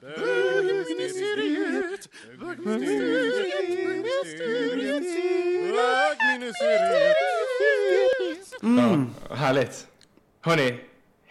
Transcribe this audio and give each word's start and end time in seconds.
Bögministeriet, 0.00 2.08
bögministeriet. 2.40 5.04
Mm, 8.62 9.10
härligt. 9.30 9.86
Hörni, 10.42 10.80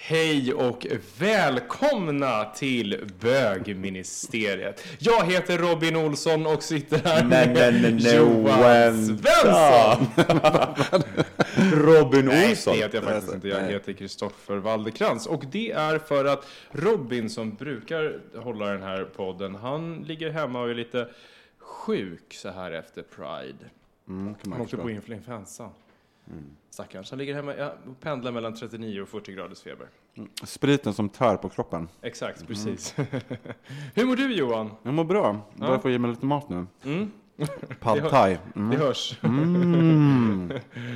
hej 0.01 0.53
och 0.53 0.87
välkomna 1.19 2.45
till 2.45 3.09
bögministeriet. 3.19 4.83
Jag 4.99 5.25
heter 5.25 5.57
Robin 5.57 5.95
Olsson 5.95 6.45
och 6.45 6.63
sitter 6.63 6.97
här 6.97 7.23
Nej, 7.23 7.47
med 7.47 7.81
nej, 7.81 7.93
nej, 7.93 8.15
Johan. 8.15 9.05
Svensson. 9.05 10.07
Robin 11.73 12.25
Nej, 12.25 12.49
Olsson. 12.49 12.73
det 12.73 12.79
heter 12.79 12.97
jag 12.97 13.03
faktiskt 13.03 13.33
inte. 13.33 13.47
Jag 13.47 13.61
Nej. 13.61 13.73
heter 13.73 13.93
Kristoffer 13.93 14.55
Waldekrans. 14.57 15.27
Och 15.27 15.43
det 15.51 15.71
är 15.71 15.99
för 15.99 16.25
att 16.25 16.47
Robin 16.71 17.29
som 17.29 17.55
brukar 17.55 18.19
hålla 18.35 18.65
den 18.65 18.83
här 18.83 19.03
podden, 19.03 19.55
han 19.55 19.97
ligger 20.07 20.29
hemma 20.31 20.61
och 20.61 20.69
är 20.69 20.75
lite 20.75 21.07
sjuk 21.59 22.33
så 22.33 22.49
här 22.49 22.71
efter 22.71 23.01
Pride. 23.01 23.65
Mm, 24.07 24.35
Han 24.43 24.61
åkte 24.61 24.77
på 24.77 24.89
influensa. 26.29 26.55
Stackarn. 26.69 27.03
Han 27.09 27.19
ligger 27.19 27.33
hemma 27.33 27.55
ja, 27.55 27.73
och 27.89 27.99
pendlar 27.99 28.31
mellan 28.31 28.53
39 28.55 29.01
och 29.01 29.09
40 29.09 29.33
graders 29.33 29.61
feber. 29.61 29.87
Spriten 30.43 30.93
som 30.93 31.09
tär 31.09 31.37
på 31.37 31.49
kroppen. 31.49 31.87
Exakt, 32.01 32.47
precis. 32.47 32.95
Hur 33.95 34.05
mår 34.05 34.15
du 34.15 34.35
Johan? 34.35 34.71
Jag 34.83 34.93
mår 34.93 35.03
bra. 35.03 35.41
Bara 35.55 35.71
Ja. 35.71 35.79
få 35.79 35.89
ge 35.89 35.99
mig 35.99 36.09
lite 36.11 36.25
mat 36.25 36.49
nu. 36.49 36.65
Mm. 36.83 37.11
Pad 37.79 38.03
Det 38.03 38.09
thai. 38.09 38.33
Det 38.53 38.59
Mm. 38.59 38.79
hörs. 38.79 39.19
Mm. 39.23 40.51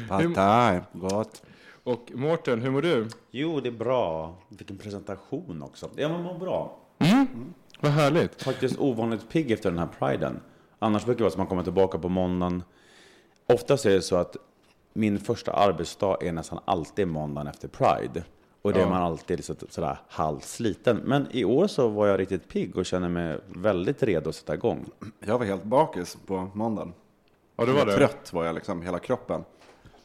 Pad 0.09 0.35
thai. 0.35 0.79
Gott. 0.93 1.43
Och 1.83 2.11
Mårten, 2.13 2.61
hur 2.61 2.71
mår 2.71 2.81
du? 2.81 3.07
Jo, 3.31 3.59
det 3.59 3.69
är 3.69 3.73
bra. 3.73 4.35
Vilken 4.49 4.77
presentation 4.77 5.63
också. 5.63 5.89
Jag 5.95 6.11
mår 6.21 6.39
bra. 6.39 6.79
Vad 7.79 7.91
härligt. 7.91 8.41
Faktiskt 8.43 8.79
ovanligt 8.79 9.29
pigg 9.29 9.51
efter 9.51 9.69
den 9.69 9.79
här 9.79 9.87
priden. 9.99 10.39
Annars 10.79 11.05
brukar 11.05 11.17
det 11.17 11.23
vara 11.23 11.31
så 11.31 11.33
att 11.33 11.37
man 11.37 11.47
kommer 11.47 11.63
tillbaka 11.63 11.99
på 11.99 12.09
måndagen. 12.09 12.63
Oftast 13.53 13.85
är 13.85 13.89
det 13.89 14.01
så 14.01 14.15
att 14.15 14.35
min 14.93 15.19
första 15.19 15.51
arbetsdag 15.51 16.17
är 16.21 16.31
nästan 16.31 16.59
alltid 16.65 17.07
måndagen 17.07 17.47
efter 17.47 17.67
pride. 17.67 18.23
Och 18.61 18.73
det 18.73 18.79
Ja. 18.79 18.85
är 18.85 18.89
man 18.89 19.01
alltid 19.01 19.45
så, 19.45 19.55
sådär 19.69 19.97
halvsliten. 20.07 20.97
Men 20.97 21.27
i 21.31 21.45
år 21.45 21.67
så 21.67 21.87
var 21.87 22.07
jag 22.07 22.19
riktigt 22.19 22.47
pigg 22.49 22.77
och 22.77 22.85
känner 22.85 23.09
mig 23.09 23.39
väldigt 23.47 24.03
redo 24.03 24.29
att 24.29 24.35
sätta 24.35 24.53
igång. 24.53 24.85
Jag 25.19 25.37
var 25.39 25.45
helt 25.45 25.63
bakis 25.63 26.17
på 26.25 26.47
måndagen. 26.53 26.93
Ja, 27.55 27.65
det 27.65 27.71
var 27.73 27.85
det. 27.85 27.95
Trött 27.95 28.33
var 28.33 28.45
jag 28.45 28.55
liksom, 28.55 28.81
hela 28.81 28.99
kroppen. 28.99 29.43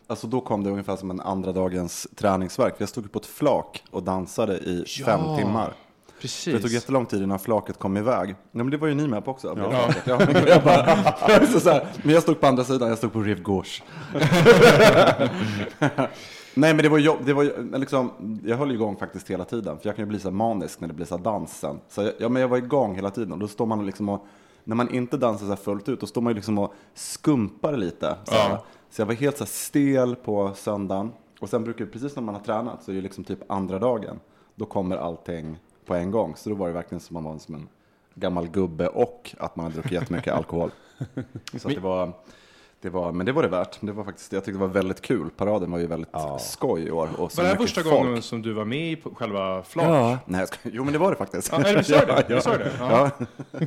Alltså 0.06 0.26
då 0.26 0.40
kom 0.40 0.64
det 0.64 0.70
ungefär 0.70 0.96
som 0.96 1.10
en 1.10 1.20
andra 1.20 1.52
dagens 1.52 2.08
träningsverk. 2.16 2.74
Jag 2.78 2.88
stod 2.88 3.12
på 3.12 3.18
ett 3.18 3.26
flak 3.26 3.84
och 3.90 4.02
dansade 4.02 4.58
i 4.58 4.84
fem 5.04 5.20
timmar. 5.36 5.72
Precis. 6.20 6.54
Det 6.54 6.60
tog 6.60 6.70
jättelång 6.70 7.06
tid 7.06 7.22
innan 7.22 7.38
flaket 7.38 7.78
kom 7.78 7.96
iväg. 7.96 8.28
Nej, 8.28 8.36
men 8.64 8.70
det 8.70 8.76
var 8.76 8.88
ju 8.88 8.94
ni 8.94 9.08
med 9.08 9.24
på 9.24 9.30
också. 9.30 9.54
Ja. 9.56 9.68
Ja. 9.72 9.94
Ja, 10.04 10.18
men, 10.32 10.46
jag 10.46 10.64
bara, 10.64 11.46
så 11.52 11.60
så 11.60 11.70
här, 11.70 11.86
men 12.02 12.14
jag 12.14 12.22
stod 12.22 12.40
på 12.40 12.46
andra 12.46 12.64
sidan, 12.64 12.88
jag 12.88 12.98
stod 12.98 13.12
på 13.12 13.20
Gauche. 13.20 13.82
Nej 16.54 16.74
men 16.74 16.82
det 16.82 16.88
var, 16.88 16.98
jobb, 16.98 17.18
det 17.24 17.32
var 17.32 17.78
liksom, 17.78 18.10
jag 18.44 18.56
höll 18.56 18.72
igång 18.72 18.96
faktiskt 18.96 19.30
hela 19.30 19.44
tiden. 19.44 19.78
För 19.78 19.88
jag 19.88 19.96
kan 19.96 20.02
ju 20.04 20.08
bli 20.08 20.20
så 20.20 20.30
manisk 20.30 20.80
när 20.80 20.88
det 20.88 20.94
blir 20.94 21.06
så 21.06 21.16
här 21.16 21.24
dans 21.24 21.58
sen. 21.58 21.80
Så 21.88 22.02
jag, 22.02 22.12
ja, 22.18 22.28
men 22.28 22.42
jag 22.42 22.48
var 22.48 22.58
igång 22.58 22.94
hela 22.94 23.10
tiden. 23.10 23.32
Och 23.32 23.38
då 23.38 23.48
står 23.48 23.66
man 23.66 23.86
liksom 23.86 24.08
och, 24.08 24.26
när 24.64 24.76
man 24.76 24.94
inte 24.94 25.16
dansar 25.16 25.46
så 25.46 25.52
här 25.52 25.56
fullt 25.56 25.88
ut, 25.88 26.00
då 26.00 26.06
står 26.06 26.20
man 26.20 26.30
ju 26.30 26.34
liksom 26.34 26.58
och 26.58 26.74
skumpar 26.94 27.76
lite. 27.76 28.16
Så. 28.24 28.34
Ja. 28.34 28.64
så 28.90 29.00
jag 29.00 29.06
var 29.06 29.14
helt 29.14 29.36
så 29.36 29.44
här 29.44 29.48
stel 29.48 30.16
på 30.16 30.52
söndagen. 30.54 31.12
Och 31.40 31.48
sen 31.48 31.64
brukar 31.64 31.86
precis 31.86 32.16
när 32.16 32.22
man 32.22 32.34
har 32.34 32.42
tränat, 32.42 32.82
så 32.82 32.90
är 32.90 32.94
det 32.94 33.00
liksom 33.00 33.24
typ 33.24 33.50
andra 33.50 33.78
dagen. 33.78 34.20
Då 34.54 34.64
kommer 34.64 34.96
allting 34.96 35.58
på 35.88 35.94
en 35.94 36.10
gång. 36.10 36.36
Så 36.36 36.50
då 36.50 36.56
var 36.56 36.66
det 36.66 36.72
verkligen 36.74 37.00
som 37.00 37.14
man 37.14 37.24
var 37.24 37.38
som 37.38 37.54
en 37.54 37.68
gammal 38.14 38.48
gubbe 38.48 38.88
och 38.88 39.34
att 39.38 39.56
man 39.56 39.64
hade 39.64 39.74
druckit 39.74 39.92
jättemycket 39.92 40.34
alkohol. 40.34 40.70
Så 41.56 41.68
att 41.68 41.74
det 41.74 41.80
var, 41.80 42.12
det 42.80 42.88
var, 42.90 43.12
men 43.12 43.26
det 43.26 43.32
var 43.32 43.42
det 43.42 43.48
värt. 43.48 43.78
Det 43.80 43.92
var 43.92 44.04
faktiskt, 44.04 44.32
jag 44.32 44.44
tyckte 44.44 44.58
det 44.58 44.66
var 44.66 44.72
väldigt 44.74 45.00
kul. 45.00 45.30
Paraden 45.30 45.70
var 45.70 45.78
ju 45.78 45.86
väldigt 45.86 46.10
skoj 46.40 46.82
i 46.82 46.90
år. 46.90 47.08
Och 47.18 47.32
så 47.32 47.36
Var 47.36 47.44
det 47.44 47.50
här 47.50 47.56
första 47.56 47.82
folk. 47.82 47.94
gången 47.94 48.22
som 48.22 48.42
du 48.42 48.52
var 48.52 48.64
med 48.64 48.92
i 48.92 48.96
på 48.96 49.14
själva 49.14 49.62
flak? 49.62 49.86
Ja, 49.86 50.18
nej, 50.26 50.40
jag 50.40 50.48
ska, 50.48 50.58
jo 50.72 50.84
men 50.84 50.92
det 50.92 50.98
var 50.98 51.10
det 51.10 51.16
faktiskt. 51.16 51.52
Ja, 51.52 51.58
nej, 51.58 51.74
du 51.76 51.84
sa 51.84 52.06
det. 52.06 52.24
Ja, 52.28 52.54
det. 52.58 52.72
Ja. 52.78 53.10
Ja. 53.52 53.62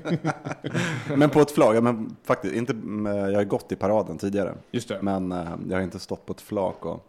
men 1.16 1.30
på 1.30 1.40
ett 1.40 1.52
flak, 1.52 1.76
ja, 1.76 1.82
men 1.82 2.16
faktiskt, 2.24 2.56
inte, 2.56 2.74
jag 3.06 3.36
har 3.36 3.44
gått 3.44 3.72
i 3.72 3.76
paraden 3.76 4.18
tidigare. 4.18 4.54
Just 4.72 4.88
det. 4.88 5.02
Men 5.02 5.32
eh, 5.32 5.50
jag 5.70 5.78
har 5.78 5.84
inte 5.84 6.00
stått 6.00 6.26
på 6.26 6.34
ett 6.34 6.42
flak 6.42 6.86
och 6.86 7.06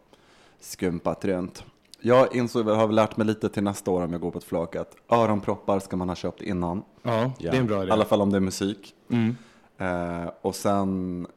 skumpat 0.59 1.25
runt. 1.25 1.63
Jag 2.05 2.35
insåg, 2.35 2.69
jag 2.69 2.75
har 2.75 2.87
väl 2.87 2.95
lärt 2.95 3.17
mig 3.17 3.27
lite 3.27 3.49
till 3.49 3.63
nästa 3.63 3.91
år 3.91 4.01
om 4.03 4.11
jag 4.11 4.21
går 4.21 4.31
på 4.31 4.37
ett 4.37 4.43
flak 4.43 4.75
att 4.75 4.95
öronproppar 5.09 5.79
ska 5.79 5.95
man 5.95 6.09
ha 6.09 6.15
köpt 6.15 6.41
innan. 6.41 6.83
Ja, 7.03 7.31
det 7.39 7.47
är 7.47 7.53
en 7.53 7.67
bra 7.67 7.79
I 7.79 7.83
idé. 7.83 7.91
alla 7.91 8.05
fall 8.05 8.21
om 8.21 8.29
det 8.31 8.37
är 8.37 8.41
musik. 8.41 8.93
Mm. 9.09 9.35
Eh, 9.77 10.29
och 10.41 10.55
sen, 10.55 11.27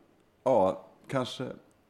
ja, 0.44 0.84
kanske 1.10 1.44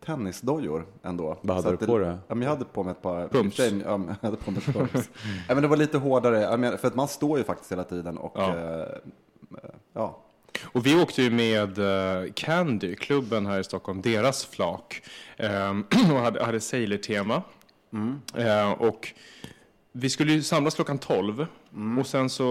tennisdojor 0.06 0.87
ändå. 1.03 1.37
Vad 1.41 1.56
hade 1.56 1.76
du 1.76 1.87
på 1.87 1.98
dig? 1.98 2.16
Ja, 2.28 2.37
jag 2.37 2.48
hade 2.48 2.64
på 2.64 2.82
mig 2.82 2.91
ett 2.92 3.03
par... 3.03 3.28
Pumps. 3.28 3.59
Ja, 3.59 3.64
jag 3.84 4.16
hade 4.22 4.37
på 4.37 4.50
mig 4.50 4.60
pumps. 4.60 5.10
ja, 5.48 5.54
men 5.54 5.62
det 5.62 5.69
var 5.69 5.76
lite 5.76 5.98
hårdare, 5.98 6.41
jag 6.41 6.60
menar, 6.60 6.76
för 6.76 6.88
att 6.88 6.94
man 6.94 7.08
står 7.08 7.38
ju 7.38 7.44
faktiskt 7.44 7.72
hela 7.72 7.84
tiden 7.84 8.19
och 8.19 8.32
Ja. 8.34 8.56
eh, 8.56 8.87
ja. 9.93 10.19
Och 10.64 10.87
vi 10.87 11.03
åkte 11.03 11.22
ju 11.22 11.31
med 11.31 11.78
eh, 11.78 12.32
Candy, 12.34 12.94
klubben 12.94 13.47
här 13.47 13.61
i 13.61 13.64
Stockholm, 13.64 14.02
deras 14.02 14.44
flak. 14.44 15.02
Ehm, 15.37 15.84
och 16.12 16.19
hade, 16.19 16.44
hade 16.44 16.61
Sailor-tema. 16.61 17.43
Mm. 17.96 18.20
Eh, 18.48 18.72
och 18.72 19.12
vi 19.93 20.10
skulle 20.10 20.32
ju 20.32 20.43
samlas 20.43 20.75
klockan 20.75 20.98
12. 20.98 21.46
Och 22.00 22.06
sen 22.06 22.31
så, 22.31 22.48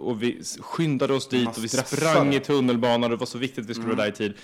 och 0.00 0.22
vi 0.22 0.42
skyndade 0.60 1.14
oss 1.14 1.28
dit 1.28 1.40
Mm. 1.40 1.48
Och 1.50 1.64
vi. 1.64 1.68
Mm. 1.74 1.84
sprang 1.86 2.34
i 2.34 2.40
tunnelbanan 2.40 3.04
och 3.04 3.10
det 3.10 3.16
var 3.16 3.26
så 3.26 3.38
viktigt 3.38 3.64
att 3.64 3.70
vi 3.70 3.74
skulle 3.74 3.88
vara 3.94 3.96
där 4.06 4.08
i 4.08 4.12
tid. 4.12 4.34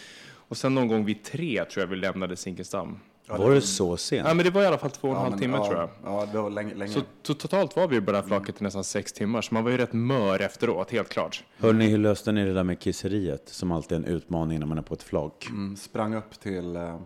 Och 0.49 0.57
sen 0.57 0.75
någon 0.75 0.89
gång 0.89 1.05
vid 1.05 1.25
tre 1.25 1.65
tror 1.65 1.83
jag 1.83 1.87
vi 1.87 1.97
lämnade 1.97 2.37
Zinkensdamm. 2.37 2.99
var 3.29 3.51
det 3.51 3.61
så 3.61 3.97
sent? 3.97 4.29
Ja, 4.29 4.35
men 4.35 4.45
det 4.45 4.51
var 4.51 4.63
i 4.63 4.67
alla 4.67 4.79
fall 4.79 4.91
två 4.91 5.09
och 5.09 5.15
en 5.15 5.17
ja, 5.17 5.23
halv 5.23 5.31
men, 5.31 5.41
timme 5.41 5.57
ja, 5.57 5.67
tror 5.67 5.79
jag. 5.79 5.91
Ja, 6.05 6.27
det 6.33 6.39
var 6.41 6.51
länge. 6.51 6.75
länge. 6.75 6.93
Så 6.93 7.01
to- 7.01 7.35
totalt 7.35 7.77
var 7.77 7.89
vi 7.89 8.01
på 8.01 8.13
det 8.13 8.19
här 8.19 8.25
flaket 8.27 8.61
i 8.61 8.65
nästan 8.65 8.85
sex 8.85 9.13
timmar, 9.13 9.43
så 9.43 9.55
man 9.55 9.65
var 9.65 9.71
ju 9.71 9.77
rätt 9.77 9.93
mör 9.93 10.41
efteråt, 10.43 10.91
helt 10.91 11.09
klart. 11.09 11.45
Hörrni, 11.59 11.87
hur 11.89 11.99
löste 11.99 12.33
ni 12.33 12.45
det 12.45 12.53
där 12.55 12.65
med 12.65 12.79
kisseriet? 12.81 13.43
Som 13.49 13.73
alltid 13.73 13.93
är 13.93 14.03
en 14.03 14.05
utmaning 14.17 14.59
när 14.61 14.67
man 14.67 14.79
är 14.79 14.83
på 14.83 14.95
ett 14.95 15.03
flak. 15.03 15.47
Mm, 15.51 15.77
sprang 15.77 16.15
upp 16.15 16.41
till 16.41 16.77
eh, 16.77 17.01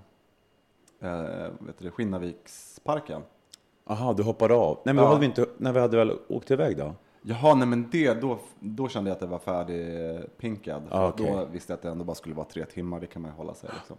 eh, 1.01 1.11
vet 1.61 1.79
du, 1.79 1.85
du 4.13 4.23
hoppade 4.23 4.55
av. 4.55 4.79
Nej, 4.85 4.95
men 4.95 5.05
Ja. 5.05 5.09
hade 5.09 5.21
vi 5.21 5.27
inte, 5.27 5.47
när 5.59 5.73
vi 5.73 5.81
hade 5.81 5.97
väl 5.97 6.13
åkt 6.29 6.51
iväg 6.51 6.77
då? 6.77 6.95
Jaha, 7.23 7.55
nej 7.55 7.69
men 7.69 7.89
det, 7.91 8.15
då, 8.21 8.39
då 8.61 8.89
kände 8.89 9.11
jag 9.11 9.15
att 9.15 9.21
det 9.21 9.27
var 9.27 9.39
färdigpinkad. 9.39 10.83
Ah, 10.91 11.09
okej. 11.09 11.27
Då 11.37 11.45
visste 11.45 11.73
jag 11.73 11.77
att 11.77 11.83
det 11.83 11.89
ändå 11.89 12.05
bara 12.05 12.15
skulle 12.15 12.35
vara 12.35 12.47
tre 12.47 12.65
timmar, 12.65 13.01
det 13.01 13.07
kan 13.07 13.23
man 13.23 13.31
ju 13.31 13.37
hålla 13.37 13.55
sig 13.55 13.71
liksom. 13.79 13.97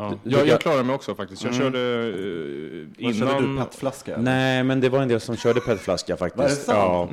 Ja. 0.00 0.18
Jag, 0.24 0.46
jag 0.48 0.60
klarar 0.60 0.82
mig 0.82 0.94
också 0.94 1.14
faktiskt. 1.14 1.44
Jag 1.44 1.54
körde 1.54 1.78
uh, 1.78 2.86
Vad 2.98 3.14
körde 3.14 3.32
du, 3.32 3.44
innan... 3.44 3.64
petflaska? 3.66 4.12
eller? 4.14 4.22
Nej, 4.24 4.62
men 4.64 4.80
det 4.80 4.88
var 4.88 4.98
en 5.02 5.08
del 5.08 5.20
som 5.20 5.36
körde 5.36 5.60
petflaska 5.60 6.16
faktiskt. 6.16 6.38
Var 6.38 6.48
det 6.48 6.54
sant? 6.54 6.78
Ja. 6.78 7.08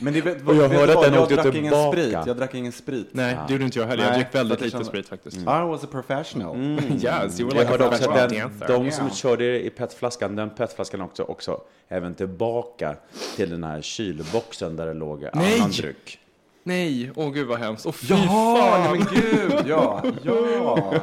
Men 0.00 0.14
det, 0.14 0.20
vet, 0.20 0.46
Och 0.48 0.54
jag 0.54 0.68
hörde 0.68 0.92
att 0.98 1.02
den 1.04 1.14
jag 1.14 1.22
åkte 1.22 1.34
drack 1.34 1.46
ingen 1.54 1.72
tillbaka. 1.72 1.92
sprit. 1.92 2.12
Jag 2.26 2.36
drack 2.36 2.54
ingen 2.54 2.72
sprit. 2.72 3.08
Nej, 3.12 3.36
det 3.46 3.52
gjorde 3.52 3.64
inte 3.64 3.78
jag 3.78 3.86
heller. 3.86 4.02
Jag 4.04 4.10
Nej, 4.10 4.20
drick 4.20 4.34
väldigt 4.34 4.58
lite 4.60 4.64
jag 4.64 4.70
kände- 4.72 4.84
sprit 4.86 5.08
faktiskt. 5.08 5.36
I 5.36 5.44
was 5.44 5.84
a 5.84 5.88
professional. 5.90 6.56
Yes, 6.90 7.40
you 7.40 7.48
were 7.50 7.58
Jag 7.58 7.64
like 7.64 7.64
a 7.64 7.68
hörde 7.70 7.86
också 7.86 8.10
att 8.10 8.16
professional 8.30 8.50
den, 8.58 8.84
de 8.84 8.90
som 8.92 9.04
Yeah. 9.06 9.14
körde 9.16 9.60
i 9.66 9.70
petflaskan, 9.70 10.36
den 10.36 10.50
petflaskan 10.50 11.00
också, 11.00 11.22
också 11.22 11.60
även 11.88 12.14
tillbaka 12.14 12.96
till 13.36 13.50
den 13.50 13.64
här 13.64 13.82
kylboxen 13.82 14.76
där 14.76 14.86
det 14.86 14.94
låg 14.94 15.20
Nej! 15.34 15.54
annan 15.58 15.70
dryck. 15.70 16.18
Nej, 16.66 17.10
åh 17.14 17.32
gud 17.32 17.46
vad 17.46 17.58
hemskt. 17.58 17.86
Åh 17.86 17.92
fy 17.92 18.14
Jaha, 18.14 18.56
fan! 18.56 18.96
men 18.96 19.06
gud, 19.10 19.66
ja, 19.66 20.02
ja. 20.22 20.94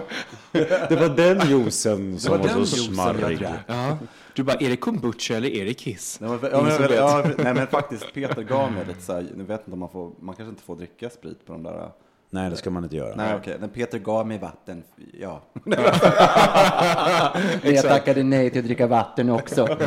Det 0.89 0.95
var 0.95 1.15
den 1.15 1.49
juicen 1.49 2.19
som 2.19 2.31
var 2.31 2.37
var, 2.37 2.65
så 2.65 2.75
smarrig. 2.75 3.47
Ja. 3.67 3.97
Du 4.33 4.43
bara, 4.43 4.57
är 4.57 4.69
det 4.69 4.77
kombucha 4.77 5.35
eller 5.35 5.49
är 5.49 5.65
det 5.65 5.73
kiss? 5.73 6.19
Nej, 6.19 6.29
men, 6.41 6.51
ja, 6.51 6.61
men, 6.63 6.93
ja, 6.93 7.25
nej 7.37 7.53
men 7.53 7.67
faktiskt, 7.67 8.13
Peter 8.13 8.43
gav 8.43 8.71
mig 8.71 8.85
lite 8.87 9.01
så 9.01 9.13
här, 9.13 9.27
jag 9.37 9.45
vet 9.45 9.59
inte 9.59 9.71
om 9.71 9.79
man 9.79 9.89
får, 9.89 10.11
man 10.19 10.35
kanske 10.35 10.49
inte 10.49 10.63
får 10.63 10.75
dricka 10.75 11.09
sprit 11.09 11.45
på 11.45 11.53
de 11.53 11.63
där. 11.63 11.91
Nej, 12.33 12.49
det 12.49 12.57
ska 12.57 12.69
man 12.69 12.83
inte 12.83 12.95
göra. 12.95 13.15
Nej 13.15 13.35
okej, 13.35 13.57
men 13.59 13.69
Peter 13.69 13.99
gav 13.99 14.27
mig 14.27 14.37
vatten, 14.37 14.83
ja. 15.19 15.41
jag 17.63 17.83
tackade 17.83 18.23
nej 18.23 18.49
till 18.49 18.59
att 18.59 18.65
dricka 18.65 18.87
vatten 18.87 19.29
också. 19.29 19.67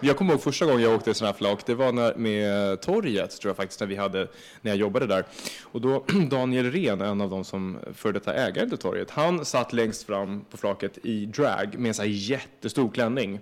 Jag 0.00 0.16
kommer 0.16 0.32
ihåg 0.32 0.42
första 0.42 0.64
gången 0.64 0.82
jag 0.82 0.94
åkte 0.94 1.14
sån 1.14 1.26
här 1.26 1.32
flak, 1.32 1.66
det 1.66 1.74
var 1.74 1.92
när, 1.92 2.14
med 2.14 2.80
torget, 2.80 3.40
tror 3.40 3.50
jag 3.50 3.56
faktiskt, 3.56 3.80
när 3.80 3.86
vi 3.86 3.96
hade, 3.96 4.28
när 4.60 4.70
jag 4.70 4.76
jobbade 4.76 5.06
där. 5.06 5.24
Och 5.62 5.80
då, 5.80 6.04
Daniel 6.30 6.72
Ren, 6.72 7.00
en 7.00 7.20
av 7.20 7.30
de 7.30 7.44
som 7.44 7.78
för 7.94 8.12
detta 8.12 8.34
ägaren 8.34 8.68
till 8.68 8.78
torget, 8.78 9.10
han 9.10 9.44
satt 9.44 9.72
längst 9.72 10.02
fram 10.02 10.44
på 10.50 10.56
flaket 10.56 10.98
i 11.02 11.26
drag 11.26 11.78
med 11.78 11.88
en 11.88 11.94
sån 11.94 12.04
här 12.04 12.12
jättestor 12.12 12.90
klänning. 12.90 13.40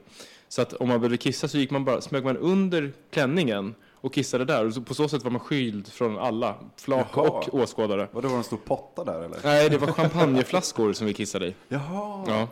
Så 0.48 0.62
att 0.62 0.72
om 0.72 0.88
man 0.88 1.00
behövde 1.00 1.16
kissa 1.16 1.48
så 1.48 1.58
gick 1.58 1.70
man 1.70 1.84
bara, 1.84 2.00
smög 2.00 2.24
man 2.24 2.36
under 2.36 2.92
klänningen 3.10 3.74
och 4.00 4.14
kissade 4.14 4.44
där. 4.44 4.66
Och 4.78 4.86
på 4.86 4.94
så 4.94 5.08
sätt 5.08 5.24
var 5.24 5.30
man 5.30 5.40
skyld 5.40 5.88
från 5.88 6.18
alla, 6.18 6.54
flak 6.76 7.06
Jaha. 7.14 7.28
och 7.28 7.54
åskådare. 7.54 8.08
Var 8.12 8.22
det 8.22 8.28
en 8.28 8.44
stor 8.44 8.56
potta 8.56 9.04
där 9.04 9.20
eller? 9.20 9.38
Nej, 9.44 9.70
det 9.70 9.78
var 9.78 9.86
champagneflaskor 9.92 10.92
som 10.92 11.06
vi 11.06 11.14
kissade 11.14 11.46
i. 11.46 11.54
Jaha, 11.68 12.24
Ja. 12.26 12.48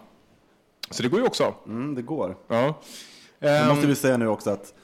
Så 0.91 1.03
det 1.03 1.09
går 1.09 1.21
ju 1.21 1.27
också. 1.27 1.55
mm, 1.67 1.95
det 1.95 2.03
går. 2.03 2.37
Ja. 2.49 2.75
Nu 3.39 3.49
Ehm, 3.49 3.69
måste 3.69 3.87
vi 3.87 3.95
säga 3.95 4.17
nu 4.17 4.29
också 4.29 4.51
att 4.51 4.75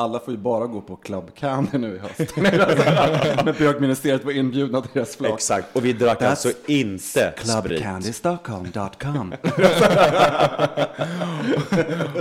alla 0.00 0.20
får 0.20 0.34
ju 0.34 0.40
bara 0.40 0.66
gå 0.66 0.80
på 0.80 0.96
Club 0.96 1.34
Candy 1.34 1.78
nu 1.78 1.96
i 1.96 1.98
höst. 1.98 2.36
Men 3.44 3.54
bögministeriet 3.58 4.24
var 4.24 4.32
inbjudna 4.32 4.80
till 4.80 4.90
deras 4.94 5.16
flak. 5.16 5.34
Exakt, 5.34 5.76
och 5.76 5.84
vi 5.84 5.92
drack 5.92 6.20
That's 6.20 6.26
alltså 6.26 6.52
inte 6.66 7.32
sprit. 7.36 7.36
Clubcandystockholm.com 7.36 9.34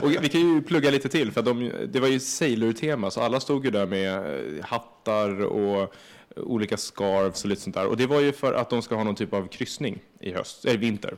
Och 0.01 0.11
vi 0.21 0.29
kan 0.29 0.41
ju 0.41 0.61
plugga 0.61 0.91
lite 0.91 1.09
till, 1.09 1.31
för 1.31 1.41
de, 1.41 1.71
det 1.87 1.99
var 1.99 2.07
ju 2.07 2.19
Sailor-tema, 2.19 3.11
så 3.11 3.21
alla 3.21 3.39
stod 3.39 3.65
ju 3.65 3.71
där 3.71 3.85
med 3.85 4.15
eh, 4.15 4.65
hattar 4.65 5.43
och 5.45 5.93
olika 6.35 6.77
scarves 6.77 7.43
och 7.43 7.49
lite 7.49 7.61
sånt 7.61 7.75
där. 7.75 7.87
Och 7.87 7.97
det 7.97 8.07
var 8.07 8.19
ju 8.19 8.31
för 8.31 8.53
att 8.53 8.69
de 8.69 8.81
ska 8.81 8.95
ha 8.95 9.03
någon 9.03 9.15
typ 9.15 9.33
av 9.33 9.47
kryssning 9.47 9.99
i 10.19 10.31
höst, 10.33 10.65
eller 10.65 10.77
vinter. 10.79 11.15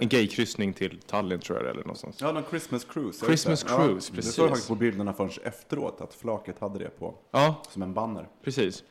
En 0.00 0.08
gaykryssning 0.08 0.72
till 0.72 0.98
Tallinn 1.06 1.40
tror 1.40 1.58
jag 1.58 1.66
det 1.66 1.70
eller 1.70 1.80
någonstans. 1.82 2.16
Ja, 2.20 2.32
någon 2.32 2.42
Christmas 2.50 2.84
cruise. 2.84 3.26
Christmas 3.26 3.64
Ja, 3.68 3.76
cruise, 3.76 4.10
Det 4.12 4.16
precis. 4.16 4.34
såg 4.34 4.42
jag 4.44 4.50
faktiskt 4.50 4.68
på 4.68 4.74
bilderna 4.74 5.12
förrän 5.12 5.30
efteråt, 5.44 6.00
att 6.00 6.14
flaket 6.14 6.58
hade 6.58 6.78
det 6.78 6.98
på, 6.98 7.14
Ja, 7.30 7.62
som 7.70 7.82
en 7.82 7.94
banner. 7.94 8.28
precis. 8.44 8.84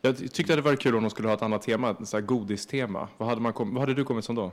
Jag 0.00 0.18
ty- 0.18 0.28
tyckte 0.28 0.56
det 0.56 0.62
var 0.62 0.76
kul 0.76 0.94
om 0.96 1.02
de 1.02 1.10
skulle 1.10 1.28
ha 1.28 1.34
ett 1.34 1.42
annat 1.42 1.62
tema, 1.62 1.90
ett 1.90 2.08
så 2.08 2.16
här 2.16 2.24
godistema. 2.24 3.08
Vad 3.18 3.28
hade, 3.28 3.40
man 3.40 3.52
kom, 3.52 3.74
vad 3.74 3.80
hade 3.80 3.94
du 3.94 4.04
kommit 4.04 4.24
som 4.24 4.34
då? 4.34 4.52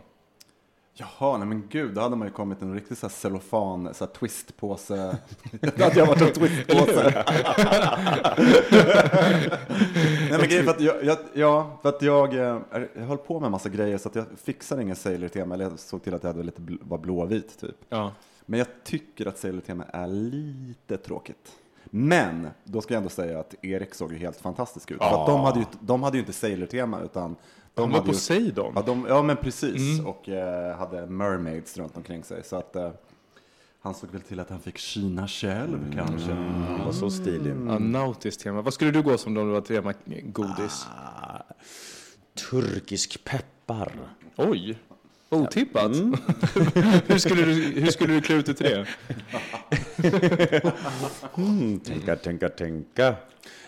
Jaha, 1.00 1.38
nej 1.38 1.48
men 1.48 1.68
gud, 1.70 1.94
då 1.94 2.02
hade 2.02 2.16
man 2.16 2.28
ju 2.28 2.34
kommit 2.34 2.62
en 2.62 2.74
riktig 2.74 2.98
så 2.98 3.08
här 3.08 3.14
cellofan, 3.14 3.94
så 3.94 4.06
här 4.06 4.12
twistpåse. 4.14 5.18
Då 5.76 5.84
hade 5.84 6.00
jag 6.00 6.06
varit 6.06 6.22
en 6.22 6.34
twistpåse. 6.34 7.26
nej 10.30 10.38
men 10.40 10.48
grejen 10.48 10.66
för 10.66 10.72
att 10.72 10.82
jag, 10.82 11.04
jag, 11.04 11.18
ja, 11.34 11.80
för 11.82 11.90
att 11.90 12.02
jag, 12.02 12.34
eh, 12.34 12.62
jag 12.96 13.06
höll 13.06 13.18
på 13.18 13.40
med 13.40 13.46
en 13.46 13.52
massa 13.52 13.70
grejer 13.70 13.98
så 13.98 14.10
att 14.10 14.16
jag 14.16 14.26
fixade 14.44 14.82
ingen 14.82 14.96
Sailor-tema, 14.96 15.54
eller 15.54 15.66
jag 15.66 15.80
såg 15.80 16.04
till 16.04 16.14
att 16.14 16.24
jag 16.24 16.30
hade 16.34 16.44
lite, 16.44 16.62
var 16.82 16.98
blåvit 16.98 17.60
typ. 17.60 17.76
Ja. 17.90 18.12
Men 18.46 18.60
jag 18.60 18.68
tycker 18.84 19.26
att 19.26 19.38
Sailor-tema 19.38 19.84
är 19.84 20.08
lite 20.08 20.98
tråkigt. 20.98 21.52
Men, 21.84 22.48
då 22.64 22.82
ska 22.82 22.94
jag 22.94 22.98
ändå 22.98 23.10
säga 23.10 23.40
att 23.40 23.56
Erik 23.62 23.94
såg 23.94 24.12
ju 24.12 24.18
helt 24.18 24.42
fantastisk 24.42 24.92
ut. 24.92 24.98
För 24.98 25.22
att 25.22 25.28
de 25.28 25.42
hade 25.42 25.60
ju, 25.60 25.66
de 25.80 26.04
hade 26.04 26.18
ju 26.18 26.20
inte 26.20 26.34
Sailor-tema, 26.34 27.00
utan 27.02 27.36
de 27.74 27.92
var 27.92 28.02
Poseidon. 28.02 28.74
Ja, 28.76 28.82
de, 28.82 29.06
ja 29.10 29.22
men 29.22 29.38
precis. 29.38 30.02
Och 30.02 30.30
eh, 30.30 30.78
hade 30.78 31.06
mermaids 31.06 31.78
runt 31.78 31.98
omkring 31.98 32.24
sig. 32.24 32.44
Så 32.44 32.56
att 32.56 32.76
eh, 32.76 32.92
han 33.82 33.94
såg 33.94 34.12
väl 34.12 34.22
till 34.22 34.40
att 34.40 34.50
han 34.50 34.60
fick 34.60 34.78
Kina 34.78 35.28
själv 35.28 35.94
kanske. 35.96 36.32
Han 36.32 36.86
var 36.86 36.92
så 36.92 37.10
stilig. 37.10 37.54
Ja, 37.68 37.80
nautiskt 37.80 38.42
tema. 38.42 38.62
Vad 38.62 38.74
skulle 38.74 38.92
du 38.92 39.02
gå 39.02 39.18
som 39.18 39.38
om 39.38 39.48
det 39.48 39.54
var 39.54 39.62
tema 39.62 39.94
godis? 40.24 40.86
Ah, 40.90 41.42
turkisk 42.50 43.24
peppar. 43.24 43.92
Oj! 44.36 44.78
Otippat. 45.30 45.92
hur, 47.08 47.18
skulle 47.18 47.46
du, 47.46 47.54
hur 47.54 47.92
skulle 47.92 48.14
du 48.14 48.22
klä 48.22 48.36
ut 48.36 48.46
dig 48.46 48.56
till 48.56 48.66
det? 48.66 48.88
Mm, 51.38 51.80
tänka, 51.80 52.16
tänka, 52.16 52.50
tänka. 52.50 53.16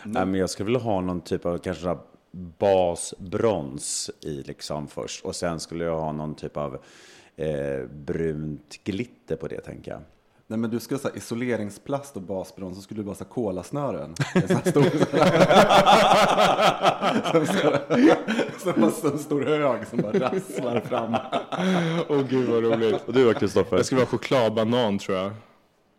Nej, 0.03 0.25
men 0.25 0.33
jag 0.33 0.49
skulle 0.49 0.65
vilja 0.65 0.79
ha 0.79 1.01
någon 1.01 1.21
typ 1.21 1.45
av 1.45 1.57
kanske 1.57 1.83
basbrons 2.31 4.09
i 4.21 4.43
liksom 4.43 4.87
först. 4.87 5.25
Och 5.25 5.35
sen 5.35 5.59
skulle 5.59 5.83
jag 5.83 5.99
ha 5.99 6.11
någon 6.11 6.35
typ 6.35 6.57
av 6.57 6.77
eh, 7.35 7.85
brunt 7.93 8.79
glitter 8.83 9.35
på 9.35 9.47
det, 9.47 9.61
tänker 9.61 9.91
jag. 9.91 10.01
Nej 10.47 10.59
men 10.59 10.69
du 10.69 10.79
skulle 10.79 10.99
ha 11.03 11.09
isoleringsplast 11.09 12.15
och 12.15 12.21
basbrons, 12.21 12.75
så 12.75 12.81
skulle 12.81 12.99
du 12.99 13.05
bara 13.05 13.15
ha 13.19 13.25
kolasnören. 13.25 14.15
Som, 17.33 17.45
som, 17.45 18.73
som, 18.73 18.91
som 18.91 19.11
en 19.11 19.19
stor 19.19 19.41
hög 19.41 19.87
som 19.87 19.99
bara 20.01 20.19
rasslar 20.19 20.79
fram. 20.79 21.15
Åh 22.09 22.21
gud 22.29 22.49
vad 22.49 22.63
roligt. 22.63 23.07
Och 23.07 23.13
du 23.13 23.25
då, 23.25 23.33
Kristoffer? 23.33 23.77
Jag 23.77 23.85
skulle 23.85 24.01
vara 24.01 24.09
chokladbanan 24.09 24.99
tror 24.99 25.17
jag. 25.17 25.31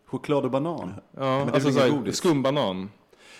Choklad 0.05 0.45
och 0.45 0.51
banan. 0.51 0.93
Ja, 1.17 1.21
det 1.21 1.25
är 1.25 1.53
alltså 1.53 1.69
väl 1.69 1.91
godis? 1.91 2.15
skumbanan. 2.15 2.91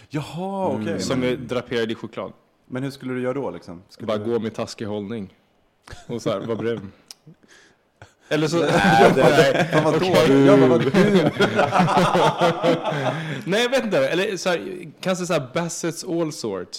Jaha, 0.09 0.67
okej. 0.67 0.99
Som 0.99 1.19
Men, 1.19 1.29
är 1.29 1.35
draperad 1.35 1.91
i 1.91 1.95
choklad. 1.95 2.33
Men 2.73 2.83
hur 2.83 2.91
skulle 2.91 3.13
du 3.13 3.21
göra 3.21 3.33
då 3.33 3.51
liksom? 3.51 3.83
Skulle 3.89 4.07
Bara 4.07 4.17
du... 4.17 4.31
gå 4.31 4.39
med 4.39 4.53
taskig 4.53 4.85
hållning. 4.85 5.33
Och 6.07 6.21
så 6.21 6.29
här, 6.29 6.39
vara 6.39 6.57
brun. 6.57 6.91
Eller 8.29 8.47
så... 8.47 8.63
Fan 9.71 9.83
vad 9.83 9.99
dåligt. 9.99 10.47
Ja, 10.47 10.57
men 10.57 10.69
vad 10.69 10.81
du. 10.81 10.91
Nej, 13.45 13.61
jag 13.61 13.69
vet 13.69 13.83
inte. 13.83 14.07
Eller 14.07 14.37
så 14.37 14.49
här, 14.49 14.91
kanske 15.01 15.25
så 15.25 15.33
här 15.33 15.47
Bassett's 15.53 16.21
All 16.21 16.33
Sort. 16.33 16.77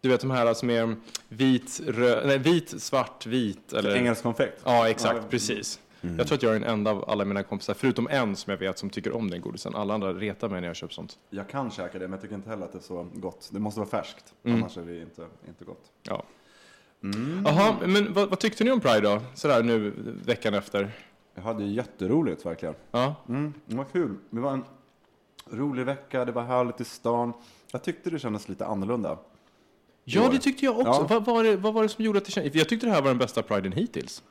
Du 0.00 0.08
vet 0.08 0.20
de 0.20 0.30
här 0.30 0.54
som 0.54 0.70
är 0.70 0.96
vit, 1.28 1.80
röd, 1.86 2.26
nej, 2.26 2.38
vit, 2.38 2.82
svart, 2.82 3.26
vit. 3.26 3.72
Eller... 3.72 3.96
Engelsk 3.96 4.22
konfekt. 4.22 4.60
Ja, 4.64 4.88
exakt. 4.88 5.16
Ja. 5.16 5.28
Precis. 5.30 5.80
Jag 6.18 6.26
tror 6.26 6.36
att 6.36 6.42
jag 6.42 6.56
är 6.56 6.60
den 6.60 6.68
enda 6.70 6.90
av 6.90 7.10
alla 7.10 7.24
mina 7.24 7.42
kompisar, 7.42 7.74
förutom 7.74 8.08
en 8.10 8.36
som 8.36 8.50
jag 8.50 8.58
vet 8.58 8.78
som 8.78 8.90
tycker 8.90 9.12
om 9.16 9.30
den 9.30 9.40
godisen. 9.40 9.74
Alla 9.74 9.94
andra 9.94 10.12
retar 10.14 10.48
mig 10.48 10.60
när 10.60 10.68
jag 10.68 10.76
köper 10.76 10.94
sånt. 10.94 11.18
Jag 11.30 11.48
kan 11.48 11.70
käka 11.70 11.92
det, 11.98 12.04
men 12.04 12.12
jag 12.12 12.20
tycker 12.20 12.34
inte 12.34 12.50
heller 12.50 12.64
att 12.64 12.72
det 12.72 12.78
är 12.78 12.82
så 12.82 13.08
gott. 13.14 13.48
Det 13.52 13.60
måste 13.60 13.80
vara 13.80 13.90
färskt, 13.90 14.34
Mm. 14.44 14.58
annars 14.62 14.76
är 14.76 14.82
det 14.86 15.00
inte, 15.02 15.26
inte 15.48 15.64
gott. 15.64 15.82
Ja. 16.02 16.22
Jaha, 17.44 17.76
men 17.86 18.12
vad, 18.12 18.28
vad 18.28 18.38
tyckte 18.38 18.64
ni 18.64 18.70
om 18.70 18.80
Pride 18.80 19.00
då? 19.00 19.20
Sådär 19.34 19.62
nu 19.62 19.92
veckan 20.24 20.54
efter. 20.54 20.90
Jag 21.34 21.42
hade 21.42 21.64
jätteroligt 21.64 22.46
verkligen. 22.46 22.74
Ja. 22.90 23.14
Mm, 23.28 23.54
det 23.66 23.76
var 23.76 23.84
kul. 23.84 24.16
Det 24.30 24.40
var 24.40 24.52
en 24.52 24.64
rolig 25.50 25.84
vecka, 25.86 26.24
det 26.24 26.32
var 26.32 26.42
härligt 26.42 26.80
i 26.80 26.84
stan. 26.84 27.32
Jag 27.72 27.82
tyckte 27.84 28.10
det 28.10 28.18
kändes 28.18 28.48
lite 28.48 28.66
annorlunda. 28.66 29.18
Ja, 30.04 30.28
det 30.32 30.38
tyckte 30.38 30.64
jag 30.64 30.78
också. 30.78 30.90
Ja. 30.92 31.06
Vad, 31.10 31.24
var 31.24 31.44
det, 31.44 31.56
vad 31.56 31.74
var 31.74 31.82
det 31.82 31.88
som 31.88 32.04
gjorde 32.04 32.18
att 32.18 32.24
det 32.24 32.30
kändes... 32.30 32.54
Jag 32.54 32.68
tyckte 32.68 32.86
det 32.86 32.92
här 32.92 33.02
var 33.02 33.08
den 33.08 33.18
bästa 33.18 33.42
Priden 33.42 33.72
hittills. 33.72 34.22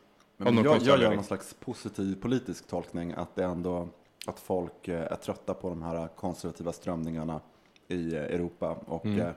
Men 0.44 0.64
jag, 0.64 0.82
jag 0.82 1.00
gör 1.00 1.16
någon 1.16 1.24
slags 1.24 1.54
positiv 1.54 2.16
politisk 2.22 2.68
tolkning, 2.68 3.12
att 3.12 3.36
det 3.36 3.44
ändå 3.44 3.88
att 4.28 4.40
folk 4.40 4.88
eh, 4.88 5.12
är 5.12 5.16
trötta 5.16 5.54
på 5.54 5.70
de 5.70 5.82
här 5.84 6.08
konservativa 6.08 6.74
strömningarna 6.74 7.40
i 7.88 8.14
eh, 8.16 8.22
Europa 8.24 8.78
och 8.86 9.06
Mm. 9.06 9.20
eh, 9.20 9.32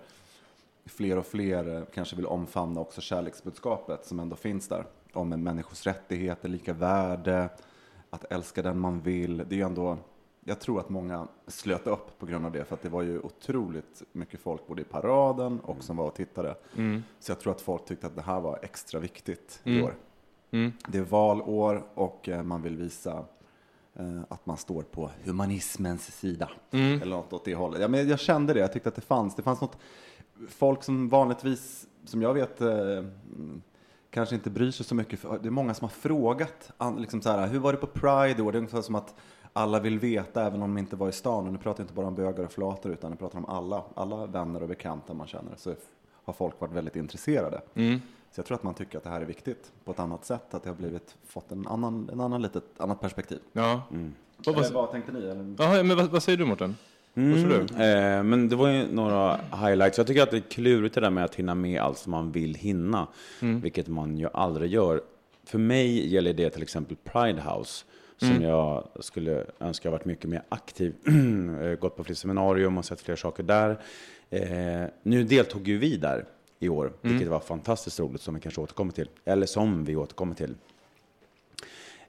fler 0.87 1.19
och 1.19 1.27
fler 1.27 1.87
kanske 1.95 2.17
vill 2.17 2.27
omfamna 2.27 2.81
också 2.81 3.01
kärleksbudskapet 3.01 4.07
som 4.07 4.21
ändå 4.21 4.37
finns 4.37 4.69
där 4.69 4.85
om 5.13 5.33
en 5.33 5.43
människors 5.43 5.87
rättigheter, 5.87 6.49
lika 6.49 6.73
värde, 6.73 7.49
att 8.11 8.25
älska 8.33 8.63
den 8.63 8.79
man 8.79 9.01
vill. 9.01 9.37
Det 9.37 9.55
är 9.55 9.57
ju 9.57 9.63
ändå, 9.63 9.99
jag 10.45 10.61
tror 10.61 10.81
att 10.81 10.89
många 10.89 11.29
slöt 11.47 11.87
upp 11.87 12.19
på 12.19 12.27
grund 12.27 12.47
av 12.47 12.53
det, 12.53 12.65
för 12.65 12.75
att 12.75 12.83
det 12.83 12.89
var 12.89 13.03
ju 13.03 13.21
otroligt 13.21 14.03
mycket 14.13 14.41
folk 14.41 14.67
både 14.67 14.83
i 14.83 14.85
paraden 14.85 15.61
och 15.61 15.83
som 15.85 15.97
var 15.97 16.07
och 16.07 16.15
tittade. 16.15 16.55
Mm. 16.77 17.03
Så 17.21 17.31
jag 17.31 17.41
tror 17.41 17.53
att 17.53 17.61
folk 17.61 17.85
tyckte 17.85 18.07
att 18.07 18.17
det 18.17 18.23
här 18.23 18.41
var 18.41 18.59
extra 18.63 19.01
viktigt 19.01 19.61
i 19.65 19.71
Mm. 19.73 19.85
år. 19.85 19.95
Mm. 20.51 20.73
Det 20.89 20.99
är 20.99 21.03
valår 21.03 21.87
och 21.95 22.29
eh, 22.29 22.43
man 22.43 22.63
vill 22.63 22.77
visa 22.77 23.25
eh, 23.95 24.21
att 24.29 24.47
man 24.47 24.57
står 24.57 24.83
på 24.83 25.11
humanismens 25.25 26.19
sida. 26.19 26.51
Mm. 26.71 27.03
Eller 27.03 27.17
något 27.17 27.33
åt 27.33 27.45
det 27.45 27.55
hållet. 27.55 27.81
Ja, 27.81 27.89
men 27.89 28.09
jag 28.09 28.21
kände 28.21 28.55
det, 28.55 28.61
jag 28.61 28.73
tyckte 28.73 28.89
att 28.89 28.95
det 28.95 29.01
fanns. 29.01 29.35
Det 29.35 29.43
fanns 29.43 29.61
något, 29.61 29.79
folk 30.49 30.83
som 30.83 31.09
vanligtvis, 31.09 31.87
som 32.05 32.23
jag 32.23 32.35
vet, 32.35 32.61
eh, 32.61 33.05
kanske 34.11 34.35
inte 34.35 34.51
bryr 34.51 34.71
sig 34.71 34.87
så 34.87 34.95
mycket. 34.95 35.21
För, 35.21 35.39
det 35.39 35.49
är 35.49 35.51
många 35.51 35.75
som 35.75 35.85
har 35.85 35.91
frågat, 35.91 36.73
liksom 36.99 37.23
så 37.23 37.31
här, 37.31 37.47
hur 37.47 37.59
var 37.59 37.73
det 37.73 37.79
på 37.79 37.87
Pride? 37.87 38.43
Och 38.43 38.53
det 38.53 38.57
är 38.57 38.61
ungefär 38.61 38.83
som 38.83 38.95
att 38.95 39.15
alla 39.53 39.81
vill 39.81 39.99
veta, 39.99 40.47
även 40.47 40.63
om 40.63 40.75
de 40.75 40.79
inte 40.79 40.97
var 40.97 41.09
i 41.09 41.13
stan. 41.13 41.47
Och 41.47 41.53
nu 41.53 41.59
pratar 41.59 41.83
jag 41.83 41.85
inte 41.85 41.95
bara 41.95 42.07
om 42.07 42.15
bögar 42.15 42.45
och 42.45 42.53
flator, 42.53 42.93
utan 42.93 43.11
nu 43.11 43.17
pratar 43.17 43.39
om 43.39 43.47
alla, 43.47 43.85
alla 43.95 44.27
vänner 44.27 44.63
och 44.63 44.69
bekanta 44.69 45.15
man 45.15 45.27
känner. 45.27 45.53
Så 45.57 45.75
har 46.25 46.33
folk 46.33 46.61
varit 46.61 46.73
väldigt 46.73 46.97
intresserade. 46.97 47.61
Mm. 47.75 48.01
Så 48.37 48.41
jag 48.41 48.47
tror 48.47 48.55
att 48.55 48.63
man 48.63 48.75
tycker 48.75 48.99
att 48.99 49.05
det 49.05 49.11
här 49.11 49.21
är 49.21 49.25
viktigt 49.25 49.73
på 49.85 49.91
ett 49.91 49.99
annat 49.99 50.25
sätt, 50.25 50.55
att 50.55 50.63
det 50.63 50.69
har 50.71 50.77
blivit, 50.77 51.17
fått 51.27 51.53
en 51.53 51.67
annan, 51.67 52.11
en 52.13 52.21
annan 52.21 52.43
litet, 52.43 52.65
annat 52.77 53.01
perspektiv. 53.01 53.39
Ja. 53.53 53.83
Vad, 53.89 54.55
Eller 54.57 54.63
vad, 54.63 54.73
vad 54.73 54.91
tänkte 54.91 55.13
ni? 55.13 55.19
Eller? 55.19 55.55
Jaha, 55.59 55.83
men 55.83 55.97
vad, 55.97 56.11
vad 56.11 56.23
säger 56.23 56.39
du 56.39 56.45
Mårten? 56.45 56.77
Vad 57.15 57.35
tror 57.41 57.49
du? 57.49 57.85
Eh, 57.85 58.23
men 58.23 58.49
det 58.49 58.57
var 58.57 58.69
ju 58.69 58.93
några 58.93 59.37
highlights. 59.37 59.99
Jag 59.99 60.07
tycker 60.07 60.23
att 60.23 60.31
det 60.31 60.37
är 60.37 60.51
klurigt 60.51 60.95
det 60.95 61.01
där 61.01 61.11
med 61.11 61.25
att 61.25 61.35
hinna 61.35 61.55
med 61.55 61.81
allt 61.81 61.99
som 61.99 62.11
man 62.11 62.33
vill 62.33 62.55
hinna, 62.55 63.07
vilket 63.41 63.89
man 63.89 64.19
ju 64.19 64.29
aldrig 64.33 64.71
gör. 64.71 65.01
För 65.45 65.59
mig 65.59 66.15
gäller 66.15 66.33
det 66.33 66.51
till 66.51 66.63
exempel 66.63 66.97
Pride 67.05 67.43
House, 67.43 67.85
som 68.17 68.43
jag 68.43 68.89
skulle 69.01 69.47
önska 69.61 69.91
varit 69.91 70.05
mycket 70.05 70.31
mer 70.31 70.43
aktiv. 70.49 70.95
Eh, 71.63 71.75
Gått 71.79 71.97
på 71.97 72.05
fler 72.05 72.15
seminarium 72.15 72.79
och 72.79 72.85
sett 72.85 73.01
fler 73.01 73.17
saker 73.17 73.43
där. 73.43 73.71
Eh, 74.31 74.91
nu 75.03 75.25
deltog 75.25 75.69
ju 75.69 75.79
vi 75.79 75.97
där 75.97 76.25
i 76.59 76.69
år, 76.69 76.93
vilket 77.01 77.29
var 77.29 77.41
fantastiskt 77.41 78.01
roligt, 78.01 78.21
som 78.21 78.35
vi 78.35 78.41
kanske 78.41 78.61
återkommer 78.61 78.93
till. 78.93 79.09
Eller 79.25 79.47
som 79.47 79.85
vi 79.85 79.97
återkommer 79.97 80.35
till. 80.35 80.55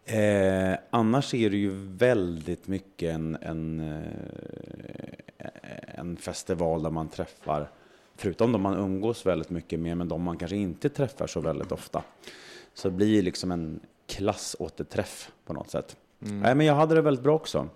Eh, 0.06 0.78
annars 0.90 1.34
är 1.34 1.50
det 1.50 1.58
ju 1.58 1.72
väldigt 1.98 2.68
mycket 2.68 3.16
en, 3.16 3.38
en, 3.42 3.80
eh, 3.80 5.50
en 5.96 6.18
festival 6.18 6.84
där 6.84 6.90
man 6.90 7.10
träffar, 7.10 7.70
förutom 8.16 8.52
de 8.52 8.62
man 8.62 8.78
umgås 8.78 9.26
väldigt 9.26 9.50
mycket 9.50 9.80
med, 9.80 9.98
men 9.98 10.08
de 10.08 10.24
man 10.24 10.38
kanske 10.38 10.58
inte 10.58 10.90
träffar 10.90 11.28
så 11.28 11.40
väldigt 11.40 11.72
ofta. 11.72 12.04
Så 12.74 12.90
det 12.90 12.96
blir 12.96 13.22
liksom 13.22 13.52
en 13.52 13.80
klassåterträff 14.08 15.32
på 15.46 15.54
något 15.54 15.70
sätt. 15.70 15.98
Nej, 16.20 16.56
men 16.56 16.66
jag 16.66 16.76
hade 16.76 16.96
det 16.96 17.02
väldigt 17.02 17.24
bra 17.24 17.36
också. 17.36 17.70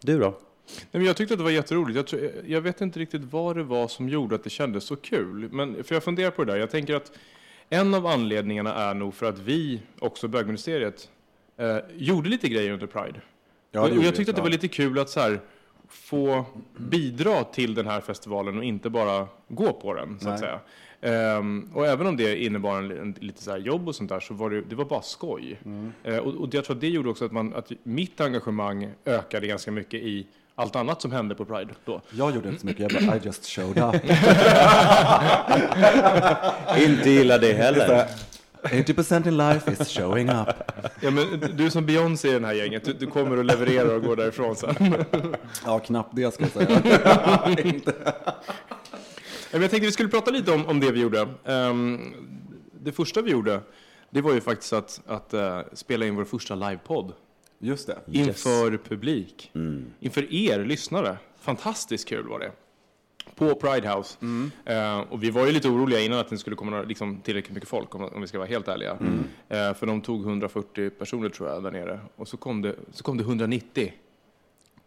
Du 0.00 0.18
då? 0.18 0.34
Nej, 0.76 0.88
men 0.90 1.04
jag 1.04 1.16
tyckte 1.16 1.34
att 1.34 1.38
det 1.38 1.44
var 1.44 1.50
jätteroligt. 1.50 1.96
Jag, 1.96 2.06
tror, 2.06 2.30
jag 2.46 2.60
vet 2.60 2.80
inte 2.80 2.98
riktigt 2.98 3.22
vad 3.24 3.56
det 3.56 3.62
var 3.62 3.88
som 3.88 4.08
gjorde 4.08 4.34
att 4.34 4.44
det 4.44 4.50
kändes 4.50 4.84
så 4.84 4.96
kul. 4.96 5.48
Men, 5.52 5.84
för 5.84 5.94
jag 5.94 6.04
funderar 6.04 6.30
på 6.30 6.44
det 6.44 6.52
där. 6.52 6.58
Jag 6.58 6.70
tänker 6.70 6.94
att 6.94 7.12
en 7.68 7.94
av 7.94 8.06
anledningarna 8.06 8.74
är 8.74 8.94
nog 8.94 9.14
för 9.14 9.26
att 9.26 9.38
vi, 9.38 9.82
också 9.98 10.28
bögministeriet, 10.28 11.08
eh, 11.56 11.76
gjorde 11.96 12.28
lite 12.28 12.48
grejer 12.48 12.72
under 12.72 12.86
Pride. 12.86 13.20
Ja, 13.70 13.80
och, 13.80 13.90
det 13.90 14.04
jag 14.04 14.14
tyckte 14.14 14.30
att 14.30 14.36
det 14.36 14.42
var 14.42 14.50
lite 14.50 14.68
kul 14.68 14.98
att 14.98 15.10
så 15.10 15.20
här, 15.20 15.40
få 15.88 16.44
bidra 16.76 17.44
till 17.44 17.74
den 17.74 17.86
här 17.86 18.00
festivalen 18.00 18.58
och 18.58 18.64
inte 18.64 18.90
bara 18.90 19.28
gå 19.48 19.72
på 19.72 19.94
den, 19.94 20.20
så 20.20 20.28
att 20.28 20.40
Nej. 20.40 20.48
säga. 20.48 20.60
Ehm, 21.00 21.70
och 21.74 21.86
även 21.86 22.06
om 22.06 22.16
det 22.16 22.44
innebar 22.44 22.78
en, 22.78 22.90
en, 22.90 23.14
lite 23.20 23.42
så 23.42 23.50
här 23.50 23.58
jobb 23.58 23.88
och 23.88 23.94
sånt 23.94 24.08
där 24.08 24.20
så 24.20 24.34
var 24.34 24.50
det, 24.50 24.60
det 24.60 24.74
var 24.74 24.84
bara 24.84 25.02
skoj. 25.02 25.60
Mm. 25.64 25.92
Eh, 26.04 26.18
och, 26.18 26.34
och 26.34 26.48
jag 26.54 26.64
tror 26.64 26.76
att 26.76 26.80
det 26.80 26.88
gjorde 26.88 27.08
också 27.08 27.24
att, 27.24 27.32
man, 27.32 27.54
att 27.54 27.72
mitt 27.82 28.20
engagemang 28.20 28.92
ökade 29.04 29.46
ganska 29.46 29.70
mycket 29.70 30.02
i 30.02 30.26
allt 30.60 30.76
annat 30.76 31.02
som 31.02 31.12
hände 31.12 31.34
på 31.34 31.44
Pride 31.44 31.74
då. 31.84 32.00
Jag 32.10 32.34
gjorde 32.34 32.48
inte 32.48 32.60
så 32.60 32.66
mycket, 32.66 32.92
jag 32.92 33.06
bara, 33.06 33.16
I 33.16 33.20
just 33.22 33.46
showed 33.46 33.78
up. 33.78 33.94
Inte 36.78 37.10
gillar 37.10 37.38
det 37.38 37.52
heller. 37.52 38.08
80% 38.62 39.28
in 39.28 39.36
life 39.36 39.72
is 39.72 39.88
showing 39.88 40.30
up. 40.30 40.48
Ja, 41.00 41.10
men 41.10 41.40
du 41.56 41.66
är 41.66 41.70
som 41.70 41.86
Beyoncé 41.86 42.28
i 42.28 42.38
det 42.38 42.46
här 42.46 42.54
gänget, 42.54 42.84
du, 42.84 42.92
du 42.92 43.06
kommer 43.06 43.36
och 43.36 43.44
levererar 43.44 43.94
och 43.94 44.02
går 44.02 44.16
därifrån 44.16 44.56
sen. 44.56 44.74
Ja, 45.64 45.78
knappt 45.78 46.16
det 46.16 46.34
ska 46.34 46.44
jag 46.44 46.52
säga. 46.52 46.82
Ja, 49.52 49.58
men 49.58 49.62
jag 49.62 49.70
tänkte 49.70 49.86
vi 49.86 49.92
skulle 49.92 50.08
prata 50.08 50.30
lite 50.30 50.52
om, 50.52 50.66
om 50.66 50.80
det 50.80 50.92
vi 50.92 51.00
gjorde. 51.00 51.28
Ehm, 51.44 52.14
det 52.72 52.92
första 52.92 53.22
vi 53.22 53.30
gjorde, 53.30 53.60
det 54.10 54.20
var 54.20 54.32
ju 54.32 54.40
faktiskt 54.40 54.72
att, 54.72 55.00
att 55.06 55.34
eh, 55.34 55.60
spela 55.72 56.06
in 56.06 56.16
vår 56.16 56.24
första 56.24 56.54
livepodd 56.54 57.12
Just 57.62 57.86
det. 57.86 57.98
inför 58.12 58.76
publik. 58.88 59.52
Inför 60.00 60.34
er 60.34 60.64
lyssnare. 60.64 61.16
Fantastiskt 61.40 62.08
kul 62.08 62.28
var 62.28 62.38
det. 62.38 62.52
På 63.34 63.54
Pride 63.54 63.88
House. 63.94 64.18
Eh, 64.64 65.00
och 65.00 65.22
vi 65.22 65.30
var 65.30 65.46
ju 65.46 65.52
lite 65.52 65.68
oroliga 65.68 66.00
innan 66.00 66.18
att 66.18 66.28
det 66.30 66.38
skulle 66.38 66.56
komma 66.56 66.82
liksom, 66.82 67.20
tillräckligt 67.20 67.54
mycket 67.54 67.68
folk, 67.68 67.94
om, 67.94 68.02
om 68.04 68.20
vi 68.20 68.26
ska 68.26 68.38
vara 68.38 68.48
helt 68.48 68.68
ärliga. 68.68 68.90
Eh, 69.48 69.74
för 69.74 69.86
de 69.86 70.00
tog 70.00 70.22
140 70.26 70.90
personer 70.90 71.28
tror 71.28 71.48
jag 71.48 71.62
där 71.62 71.70
nere. 71.70 72.00
Och 72.16 72.28
så 72.28 72.36
kom 72.36 72.62
det, 72.62 72.74
så 72.92 73.04
kom 73.04 73.16
det 73.16 73.22
190. 73.22 73.92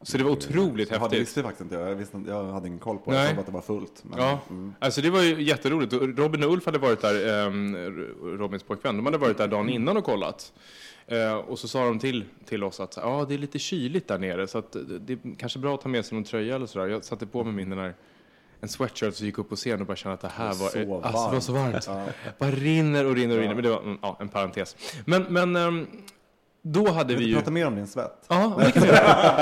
Så 0.02 0.18
det 0.18 0.24
var 0.24 0.32
otroligt 0.32 0.92
Jag 0.92 1.00
häftigt. 1.00 1.20
visste 1.22 1.42
faktiskt 1.44 1.62
inte, 1.62 1.76
jag, 1.76 1.96
visste, 1.96 2.18
inte- 2.18 2.30
jag 2.32 2.44
hade 2.52 2.68
ingen 2.68 2.80
koll 2.80 2.98
på 2.98 3.12
det, 3.12 3.18
Nej. 3.18 3.30
jag 3.30 3.40
att 3.40 3.46
det 3.46 3.52
var 3.52 3.62
fullt. 3.62 4.04
Men, 4.04 4.20
Ja, 4.20 4.40
mm. 4.50 4.74
alltså 4.80 5.02
det 5.02 5.10
var 5.10 5.22
ju 5.22 5.42
jätteroligt. 5.44 5.94
Robin 5.94 6.44
och 6.44 6.52
Ulf 6.52 6.66
hade 6.66 6.78
varit 6.80 7.02
där, 7.02 7.46
um, 7.48 7.76
Robins 8.24 8.64
pojkvän, 8.64 8.98
de 8.98 9.06
hade 9.06 9.18
varit 9.18 9.38
där 9.38 9.48
dagen 9.48 9.70
innan 9.70 9.98
och 9.98 10.04
kollat. 10.04 10.54
Eh, 11.08 11.34
och 11.34 11.60
så 11.60 11.68
sa 11.68 11.86
de 11.86 12.00
till, 12.00 12.26
till 12.46 12.64
oss 12.64 12.80
att 12.80 12.98
ja, 12.98 13.26
det 13.30 13.34
är 13.34 13.38
lite 13.38 13.60
kyligt 13.60 14.08
där 14.08 14.18
nere 14.18 14.48
så 14.48 14.58
att 14.58 14.76
det, 15.00 15.14
är 15.14 15.36
kanske 15.38 15.60
bra 15.60 15.76
att 15.76 15.82
ta 15.82 15.90
med 15.90 16.06
sig 16.06 16.16
någon 16.16 16.24
tröja 16.24 16.56
eller 16.56 16.66
sådär. 16.66 16.88
Jag 16.88 17.04
satte 17.04 17.26
på 17.26 17.44
mig 17.44 17.54
min 17.54 17.70
den 17.70 17.80
här 17.80 17.94
en 18.60 18.70
sweatshirt 18.70 19.16
så 19.16 19.26
gick 19.26 19.38
upp 19.38 19.50
på 19.50 19.56
scen 19.56 19.82
och 19.82 19.88
bara 19.88 19.96
kände 19.96 20.14
att 20.14 20.22
det 20.22 20.32
här 20.38 20.54
var, 20.54 20.70
Så 20.70 20.80
eh, 20.80 20.94
alltså, 20.94 21.28
det 21.28 21.34
var 21.34 21.40
så 21.40 21.54
varmt. 21.54 21.86
Ja. 21.88 22.06
Bara 22.38 22.52
rinner 22.52 23.06
och 23.06 23.16
rinner 23.16 23.36
och 23.36 23.42
rinner. 23.42 23.56
Men 23.56 23.64
det 23.64 23.70
var 23.70 23.82
mm, 23.82 23.98
ja, 24.02 24.18
en 24.20 24.30
parentes. 24.30 24.76
Men, 25.06 25.24
men 25.24 25.56
ehm, 25.56 25.88
då 26.62 26.92
hade 26.92 27.16
vi 27.16 27.26
ju... 27.26 27.36
prata 27.36 27.52
mer 27.52 27.68
om 27.68 27.76
din 27.76 27.88
svett? 27.88 28.26
Ja, 28.28 28.60
det 28.60 28.72
kan 28.72 28.84
vi 28.84 28.90
göra. 28.90 29.38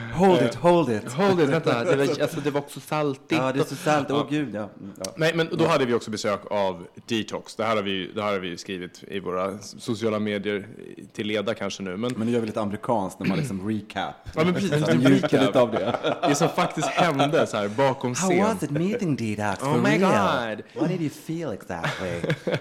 Hold 0.20 0.42
it, 0.42 0.54
hold 0.54 0.88
it. 0.88 1.12
Hold 1.12 1.40
it, 1.40 1.48
vänta. 1.48 1.84
Det 1.90 1.96
var, 1.96 2.22
alltså, 2.22 2.40
det 2.40 2.50
var 2.50 2.60
också 2.60 2.80
saltigt. 2.80 3.32
Ja, 3.32 3.52
det 3.52 3.60
är 3.60 3.64
så 3.64 3.74
salt. 3.74 4.10
Åh 4.10 4.26
gud, 4.30 4.54
ja. 4.54 4.68
Mm, 4.80 4.92
ja. 4.98 5.12
Nej, 5.16 5.32
men 5.34 5.48
då 5.52 5.66
hade 5.66 5.84
vi 5.84 5.94
också 5.94 6.10
besök 6.10 6.40
av 6.50 6.86
Detox. 7.06 7.56
Det 7.56 7.64
här 7.64 7.76
har 7.76 7.82
vi, 7.82 8.10
det 8.14 8.22
här 8.22 8.32
har 8.32 8.38
vi 8.38 8.56
skrivit 8.56 9.04
i 9.08 9.20
våra 9.20 9.58
sociala 9.58 10.18
medier 10.18 10.68
till 11.12 11.26
leda 11.26 11.54
kanske 11.54 11.82
nu. 11.82 11.96
Men, 11.96 12.12
Men 12.16 12.26
nu 12.26 12.32
gör 12.32 12.40
vi 12.40 12.46
lite 12.46 12.60
amerikanskt 12.60 13.20
när 13.20 13.26
man 13.26 13.38
liksom 13.38 13.68
recap. 13.68 14.14
ja, 14.34 14.44
men 14.44 14.54
precis, 14.54 14.70
Så 14.70 14.76
lite 14.78 14.94
njuter 15.08 15.40
lite 15.46 15.60
av 15.60 15.70
det. 15.70 15.96
det 16.28 16.34
som 16.34 16.48
faktiskt 16.48 16.88
hände 16.88 17.46
så 17.46 17.56
här 17.56 17.68
bakom 17.68 18.14
scen. 18.14 18.56
it 18.62 18.70
meeting 18.70 19.16
Detox? 19.16 19.62
Oh 19.62 19.82
my 19.82 19.98
god! 19.98 20.62
What 20.74 20.88
did 20.88 21.00
you 21.00 21.10
feel 21.10 21.52
exactly? 21.52 22.34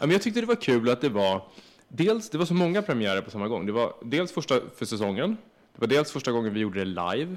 Ja, 0.00 0.06
men 0.06 0.10
jag 0.10 0.22
tyckte 0.22 0.40
det 0.40 0.46
var 0.46 0.54
kul 0.54 0.90
att 0.90 1.00
det 1.00 1.08
var 1.08 1.42
dels, 1.88 2.30
det 2.30 2.38
var 2.38 2.44
så 2.44 2.54
många 2.54 2.82
premiärer 2.82 3.20
på 3.20 3.30
samma 3.30 3.48
gång. 3.48 3.66
Det 3.66 3.72
var 3.72 3.92
dels 4.04 4.32
första 4.32 4.54
för 4.76 4.84
säsongen, 4.86 5.36
det 5.80 5.86
var 5.86 5.88
dels 5.88 6.12
första 6.12 6.32
gången 6.32 6.54
vi 6.54 6.60
gjorde 6.60 6.78
det 6.78 6.84
live, 6.84 7.36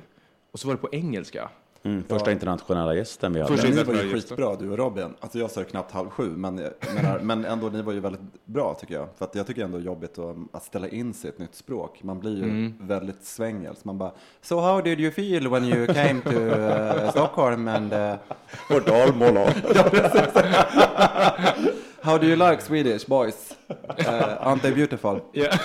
och 0.52 0.60
så 0.60 0.68
var 0.68 0.76
det 0.76 0.82
på 0.82 0.90
engelska. 0.92 1.50
Mm, 1.86 2.04
första 2.10 2.32
internationella 2.32 2.96
gästen 2.96 3.34
vi 3.34 3.42
hade. 3.42 3.54
Första 3.58 3.70
ni 3.70 3.84
var 3.84 3.94
ju 3.94 4.14
skitbra, 4.14 4.56
du 4.56 4.70
och 4.72 4.78
Robin. 4.78 5.14
Alltså 5.20 5.40
jag 5.40 5.52
sa 5.52 5.64
knappt 5.64 5.92
halv 5.92 6.10
sju, 6.10 6.30
men, 6.30 6.56
menar, 6.56 7.20
men 7.22 7.46
ändå, 7.46 7.70
ni 7.70 7.82
var 7.82 7.94
ju 7.94 8.00
väldigt 8.00 8.22
bra 8.46 8.74
tycker 8.74 8.94
jag. 8.94 9.08
För 9.18 9.26
att 9.26 9.36
jag 9.36 9.48
tycker 9.48 9.64
ändå 9.64 9.78
det 9.78 9.84
är 9.84 9.86
jobbigt 9.86 10.20
att, 10.20 10.36
att 10.52 10.64
ställa 10.64 10.88
in 10.88 11.14
sig 11.14 11.30
i 11.30 11.34
ett 11.34 11.40
nytt 11.40 11.56
språk. 11.56 12.00
Man 12.04 12.20
blir 12.20 12.38
ju 12.38 12.44
Mm. 12.44 12.74
väldigt 12.80 13.26
svängels. 13.26 13.86
Man 13.86 13.98
bara, 13.98 14.12
So 14.42 14.60
how 14.60 14.82
did 14.82 15.00
you 15.00 15.12
feel 15.12 15.48
when 15.48 15.64
you 15.66 15.88
came 15.88 16.22
to 16.22 16.30
uh, 16.40 17.10
Stockholm 17.12 17.68
and 17.68 17.94
uh, 18.04 18.14
Och 18.70 18.82
Dalmåla. 18.82 19.46
how 22.02 22.18
do 22.18 22.26
you 22.28 22.36
like 22.36 22.62
Swedish 22.62 23.08
boys? 23.08 23.56
Uh, 23.70 24.48
aren't 24.48 24.62
they 24.62 24.72
beautiful? 24.74 25.20
Yeah. 25.34 25.58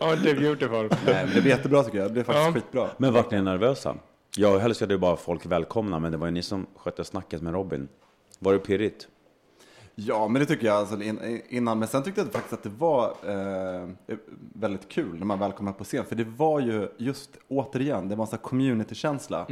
Aren't 0.00 0.22
they 0.22 0.34
beautiful? 0.34 0.88
Nej, 1.06 1.24
men 1.24 1.26
det 1.26 1.32
blev 1.40 1.46
jättebra 1.46 1.82
tycker 1.82 1.98
jag. 1.98 2.06
Det 2.08 2.12
blev 2.12 2.24
faktiskt 2.24 2.46
Ja. 2.46 2.52
skitbra. 2.52 2.88
Men 2.96 3.12
vart 3.12 3.30
ni 3.30 3.42
nervösa? 3.42 3.94
Jag 4.36 4.58
hälsade 4.58 4.94
ju 4.94 4.98
bara 4.98 5.16
folk 5.16 5.46
välkomna, 5.46 5.98
men 5.98 6.12
det 6.12 6.18
var 6.18 6.26
ju 6.26 6.32
ni 6.32 6.42
som 6.42 6.66
skötte 6.76 7.04
snacket 7.04 7.42
med 7.42 7.52
Robin. 7.52 7.88
Var 8.38 8.52
det 8.52 8.58
pirrigt? 8.58 9.08
Ja, 9.94 10.28
men 10.28 10.40
det 10.40 10.46
tycker 10.46 10.66
jag 10.66 10.76
alltså, 10.76 11.02
in, 11.02 11.42
innan. 11.48 11.78
Men 11.78 11.88
sen 11.88 12.02
tyckte 12.02 12.20
jag 12.20 12.32
faktiskt 12.32 12.52
att 12.52 12.62
det 12.62 12.72
var 12.78 13.14
eh, 13.26 13.88
väldigt 14.54 14.88
kul 14.88 15.18
när 15.18 15.26
man 15.26 15.38
väl 15.38 15.52
kom 15.52 15.68
upp 15.68 15.78
på 15.78 15.84
scen. 15.84 16.04
För 16.04 16.16
det 16.16 16.24
var 16.24 16.60
ju 16.60 16.88
just, 16.98 17.30
återigen, 17.48 18.08
det 18.08 18.16
var 18.16 18.24
en 18.24 18.28
sån 18.28 18.38
här 18.38 18.44
community-känsla. 18.44 19.46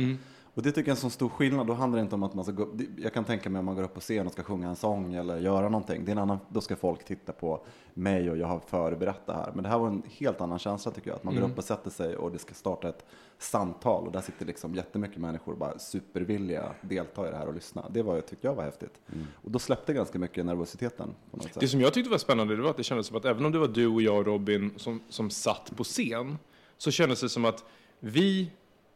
Och 0.55 0.63
det 0.63 0.73
tycker 0.73 0.81
jag 0.81 0.89
är 0.89 0.91
en 0.91 0.97
sån 0.97 1.11
stor 1.11 1.29
skillnad. 1.29 1.67
Då 1.67 1.73
handlar 1.73 1.97
det 1.97 2.03
inte 2.03 2.15
om 2.15 2.23
att 2.23 2.35
man 2.35 2.45
ska 2.45 2.53
gå, 2.53 2.69
jag 2.97 3.13
kan 3.13 3.25
tänka 3.25 3.51
mig 3.51 3.59
om 3.59 3.65
man 3.65 3.75
går 3.75 3.83
upp 3.83 3.95
på 3.95 4.01
scen 4.01 4.27
och 4.27 4.33
ska 4.33 4.43
sjunga 4.43 4.69
en 4.69 4.77
sång 4.77 5.15
eller 5.15 5.39
göra 5.39 5.69
någonting. 5.69 6.05
Det 6.05 6.11
är 6.11 6.13
en 6.13 6.19
annan, 6.19 6.39
då 6.49 6.61
ska 6.61 6.77
folk 6.77 7.05
titta 7.05 7.33
på 7.33 7.65
mig 7.95 8.31
och 8.31 8.37
jag 8.37 8.47
har 8.47 8.61
förberett 8.67 9.27
det 9.27 9.33
här. 9.33 9.51
Men 9.55 9.63
det 9.63 9.69
här 9.69 9.79
var 9.79 9.87
en 9.87 10.03
helt 10.11 10.41
annan 10.41 10.59
känsla 10.59 10.93
tycker 10.93 11.11
jag. 11.11 11.17
Att 11.17 11.25
man 11.25 11.35
går 11.35 11.43
upp 11.43 11.59
och 11.59 11.65
sätter 11.65 11.91
sig 11.91 12.17
och 12.17 12.33
det 12.33 12.39
ska 12.39 12.55
starta 12.55 12.89
ett 12.89 13.05
samtal. 13.39 14.07
Och 14.07 14.13
där 14.13 14.21
sitter 14.21 14.47
liksom 14.47 14.75
jättemycket 14.75 15.17
människor 15.17 15.53
och 15.53 15.59
bara 15.59 15.79
supervilliga 15.79 16.75
delta 16.81 17.29
i 17.29 17.31
det 17.31 17.37
här 17.37 17.47
och 17.47 17.55
lyssna. 17.55 17.89
Det 17.91 18.03
var, 18.03 18.21
tyckte 18.21 18.47
jag 18.47 18.55
var 18.55 18.65
häftigt. 18.65 19.01
Och 19.35 19.51
då 19.51 19.59
släppte 19.59 19.93
ganska 19.93 20.19
mycket 20.19 20.47
nervositeten. 20.47 21.15
Det 21.55 21.69
som 21.69 21.81
jag 21.81 21.95
tyckte 21.95 22.11
var 22.11 22.19
spännande 22.19 22.57
det 22.57 22.63
var 22.63 22.71
att 22.71 22.77
det 22.77 22.85
kändes 22.85 23.07
som 23.07 23.17
att 23.17 23.25
även 23.25 23.45
om 23.45 23.53
det 23.53 23.59
var 23.59 23.69
du 23.69 23.87
och 23.87 24.03
jag 24.03 24.17
och 24.19 24.27
Robin 24.27 24.75
som, 24.77 25.01
som 25.09 25.31
satt 25.31 25.77
på 25.77 25.85
scen 25.85 26.39
så 26.79 26.91
kändes 26.91 27.21
det 27.21 27.29
som 27.29 27.45
att 27.45 27.65
vi 28.01 28.51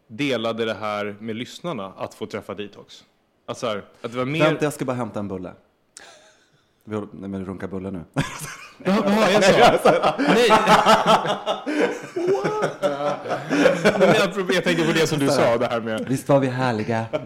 delade 0.06 0.64
det 0.64 0.74
här 0.74 1.16
med 1.20 1.36
lyssnarna 1.36 1.92
att 1.96 2.14
få 2.14 2.26
träffa 2.26 2.54
Detox. 2.54 3.04
Att, 3.46 3.58
så 3.58 3.66
här, 3.66 3.84
att 4.00 4.12
det 4.12 4.18
var 4.18 4.24
mer... 4.24 4.44
Vänta, 4.44 4.64
jag 4.64 4.72
ska 4.72 4.84
bara 4.84 4.96
hämta 4.96 5.20
en 5.20 5.28
bulle. 5.28 5.52
Vi 6.84 6.94
håller, 6.94 7.08
nej 7.12 7.30
men 7.30 7.44
runka 7.44 7.68
bulle 7.68 7.90
nu. 7.90 8.04
Jaha, 8.84 9.30
jag 9.30 9.80
sa? 9.80 10.14
Nej. 10.18 10.48
Men 13.98 14.08
jag, 14.14 14.50
jag 14.54 14.64
tänker 14.64 14.86
på 14.86 14.92
det 14.92 15.06
som 15.06 15.18
du 15.18 15.28
sa, 15.28 15.58
det 15.58 15.66
här 15.66 15.80
med... 15.80 16.08
Visst 16.08 16.28
var 16.28 16.40
vi 16.40 16.46
härliga? 16.46 17.06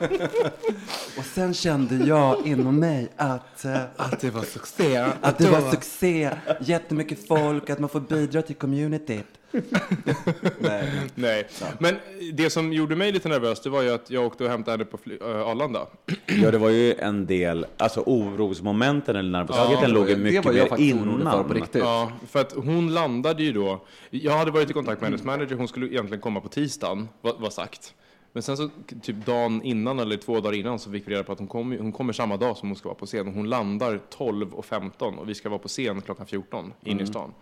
Och 1.18 1.24
sen 1.24 1.54
kände 1.54 1.94
jag 2.06 2.46
inom 2.46 2.78
mig 2.80 3.08
att, 3.16 3.64
eh, 3.64 3.76
Att 3.96 4.20
det 4.20 4.30
var 4.30 4.42
succé. 4.42 4.96
att 5.20 5.38
det 5.38 5.50
var 5.50 5.70
succé, 5.70 6.30
jättemycket 6.60 7.26
folk, 7.28 7.70
att 7.70 7.78
man 7.78 7.88
får 7.88 8.00
bidra 8.00 8.42
till 8.42 8.56
communityt. 8.56 9.24
Nej. 10.58 10.92
Nej, 11.14 11.46
men 11.78 11.96
det 12.32 12.50
som 12.50 12.72
gjorde 12.72 12.96
mig 12.96 13.12
lite 13.12 13.28
nervös, 13.28 13.60
det 13.60 13.70
var 13.70 13.82
ju 13.82 13.90
att 13.90 14.10
jag 14.10 14.26
åkte 14.26 14.44
och 14.44 14.50
hämtade 14.50 14.72
henne 14.72 14.84
på 14.84 14.98
fly- 14.98 15.18
äh, 15.20 15.26
Arlanda. 15.48 15.86
Ja, 16.26 16.50
det 16.50 16.58
var 16.58 16.68
ju 16.70 16.94
en 16.94 17.26
del, 17.26 17.66
alltså 17.76 18.00
orosmomenten 18.06 19.16
eller 19.16 19.30
nervositeten 19.30 19.74
det 19.74 19.80
var 19.80 19.88
låg 19.88 20.04
ju 20.04 20.10
ju- 20.10 20.16
det 20.16 20.22
mycket 20.24 20.44
var 20.44 20.52
jag 20.52 20.62
mer 20.62 20.68
faktiskt 20.68 20.94
orolig 20.96 21.20
innan. 21.20 21.32
för 21.32 21.48
på 21.48 21.54
riktigt. 21.54 21.82
Ja, 21.82 22.12
för 22.30 22.40
att 22.40 22.52
hon 22.52 22.94
landade 22.94 23.42
ju 23.42 23.52
då. 23.52 23.84
Jag 24.10 24.38
hade 24.38 24.50
varit 24.50 24.70
i 24.70 24.72
kontakt 24.72 25.00
med 25.00 25.10
hennes 25.10 25.24
manager, 25.24 25.56
hon 25.56 25.68
skulle 25.68 25.86
egentligen 25.86 26.20
komma 26.20 26.40
på 26.40 26.48
tisdagen, 26.48 27.08
var, 27.20 27.34
var 27.38 27.50
sagt. 27.50 27.94
Men 28.32 28.42
sen 28.42 28.56
så 28.56 28.70
typ 29.02 29.26
dagen 29.26 29.62
innan 29.62 29.98
eller 29.98 30.16
två 30.16 30.40
dagar 30.40 30.56
innan 30.56 30.78
så 30.78 30.90
fick 30.90 31.08
vi 31.08 31.12
reda 31.12 31.24
på 31.24 31.32
att 31.32 31.38
hon, 31.38 31.48
kom, 31.48 31.78
hon 31.78 31.92
kommer 31.92 32.12
samma 32.12 32.36
dag 32.36 32.56
som 32.56 32.68
hon 32.68 32.76
ska 32.76 32.88
vara 32.88 32.98
på 32.98 33.06
scen. 33.06 33.34
Hon 33.34 33.48
landar 33.48 34.00
12.15 34.16 35.16
och 35.16 35.28
vi 35.28 35.34
ska 35.34 35.48
vara 35.48 35.58
på 35.58 35.68
scen 35.68 36.00
klockan 36.00 36.26
14 36.26 36.72
inne 36.84 37.02
i 37.02 37.06
stan. 37.06 37.34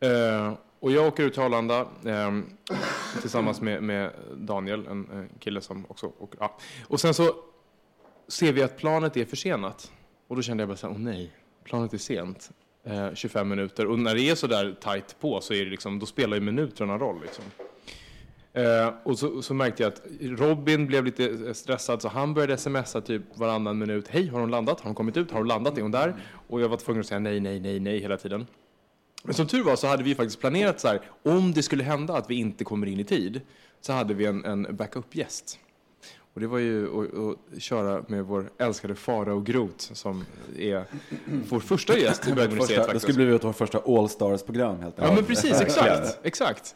Eh, 0.00 0.52
och 0.80 0.92
jag 0.92 1.06
åker 1.06 1.22
ut 1.22 1.32
till 1.32 1.42
Arlanda 1.42 1.86
ehm, 2.04 2.44
tillsammans 3.20 3.60
med, 3.60 3.82
med 3.82 4.12
Daniel, 4.36 4.86
en 4.86 5.10
eh, 5.12 5.38
kille 5.38 5.60
som 5.60 5.84
också 5.88 6.12
åker. 6.18 6.38
Ja. 6.40 6.58
Och 6.88 7.00
sen 7.00 7.14
så 7.14 7.34
ser 8.28 8.52
vi 8.52 8.62
att 8.62 8.76
planet 8.76 9.16
är 9.16 9.24
försenat. 9.24 9.92
Och 10.28 10.36
då 10.36 10.42
kände 10.42 10.62
jag 10.62 10.68
bara 10.68 10.76
så 10.76 10.86
här, 10.86 10.94
åh 10.94 11.00
nej, 11.00 11.30
planet 11.64 11.94
är 11.94 11.98
sent. 11.98 12.50
Eh, 12.84 13.14
25 13.14 13.48
minuter. 13.48 13.86
Och 13.86 13.98
när 13.98 14.14
det 14.14 14.30
är 14.30 14.34
så 14.34 14.46
där 14.46 14.76
tajt 14.80 15.16
på 15.20 15.40
så 15.40 15.54
är 15.54 15.64
det 15.64 15.70
liksom, 15.70 15.98
då 15.98 16.06
spelar 16.06 16.36
ju 16.36 16.40
minuterna 16.40 16.98
roll. 16.98 17.20
Liksom. 17.22 17.44
Eh, 18.56 18.94
och 19.02 19.18
så, 19.18 19.42
så 19.42 19.54
märkte 19.54 19.82
jag 19.82 19.92
att 19.92 20.02
Robin 20.20 20.86
blev 20.86 21.04
lite 21.04 21.24
eh, 21.24 21.52
stressad 21.52 22.02
så 22.02 22.08
han 22.08 22.34
började 22.34 22.56
smsa 22.56 23.00
typ 23.00 23.22
varannan 23.34 23.78
minut. 23.78 24.08
Hej, 24.08 24.28
har 24.28 24.40
hon 24.40 24.50
landat? 24.50 24.80
Har 24.80 24.88
hon 24.88 24.94
kommit 24.94 25.16
ut? 25.16 25.30
Har 25.30 25.38
hon 25.38 25.48
landat? 25.48 25.78
Är 25.78 25.82
hon 25.82 25.90
där? 25.90 26.14
Och 26.48 26.60
jag 26.60 26.68
var 26.68 26.76
tvungen 26.76 27.00
att 27.00 27.06
säga 27.06 27.18
nej, 27.18 27.40
nej, 27.40 27.60
nej, 27.60 27.80
nej 27.80 27.98
hela 27.98 28.16
tiden. 28.16 28.46
Men 29.24 29.34
som 29.34 29.46
tur 29.46 29.64
var 29.64 29.76
så 29.76 29.86
hade 29.86 30.02
vi 30.02 30.14
faktiskt 30.14 30.40
planerat 30.40 30.80
så 30.80 30.88
här, 30.88 31.00
om 31.22 31.52
det 31.52 31.62
skulle 31.62 31.84
hända 31.84 32.16
att 32.16 32.30
vi 32.30 32.34
inte 32.34 32.64
kommer 32.64 32.86
in 32.86 33.00
i 33.00 33.04
tid, 33.04 33.40
så 33.80 33.92
hade 33.92 34.14
vi 34.14 34.26
en, 34.26 34.44
en 34.44 34.76
backup-gäst. 34.76 35.58
Och 36.36 36.40
det 36.42 36.46
var 36.46 36.58
ju 36.58 36.88
att, 37.54 37.62
köra 37.62 38.04
med 38.08 38.24
vår 38.24 38.50
älskade 38.58 38.94
Farao 38.94 39.40
Groth 39.40 39.92
som 39.92 40.24
är 40.58 40.84
vår 41.48 41.60
första 41.60 41.98
gäst 41.98 42.28
i 42.28 42.32
Bögmuseet 42.34 42.92
det 42.92 43.00
skulle 43.00 43.16
blivit 43.16 43.44
vårt 43.44 43.56
första 43.56 43.78
All 43.86 44.08
Stars-program 44.08 44.80
helt 44.80 44.94
Ja 44.98 45.02
enkelt. 45.04 45.20
men 45.28 45.36
precis, 45.36 45.60
exakt. 45.60 46.18
exakt. 46.22 46.74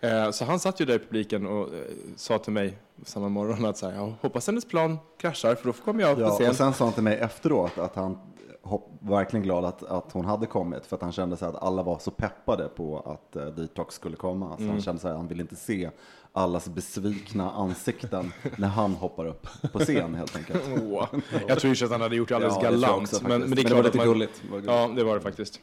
Eh, 0.00 0.30
Så 0.30 0.44
han 0.44 0.60
satt 0.60 0.80
ju 0.80 0.84
där 0.84 0.94
i 0.94 0.98
publiken 0.98 1.46
och 1.46 1.68
eh, 1.74 1.80
sa 2.16 2.38
till 2.38 2.52
mig 2.52 2.78
samma 3.04 3.28
morgon 3.28 3.64
att 3.64 3.76
så 3.78 3.86
här, 3.90 3.96
jag 3.96 4.12
hoppas 4.20 4.46
hennes 4.46 4.64
plan 4.64 4.98
kraschar 5.18 5.54
för 5.54 5.66
då 5.66 5.72
kommer 5.72 6.02
jag 6.02 6.16
på 6.16 6.22
Ja, 6.22 6.30
scen. 6.30 6.48
och 6.50 6.56
sen 6.56 6.72
sa 6.74 6.84
han 6.84 6.92
till 6.94 7.02
mig 7.02 7.16
efteråt 7.18 7.78
att 7.78 7.94
han 7.96 8.18
hopp, 8.62 8.90
verkligen 9.00 9.42
glad 9.44 9.64
att, 9.64 9.82
att 9.82 10.12
hon 10.12 10.24
hade 10.24 10.46
kommit 10.46 10.86
för 10.86 10.96
att 10.96 11.02
han 11.02 11.12
kände 11.12 11.36
sig 11.36 11.48
att 11.48 11.62
alla 11.62 11.82
var 11.82 11.98
så 11.98 12.10
peppade 12.10 12.68
på 12.68 12.98
att 13.00 13.36
uh, 13.42 13.46
Detox 13.46 13.94
skulle 13.94 14.16
komma. 14.16 14.56
Så 14.56 14.62
Mm. 14.62 14.70
han 14.72 14.82
kände 14.82 15.00
sig 15.00 15.10
att 15.10 15.16
han 15.16 15.28
ville 15.28 15.42
inte 15.42 15.56
se 15.56 15.90
allas 16.32 16.68
besvikna 16.68 17.50
ansikten 17.50 18.32
när 18.56 18.68
han 18.68 18.94
hoppar 18.94 19.26
upp 19.26 19.46
på 19.72 19.78
scen 19.78 20.14
helt 20.14 20.36
enkelt. 20.36 20.62
Åh, 20.82 21.06
Jag 21.48 21.58
tror 21.60 21.74
ju 21.74 21.84
att 21.84 21.90
han 21.90 22.00
hade 22.00 22.16
gjort 22.16 22.28
det 22.28 22.34
alldeles 22.36 22.56
Ja, 22.62 22.70
galant. 22.70 23.02
också, 23.02 23.22
men, 23.28 23.40
men 23.40 23.50
det 23.50 23.56
Men 23.56 23.64
det 23.64 23.74
var 23.74 23.82
lite 23.82 23.96
man, 23.96 24.06
gulligt. 24.06 24.42
Det 24.42 24.48
var 24.50 24.56
gulligt. 24.58 24.72
Ja, 24.72 24.92
det 24.96 25.04
var 25.04 25.14
det 25.14 25.20
faktiskt. 25.20 25.60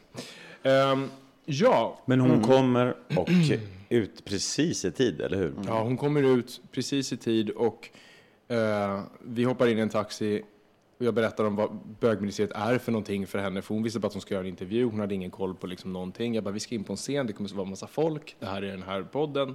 Ehm, 0.62 1.08
ja, 1.44 1.98
Men 2.06 2.20
hon 2.20 2.30
Mm. 2.30 2.44
kommer 2.44 2.94
och 3.16 3.28
ut 3.88 4.24
precis 4.24 4.84
i 4.84 4.90
tid, 4.90 5.20
eller 5.20 5.36
hur? 5.36 5.54
ja, 5.66 5.82
hon 5.82 5.96
kommer 5.96 6.22
ut 6.22 6.60
precis 6.72 7.12
i 7.12 7.16
tid 7.16 7.50
och 7.50 7.88
eh, 8.48 9.00
vi 9.20 9.44
hoppar 9.44 9.66
in 9.66 9.78
i 9.78 9.80
en 9.80 9.88
taxi 9.88 10.42
och 10.98 11.04
jag 11.04 11.14
berättar 11.14 11.44
om 11.44 11.56
vad 11.56 11.78
bögmuseet 12.00 12.50
är 12.54 12.78
för 12.78 12.92
någonting 12.92 13.26
för 13.26 13.38
henne. 13.38 13.62
För 13.62 13.74
hon 13.74 13.82
visste 13.82 14.00
bara 14.00 14.06
att 14.06 14.12
hon 14.12 14.22
ska 14.22 14.34
göra 14.34 14.44
en 14.44 14.48
intervju. 14.48 14.84
Hon 14.84 15.00
hade 15.00 15.14
ingen 15.14 15.30
koll 15.30 15.54
på 15.54 15.66
liksom 15.66 15.92
någonting. 15.92 16.34
Jag 16.34 16.44
bara, 16.44 16.50
vi 16.50 16.60
ska 16.60 16.74
in 16.74 16.84
på 16.84 16.92
en 16.92 16.96
scen. 16.96 17.26
Det 17.26 17.32
kommer 17.32 17.48
att 17.50 17.54
vara 17.56 17.64
en 17.64 17.70
massa 17.70 17.86
folk. 17.86 18.36
Det 18.38 18.46
här 18.46 18.62
är 18.62 18.70
den 18.70 18.82
här 18.82 19.02
podden. 19.02 19.54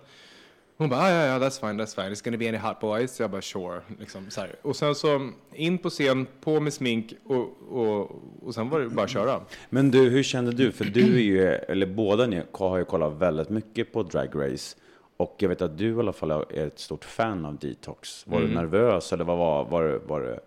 Hon 0.77 0.89
bara, 0.89 0.99
"Ah, 1.01 1.09
ja, 1.12 1.25
ja, 1.25 1.39
that's 1.39 1.59
fine, 1.59 1.81
that's 1.81 1.95
fine. 1.95 2.13
It's 2.13 2.23
gonna 2.23 2.38
be 2.38 2.49
any 2.49 2.57
hot 2.57 2.79
boys. 2.79 3.19
Jag 3.19 3.31
bara, 3.31 3.41
sure. 3.41 3.81
Liksom, 3.99 4.29
så 4.29 4.41
här. 4.41 4.55
Och 4.62 4.75
sen 4.75 4.95
så 4.95 5.29
in 5.53 5.77
på 5.77 5.89
scen, 5.89 6.27
på 6.41 6.59
med 6.59 6.73
smink 6.73 7.13
och, 7.25 7.57
och, 7.71 8.12
och 8.41 8.53
sen 8.53 8.69
var 8.69 8.79
det 8.79 8.89
bara 8.89 9.03
att 9.03 9.09
köra. 9.09 9.41
Men 9.69 9.91
du, 9.91 10.09
hur 10.09 10.23
kände 10.23 10.51
du? 10.51 10.71
För 10.71 10.86
du 10.86 11.15
är 11.15 11.19
ju, 11.21 11.43
eller 11.47 11.86
båda 11.86 12.27
ni 12.27 12.41
har 12.51 12.77
ju 12.77 12.86
kollat 12.86 13.13
väldigt 13.13 13.49
mycket 13.49 13.93
på 13.93 14.03
Drag 14.03 14.29
Race. 14.36 14.77
Och 15.17 15.36
jag 15.39 15.49
vet 15.49 15.62
att 15.62 15.77
du 15.77 15.89
i 15.95 15.99
alla 15.99 16.13
fall 16.13 16.31
är 16.31 16.67
ett 16.67 16.79
stort 16.79 17.05
fan 17.05 17.45
av 17.45 17.57
Detox. 17.57 18.27
Var 18.27 18.38
Mm. 18.38 18.49
du 18.49 18.55
nervös 18.55 19.13
eller 19.13 19.23
vad 19.25 19.38
var, 19.38 19.65
var, 19.65 19.83
det- 19.83 19.99
var 19.99 20.21
det 20.21 20.39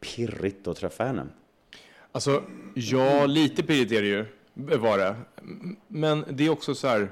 pirrigt 0.00 0.66
att 0.68 0.76
träffa 0.76 1.04
henne? 1.04 1.26
Alltså, 2.12 2.42
ja, 2.74 3.26
lite 3.26 3.62
pirrigt 3.62 3.92
är 3.92 4.02
det 4.02 4.08
ju, 4.08 4.24
var 4.54 4.98
det. 4.98 5.16
Men 5.88 6.24
det 6.30 6.46
är 6.46 6.50
också 6.50 6.74
så 6.74 6.88
här, 6.88 7.08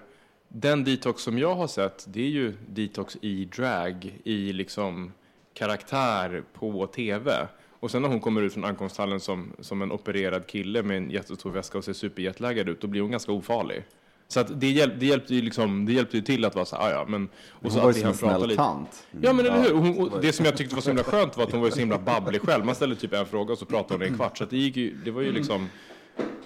den 0.56 0.84
detox 0.84 1.22
som 1.22 1.38
jag 1.38 1.54
har 1.54 1.66
sett, 1.66 2.04
det 2.08 2.20
är 2.20 2.28
ju 2.28 2.52
detox 2.68 3.16
i 3.20 3.44
drag, 3.44 4.20
i 4.24 4.52
liksom 4.52 5.12
karaktär 5.54 6.42
på 6.54 6.86
tv. 6.86 7.48
Och 7.80 7.90
sen 7.90 8.02
när 8.02 8.08
hon 8.08 8.20
kommer 8.20 8.42
ut 8.42 8.52
från 8.52 8.64
ankomsthallen 8.64 9.20
som, 9.20 9.52
som 9.60 9.82
en 9.82 9.92
opererad 9.92 10.46
kille 10.46 10.82
med 10.82 10.96
en 10.96 11.10
jättestor 11.10 11.50
väska 11.50 11.78
och 11.78 11.84
ser 11.84 11.92
superjetlaggad 11.92 12.68
ut, 12.68 12.80
då 12.80 12.86
blir 12.86 13.00
hon 13.00 13.10
ganska 13.10 13.32
ofarlig. 13.32 13.84
Så 14.28 14.40
att 14.40 14.60
det, 14.60 14.70
hjälp, 14.70 14.94
det, 14.98 15.06
hjälpte 15.06 15.34
ju 15.34 15.42
liksom, 15.42 15.86
det 15.86 15.92
hjälpte 15.92 16.16
ju 16.16 16.22
till 16.22 16.44
att 16.44 16.54
vara 16.54 16.64
så 16.64 16.76
här, 16.76 16.88
"Ah, 16.88 16.90
ja, 16.90 17.04
men... 17.08 17.28
Hon 17.50 17.70
så 17.70 17.80
var 17.80 17.84
ju 17.84 17.90
att 17.90 17.96
som 17.96 18.08
en 18.08 18.14
snäll 18.14 18.42
lite. 18.48 18.56
tant. 18.56 19.06
Ja 19.20 19.32
men 19.32 19.46
eller 19.46 19.62
hur, 19.62 19.72
och 19.74 19.78
hon, 19.78 20.12
och 20.12 20.20
det 20.20 20.32
som 20.32 20.44
jag 20.46 20.56
tyckte 20.56 20.74
var 20.74 20.82
så 20.82 20.90
himla 20.90 21.04
skönt 21.04 21.36
var 21.36 21.44
att 21.44 21.52
hon 21.52 21.60
var 21.60 21.70
så 21.70 21.78
himla 21.78 21.98
babblig 21.98 22.40
själv. 22.42 22.64
Man 22.64 22.74
ställde 22.74 22.96
typ 22.96 23.12
en 23.12 23.26
fråga 23.26 23.52
och 23.52 23.58
så 23.58 23.64
pratade 23.64 23.94
hon 23.94 24.02
i 24.02 24.06
en 24.06 24.16
kvart. 24.16 24.38
Så 24.38 24.44
att 24.44 24.50
det, 24.50 24.56
gick 24.56 24.76
ju, 24.76 24.96
det 25.04 25.10
var 25.10 25.22
ju 25.22 25.32
liksom... 25.32 25.68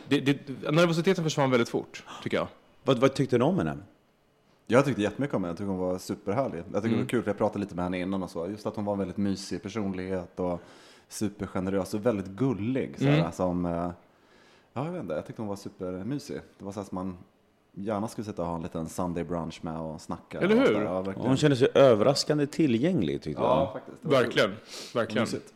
Det, 0.08 0.20
det, 0.20 0.70
nervositeten 0.70 1.24
försvann 1.24 1.50
väldigt 1.50 1.68
fort, 1.68 2.04
tycker 2.22 2.36
jag. 2.36 2.48
Vad, 2.84 2.98
vad 2.98 3.14
tyckte 3.14 3.38
du 3.38 3.44
om 3.44 3.58
henne? 3.58 3.76
Jag 4.70 4.84
tyckte 4.84 5.02
jättemycket 5.02 5.34
om 5.36 5.42
henne, 5.44 5.50
jag 5.50 5.56
tyckte 5.58 5.70
hon 5.70 5.78
var 5.78 5.98
superhärlig. 5.98 6.58
Jag 6.58 6.64
tyckte 6.64 6.78
Mm. 6.88 6.92
det 6.98 7.02
var 7.04 7.08
kul, 7.08 7.22
för 7.22 7.30
jag 7.30 7.38
pratade 7.38 7.58
lite 7.60 7.74
med 7.74 7.84
henne 7.84 7.98
innan 8.00 8.22
och 8.22 8.30
så. 8.30 8.48
Just 8.48 8.66
att 8.66 8.76
hon 8.76 8.84
var 8.84 8.92
en 8.92 8.98
väldigt 8.98 9.16
mysig 9.16 9.62
personlighet 9.62 10.40
och 10.40 10.60
supergenerös 11.08 11.94
och 11.94 12.06
väldigt 12.06 12.26
gullig. 12.26 12.94
Så 12.98 13.04
Mm. 13.06 13.32
som, 13.32 13.64
eh, 13.66 13.72
ja, 14.72 14.84
jag 14.84 14.92
vet 14.92 15.02
inte, 15.02 15.14
jag 15.14 15.26
tyckte 15.26 15.42
hon 15.42 15.48
var 15.48 15.56
supermysig. 15.56 16.40
Det 16.58 16.64
var 16.64 16.72
så 16.72 16.84
som 16.84 16.94
man 16.96 17.16
gärna 17.72 18.08
skulle 18.08 18.24
sitta 18.24 18.42
och 18.42 18.48
ha 18.48 18.54
en 18.56 18.62
liten 18.62 18.88
Sunday 18.88 19.24
brunch 19.24 19.58
med 19.64 19.78
och 19.80 20.00
snacka. 20.00 20.40
Eller 20.40 20.56
och 20.56 20.62
hur? 20.68 20.74
där. 20.74 20.82
Ja. 20.84 21.04
Hon 21.16 21.36
kände 21.36 21.56
sig 21.56 21.68
överraskande 21.74 22.46
tillgänglig 22.46 23.22
tyckte 23.22 23.42
Ja, 23.42 23.58
jag. 23.60 23.72
faktiskt. 23.72 24.12
Verkligen, 24.12 24.48
Kul. 24.50 24.56
verkligen. 25.00 25.22
Mysigt. 25.22 25.54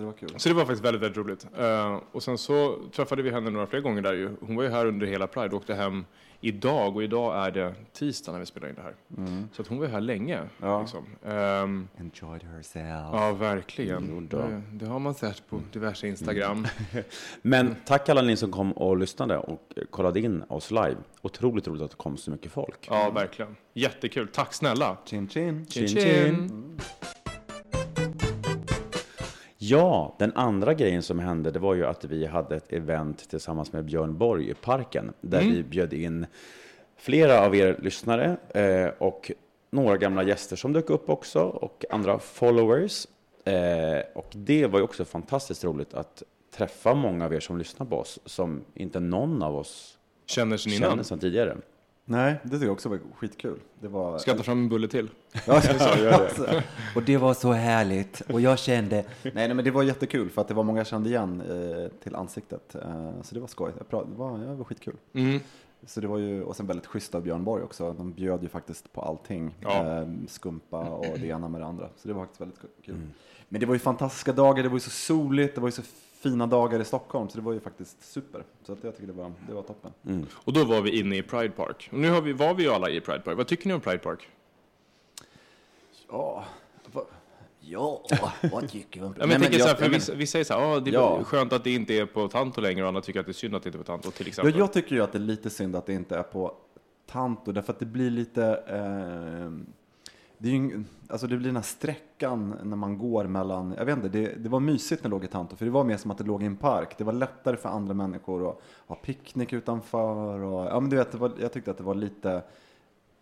Så 0.00 0.02
det 0.02 0.06
var 0.06 0.12
kul. 0.12 0.40
Så 0.40 0.48
det 0.48 0.54
var 0.54 0.62
faktiskt 0.64 0.84
väldigt, 0.84 1.02
väldigt 1.02 1.18
roligt. 1.18 1.46
Eh, 1.58 2.00
och 2.12 2.22
sen 2.22 2.38
så 2.38 2.78
träffade 2.92 3.22
vi 3.22 3.30
henne 3.30 3.50
några 3.50 3.66
fler 3.66 3.80
gånger 3.80 4.02
där 4.02 4.12
ju. 4.12 4.30
Hon 4.40 4.56
var 4.56 4.62
ju 4.62 4.68
här 4.68 4.86
under 4.86 5.06
hela 5.06 5.26
Pride 5.26 5.48
och 5.48 5.54
åkte 5.54 5.74
hem 5.74 6.04
idag 6.40 6.96
och 6.96 7.02
idag 7.02 7.46
är 7.46 7.50
det 7.50 7.74
tisdag 7.92 8.32
när 8.32 8.38
vi 8.38 8.46
spelar 8.46 8.68
in 8.68 8.74
det 8.74 8.82
här. 8.82 8.94
Så 9.52 9.62
att 9.62 9.68
hon 9.68 9.78
var 9.78 9.86
ju 9.86 9.92
här 9.92 10.00
länge. 10.00 10.40
Ja. 10.60 10.80
Liksom. 10.80 11.04
Ehm, 11.26 11.88
Enjoyed 11.98 12.42
herself. 12.42 13.08
ja, 13.12 13.32
verkligen. 13.32 14.28
Det, 14.28 14.62
det 14.72 14.86
har 14.86 14.98
man 14.98 15.14
sett 15.14 15.42
på 15.50 15.60
diverse 15.72 16.08
Instagram. 16.08 16.66
Men 17.42 17.76
tack 17.84 18.08
alla 18.08 18.22
ni 18.22 18.36
som 18.36 18.52
kom 18.52 18.72
och 18.72 18.96
lyssnade 18.96 19.38
och 19.38 19.72
kollade 19.90 20.20
in 20.20 20.42
oss 20.48 20.70
live. 20.70 20.96
Otroligt 21.22 21.68
roligt 21.68 21.82
att 21.82 21.90
det 21.90 21.96
kom 21.96 22.16
så 22.16 22.30
mycket 22.30 22.52
folk. 22.52 22.86
Ja, 22.90 23.10
verkligen. 23.10 23.56
Jättekul. 23.72 24.28
Tack 24.28 24.54
snälla. 24.54 24.96
Chin 25.04 25.28
chin. 25.28 25.66
Chin, 25.66 25.88
chin. 25.88 26.80
Ja, 29.70 30.14
den 30.18 30.32
andra 30.34 30.74
grejen 30.74 31.02
som 31.02 31.18
hände 31.18 31.50
det 31.50 31.58
var 31.58 31.74
ju 31.74 31.86
att 31.86 32.04
vi 32.04 32.26
hade 32.26 32.56
ett 32.56 32.72
event 32.72 33.30
tillsammans 33.30 33.72
med 33.72 33.84
Björn 33.84 34.18
Borg 34.18 34.50
i 34.50 34.54
parken 34.54 35.12
där 35.20 35.40
vi 35.40 35.62
bjöd 35.62 35.92
in 35.92 36.26
flera 36.96 37.46
av 37.46 37.54
er 37.56 37.76
lyssnare 37.82 38.36
eh, 38.48 38.88
och 38.98 39.30
några 39.70 39.96
gamla 39.96 40.22
gäster 40.22 40.56
som 40.56 40.72
dök 40.72 40.90
upp 40.90 41.08
också 41.08 41.40
och 41.40 41.84
andra 41.90 42.18
followers. 42.18 43.06
Eh, 43.44 44.00
och 44.14 44.28
det 44.32 44.66
var 44.66 44.78
ju 44.78 44.84
också 44.84 45.04
fantastiskt 45.04 45.64
roligt 45.64 45.94
att 45.94 46.22
träffa 46.54 46.94
många 46.94 47.24
av 47.24 47.34
er 47.34 47.40
som 47.40 47.58
lyssnar 47.58 47.86
på 47.86 47.96
oss 47.98 48.18
som 48.24 48.64
inte 48.74 49.00
någon 49.00 49.42
av 49.42 49.56
oss 49.56 49.98
Känner 50.26 50.56
sen 50.56 50.72
innan. 50.72 50.90
känner 50.90 51.02
sedan 51.02 51.18
tidigare. 51.18 51.56
Nej, 52.10 52.36
det 52.42 52.50
tycker 52.50 52.64
jag 52.64 52.72
också 52.72 52.88
var 52.88 52.98
skitkul. 53.16 53.60
Det 53.80 53.88
var... 53.88 54.18
Ska 54.18 54.30
jag 54.30 54.38
ta 54.38 54.44
fram 54.44 54.58
en 54.58 54.68
bulle 54.68 54.88
till? 54.88 55.10
Ja, 55.46 55.54
alltså, 55.54 56.46
och 56.96 57.02
det 57.02 57.16
var 57.16 57.34
så 57.34 57.52
härligt. 57.52 58.20
Och 58.20 58.40
jag 58.40 58.58
kände... 58.58 59.04
Nej, 59.22 59.32
nej, 59.34 59.54
men 59.54 59.64
det 59.64 59.70
var 59.70 59.82
jättekul 59.82 60.30
för 60.30 60.40
att 60.40 60.48
det 60.48 60.54
var 60.54 60.64
många 60.64 60.80
jag 60.80 60.86
kände 60.86 61.08
igen 61.08 61.40
eh, 61.40 62.02
till 62.02 62.14
ansiktet. 62.14 62.74
Eh, 62.74 63.22
så 63.22 63.34
det 63.34 63.40
var 63.40 63.46
skoj. 63.46 63.72
Det 63.90 63.96
var, 63.96 64.38
ja, 64.38 64.50
det 64.50 64.54
var 64.54 64.64
skitkul. 64.64 64.96
Mm. 65.12 65.40
Så 65.86 66.00
det 66.00 66.06
var 66.06 66.18
ju, 66.18 66.42
och 66.42 66.56
sen 66.56 66.66
väldigt 66.66 66.86
schysst 66.86 67.14
av 67.14 67.22
Björn 67.22 67.44
Borg 67.44 67.62
också. 67.62 67.92
De 67.92 68.12
bjöd 68.12 68.42
ju 68.42 68.48
faktiskt 68.48 68.92
på 68.92 69.00
allting. 69.00 69.56
Ja. 69.60 70.00
Eh, 70.00 70.08
skumpa 70.28 70.78
och 70.78 71.18
det 71.18 71.26
ena 71.26 71.48
med 71.48 71.60
det 71.60 71.66
andra. 71.66 71.88
Så 71.96 72.08
det 72.08 72.14
var 72.14 72.22
faktiskt 72.22 72.40
väldigt 72.40 72.58
kul. 72.84 72.96
Men 73.48 73.60
det 73.60 73.66
var 73.66 73.74
ju 73.74 73.78
fantastiska 73.78 74.32
dagar, 74.32 74.62
det 74.62 74.68
var 74.68 74.76
ju 74.76 74.80
så 74.80 74.90
soligt, 74.90 75.54
det 75.54 75.60
var 75.60 75.68
ju 75.68 75.72
så 75.72 75.82
fina 76.22 76.46
dagar 76.46 76.80
i 76.80 76.84
Stockholm, 76.84 77.28
så 77.28 77.36
det 77.38 77.44
var 77.44 77.52
ju 77.52 77.60
faktiskt 77.60 78.12
super. 78.12 78.44
Så 78.62 78.72
att 78.72 78.84
jag 78.84 78.94
tycker 78.96 79.06
det 79.06 79.12
var, 79.12 79.32
det 79.48 79.54
var 79.54 79.62
toppen. 79.62 79.92
Och 80.34 80.52
då 80.52 80.64
var 80.64 80.80
vi 80.80 81.00
inne 81.00 81.16
i 81.16 81.22
Pride 81.22 81.50
Park. 81.50 81.88
Och 81.92 81.98
nu 81.98 82.10
har 82.10 82.20
vi, 82.20 82.32
var 82.32 82.54
vi 82.54 82.62
ju 82.62 82.70
alla 82.70 82.90
i 82.90 83.00
Pride 83.00 83.20
Park. 83.20 83.36
Vad 83.36 83.46
tycker 83.46 83.68
ni 83.68 83.74
om 83.74 83.80
Pride 83.80 83.98
Park? 83.98 84.28
Ja, 86.08 86.44
va- 86.92 87.04
Ja, 87.60 88.04
vad 88.52 88.68
tycker 88.68 89.00
du 89.00 89.06
om 89.06 89.14
Ja, 89.18 89.26
men 89.26 89.28
Nej, 89.28 89.34
jag 89.34 89.40
men 89.40 89.40
tänker 89.40 89.58
så 89.58 89.64
här, 89.64 89.70
jag- 89.70 89.78
för 89.78 89.84
jag 89.84 89.90
vissa, 89.90 90.14
vissa 90.14 90.32
säger 90.32 90.44
så 90.44 90.54
här, 90.54 90.76
ah, 90.76 90.80
det 90.80 90.90
är 90.90 90.94
Ja. 90.94 91.24
skönt 91.24 91.52
att 91.52 91.64
det 91.64 91.74
inte 91.74 91.94
är 91.94 92.06
på 92.06 92.28
Tanto 92.28 92.60
längre 92.60 92.82
och 92.82 92.88
andra 92.88 93.00
tycker 93.00 93.20
att 93.20 93.26
det 93.26 93.32
är 93.32 93.34
synd 93.34 93.54
att 93.56 93.62
det 93.62 93.68
inte 93.68 93.76
är 93.78 93.80
på 93.80 93.84
Tanto 93.86 94.10
till 94.10 94.26
Ja, 94.26 94.28
exempel. 94.28 94.58
jag 94.58 94.72
tycker 94.72 94.96
ju 94.96 95.02
att 95.02 95.12
det 95.12 95.18
är 95.18 95.20
lite 95.20 95.50
synd 95.50 95.76
att 95.76 95.86
det 95.86 95.92
inte 95.92 96.16
är 96.16 96.22
på 96.22 96.54
Tanto, 97.06 97.52
därför 97.52 97.72
att 97.72 97.78
det 97.78 97.86
blir 97.86 98.10
lite... 98.10 98.44
Eh, 98.66 99.50
det, 100.42 100.48
är 100.48 100.52
ju, 100.52 100.84
alltså 101.08 101.26
det 101.26 101.36
blir 101.36 101.46
den 101.46 101.56
här 101.56 101.62
sträckan 101.62 102.54
när 102.62 102.76
man 102.76 102.98
går 102.98 103.24
mellan... 103.24 103.74
Jag 103.78 103.84
vet 103.84 103.96
inte, 103.96 104.08
det, 104.08 104.34
det 104.36 104.48
var 104.48 104.60
mysigt 104.60 105.02
när 105.02 105.10
det 105.10 105.14
låg 105.16 105.24
i 105.24 105.28
Tanto, 105.28 105.56
för 105.56 105.64
det 105.64 105.70
var 105.70 105.84
mer 105.84 105.96
som 105.96 106.10
att 106.10 106.18
det 106.18 106.24
låg 106.24 106.42
i 106.42 106.46
en 106.46 106.56
park. 106.56 106.94
Det 106.98 107.04
var 107.04 107.12
lättare 107.12 107.56
för 107.56 107.68
andra 107.68 107.94
människor 107.94 108.50
att 108.50 108.60
ha 108.86 108.96
picknick 108.96 109.52
utanför. 109.52 110.38
Och, 110.40 110.66
ja, 110.66 110.80
men 110.80 110.90
du 110.90 110.96
vet, 110.96 111.12
det 111.12 111.18
var, 111.18 111.32
jag 111.40 111.52
tyckte 111.52 111.70
att 111.70 111.76
det 111.78 111.82
var 111.84 111.94
lite 111.94 112.42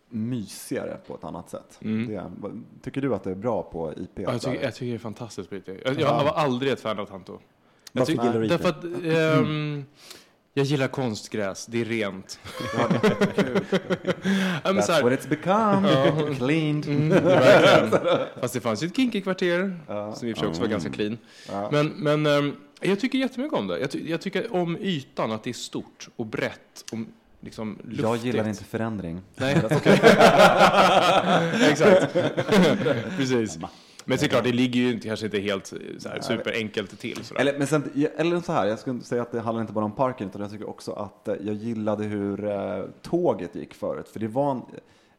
mysigare 0.09 0.97
på 1.07 1.15
ett 1.15 1.25
annat 1.25 1.51
sätt. 1.51 1.77
Det, 1.81 2.31
vad- 2.41 2.63
tycker 2.83 3.01
du 3.01 3.15
att 3.15 3.23
det 3.25 3.31
är 3.31 3.35
bra 3.35 3.63
på 3.63 3.93
IP? 3.97 4.11
Ja, 4.15 4.23
jag, 4.33 4.41
tycker, 4.41 4.63
jag 4.65 4.75
tycker 4.75 4.87
det 4.87 4.97
är 4.97 4.99
fantastiskt 4.99 5.51
på 5.51 5.57
IT. 5.57 5.69
Jag, 5.85 6.01
jag 6.01 6.25
var 6.25 6.33
aldrig 6.33 6.73
ett 6.73 6.81
fan 6.81 6.99
av 6.99 7.07
Tanto. 7.07 7.39
Jag 7.93 8.07
tycker? 8.07 8.41
Därför 8.49 8.69
att 8.69 8.85
ehm, 9.05 9.85
jag 10.59 10.67
gillar 10.67 10.89
konstgräs, 10.89 11.67
det 11.67 11.81
är 11.81 11.85
rent. 11.85 12.39
Ja, 12.77 12.89
det 13.03 13.09
är 13.09 13.33
kul. 13.43 13.61
Ja, 14.65 14.71
That's 14.73 14.93
här, 14.93 15.03
what 15.03 15.13
it's 15.13 15.29
become, 15.29 15.89
cleaned. 16.39 16.85
verkligen. 17.25 18.01
Fast 18.41 18.55
det 18.55 18.61
fanns 18.61 18.83
ju 18.83 18.87
ett 18.87 18.97
kinky 18.97 19.21
kvarter, 19.21 19.77
som 20.15 20.29
i 20.29 20.33
och 20.33 20.37
för 20.37 20.41
sig 20.43 20.49
också 20.49 20.61
var 20.61 20.69
ganska 20.69 20.91
clean. 20.91 21.19
Men, 21.71 21.89
men 21.89 22.27
ehm, 22.27 22.57
jag 22.81 23.01
tycker 23.01 23.19
jättemycket 23.19 23.59
om 23.59 23.67
det. 23.67 23.79
Jag, 23.79 23.91
ty, 23.91 24.11
jag 24.11 24.21
tycker 24.21 24.55
om 24.55 24.77
ytan, 24.81 25.33
att 25.33 25.45
det 25.45 25.51
är 25.51 25.55
stort 25.55 26.09
och 26.17 26.27
brett 26.27 26.85
och 26.93 26.99
liksom 27.41 27.79
luftigt. 27.85 28.03
Jag 28.03 28.17
gillar 28.17 28.49
inte 28.49 28.65
förändring. 28.65 29.21
Nej, 29.37 29.63
okej. 29.71 30.01
Exakt. 31.71 32.13
Precis. 33.17 33.59
Men 34.09 34.19
såklart, 34.19 34.45
det 34.45 34.53
ligger 34.53 34.81
ju 34.81 34.91
inte, 34.93 35.09
kanske 35.09 35.27
inte 35.27 35.39
helt 35.39 35.73
eh, 35.73 35.79
så 35.99 36.09
här, 36.09 36.21
superenkelt 36.21 37.01
till. 37.01 37.25
Sådär. 37.25 37.41
Eller, 37.41 37.59
men 37.59 37.67
sen, 37.67 37.91
eller 38.17 38.41
så 38.41 38.53
här, 38.53 38.67
jag 38.67 38.79
skulle 38.79 39.01
säga 39.01 39.23
att 39.23 39.33
det 39.33 39.41
handlar 39.41 39.61
inte 39.61 39.73
bara 39.73 39.85
om 39.85 39.93
parken, 39.93 40.29
utan 40.29 40.41
jag 40.41 40.51
tycker 40.51 40.69
också 40.69 40.93
att 40.93 41.29
eh, 41.29 41.35
jag 41.41 41.55
gillade 41.55 42.05
hur 42.05 42.45
eh, 42.45 42.85
tåget 43.03 43.55
gick 43.55 43.75
förut. 43.75 44.09
För 44.09 44.21
det 44.21 44.29
var 44.29 44.51
en, 44.51 44.63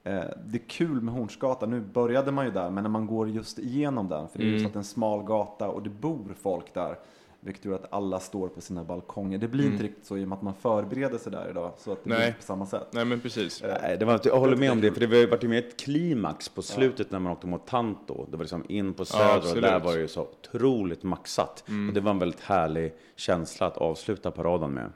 eh, 0.04 0.24
det 0.46 0.58
är 0.58 0.68
kul 0.68 1.02
med 1.02 1.14
Hornsgatan, 1.14 1.70
nu 1.70 1.80
började 1.82 2.32
man 2.32 2.46
ju 2.46 2.52
där, 2.52 2.70
men 2.70 2.84
när 2.84 2.90
man 2.92 3.08
går 3.08 3.30
just 3.30 3.60
igenom 3.60 4.10
den, 4.10 4.28
för 4.28 4.38
det 4.38 4.44
är 4.44 4.48
Mm. 4.48 4.54
just 4.54 4.66
att 4.66 4.74
det 4.74 4.78
är 4.78 4.80
en 4.80 4.84
smal 4.84 5.24
gata 5.24 5.70
och 5.70 5.84
det 5.84 5.90
bor 5.90 6.36
folk 6.42 6.74
där, 6.74 6.96
vilket 7.42 7.66
gör 7.66 7.76
att 7.76 7.94
alla 7.94 8.20
står 8.20 8.48
på 8.48 8.62
sina 8.62 8.84
balkonger. 8.84 9.38
Det 9.38 9.48
blir 9.48 9.66
inte 9.66 9.84
riktigt 9.84 10.06
så 10.06 10.18
i 10.18 10.24
och 10.24 10.28
med 10.28 10.36
att 10.36 10.42
man 10.42 10.54
förbereder 10.54 11.18
sig 11.18 11.32
där 11.32 11.50
idag, 11.50 11.72
så 11.78 11.92
att 11.92 12.04
det 12.04 12.10
Mm. 12.10 12.20
Nej. 12.20 12.28
blir 12.32 12.38
på 12.38 12.44
samma 12.44 12.66
sätt. 12.66 12.88
Nej, 12.92 13.06
men 13.06 13.20
precis. 13.20 13.64
Nej, 13.82 13.98
det 14.00 14.06
var, 14.06 14.20
jag 14.24 14.40
håller 14.40 14.58
med 14.58 14.72
om 14.72 14.82
det, 14.82 14.92
för 14.92 15.00
det 15.00 15.08
var 15.28 15.38
ju 15.42 15.48
mer 15.48 15.60
ett 15.60 15.80
klimax 15.80 16.50
på 16.50 16.62
slutet 16.62 17.12
när 17.12 17.20
man 17.20 17.32
åkte 17.32 17.48
mot 17.48 17.68
Tanto. 17.68 18.26
Det 18.32 18.38
var 18.38 18.44
liksom 18.44 18.66
in 18.70 18.94
på 18.94 19.06
Söder 19.06 19.30
och 19.30 19.36
absolut. 19.36 19.64
där 19.64 19.80
var 19.80 19.94
det 19.94 20.00
ju 20.00 20.08
så 20.08 20.22
otroligt 20.22 21.04
maxat. 21.04 21.64
Och 21.88 21.94
det 21.94 22.00
var 22.00 22.12
en 22.12 22.20
väldigt 22.20 22.40
härlig 22.42 22.94
känsla 23.16 23.68
att 23.68 23.78
avsluta 23.78 24.32
paraden 24.32 24.72
med. 24.74 24.92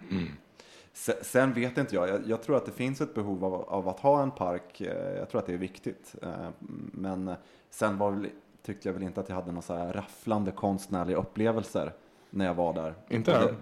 Se- 0.93 1.23
Sen 1.23 1.53
vet 1.53 1.77
inte 1.77 1.95
jag, 1.95 2.09
jag, 2.09 2.21
jag 2.27 2.41
tror 2.43 2.57
att 2.57 2.65
det 2.65 2.71
finns 2.71 3.01
ett 3.01 3.13
behov 3.13 3.45
av, 3.45 3.53
av 3.53 3.89
att 3.89 3.99
ha 3.99 4.21
en 4.23 4.31
park. 4.31 4.81
eh, 4.81 5.17
Jag 5.17 5.29
tror 5.29 5.39
att 5.41 5.47
det 5.47 5.53
är 5.53 5.57
viktigt. 5.57 6.15
Eh, 6.21 6.29
Men 6.91 7.27
eh, 7.27 7.35
sen 7.69 7.97
var 7.97 8.11
väl, 8.11 8.27
tyckte 8.65 8.87
jag 8.89 8.93
väl 8.93 9.03
inte 9.03 9.19
att 9.19 9.29
jag 9.29 9.35
hade 9.35 9.47
några 9.47 9.61
så 9.61 9.73
här 9.75 9.93
rafflande 9.93 10.51
konstnärliga 10.51 11.17
upplevelser 11.17 11.93
när 12.33 12.45
jag 12.45 12.53
var 12.53 12.73
där. 12.73 12.93
Inte? 13.09 13.31
Det- 13.31 13.55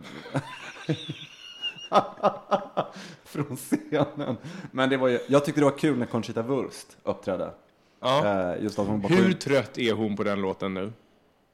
Från 3.23 3.57
scenen. 3.57 4.37
Men 4.71 4.89
det 4.89 4.97
var 4.97 5.07
ju, 5.07 5.19
jag 5.27 5.45
tyckte 5.45 5.61
det 5.61 5.65
var 5.65 5.77
kul 5.77 5.97
när 5.97 6.05
Conchita 6.05 6.41
Wurst 6.41 6.97
uppträdde. 7.03 7.51
Ja. 7.99 8.51
Eh, 8.53 8.63
Just 8.63 8.79
att 8.79 8.87
hon 8.87 9.01
bara 9.01 9.13
Hur 9.13 9.33
trött 9.33 9.77
är 9.77 9.93
hon 9.93 10.15
på 10.15 10.23
den 10.23 10.41
låten 10.41 10.73
nu? 10.73 10.91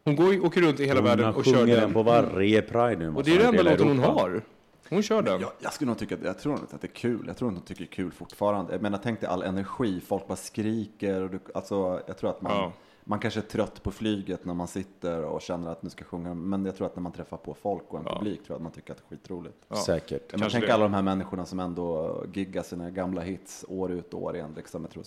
Hon 0.06 0.16
går, 0.16 0.46
åker 0.46 0.62
runt 0.62 0.80
i 0.80 0.86
hela 0.86 1.02
världen 1.02 1.26
Hon 1.26 1.36
och 1.36 1.46
kör 1.46 1.66
den 1.66 1.68
den. 1.80 1.94
på 1.94 2.04
varje 2.04 2.62
Pride 2.62 2.96
nu. 2.96 3.10
Och 3.16 3.24
det 3.24 3.32
är 3.36 3.38
den 3.40 3.48
enda 3.48 3.64
låten 3.64 3.88
hon 3.88 4.00
har. 4.00 4.42
Hon 4.90 5.04
kör 5.04 5.22
den. 5.22 5.42
Jag, 5.42 5.52
jag 5.60 5.74
skulle 5.74 5.88
nog 5.90 5.98
tycka 6.00 6.18
jag 6.24 6.40
tror 6.40 6.56
inte 6.60 6.76
att 6.76 6.82
det 6.82 6.88
är 6.88 6.92
kul. 6.96 7.24
Jag 7.28 7.38
tror 7.38 7.50
inte 7.52 7.60
att 7.60 7.66
de 7.68 7.74
tycker 7.74 7.84
det 7.86 7.94
är 7.94 7.96
kul 8.04 8.12
fortfarande. 8.12 8.74
Jag 8.74 8.82
menar, 8.82 9.00
tänk 9.04 9.20
dig 9.22 9.30
all 9.30 9.44
energi. 9.44 10.02
Folk 10.08 10.28
bara 10.28 10.36
skriker. 10.36 11.22
Och 11.22 11.30
du, 11.30 11.40
alltså, 11.56 12.02
jag 12.08 12.18
tror 12.18 12.30
att 12.30 12.42
man, 12.42 12.52
Ja. 12.52 12.72
Man 13.10 13.20
kanske 13.20 13.40
är 13.40 13.42
trött 13.42 13.84
på 13.84 13.92
flyget 13.92 14.46
när 14.46 14.54
man 14.54 14.68
sitter 14.68 15.24
och 15.24 15.42
känner 15.42 15.72
att 15.72 15.84
nu 15.84 15.90
ska 15.90 16.04
sjunga. 16.06 16.34
Men 16.34 16.66
jag 16.66 16.76
tror 16.76 16.88
att 16.88 16.96
när 16.96 17.04
man 17.04 17.12
träffar 17.12 17.38
på 17.38 17.54
folk 17.54 17.84
och 17.88 18.00
en 18.00 18.06
Ja. 18.06 18.16
publik 18.18 18.40
tror 18.44 18.54
jag 18.54 18.56
att 18.56 18.62
man 18.64 18.72
tycker 18.72 18.92
att 18.94 18.98
det 19.10 19.16
är 19.16 19.18
skitroligt. 19.18 19.58
Säkert. 19.86 20.32
Men 20.32 20.40
Kanske 20.40 20.60
tänk 20.60 20.68
det. 20.68 20.74
alla 20.74 20.84
de 20.84 20.94
här 20.94 21.02
människorna 21.02 21.46
som 21.46 21.60
ändå 21.60 22.24
giggar 22.34 22.64
sina 22.64 22.90
gamla 22.90 23.22
hits 23.22 23.66
år 23.68 23.92
ut 23.92 24.14
och 24.14 24.24
år 24.24 24.36
igen. 24.36 24.54
Liksom. 24.56 24.82
Jag, 24.82 24.92
tror, 24.92 25.04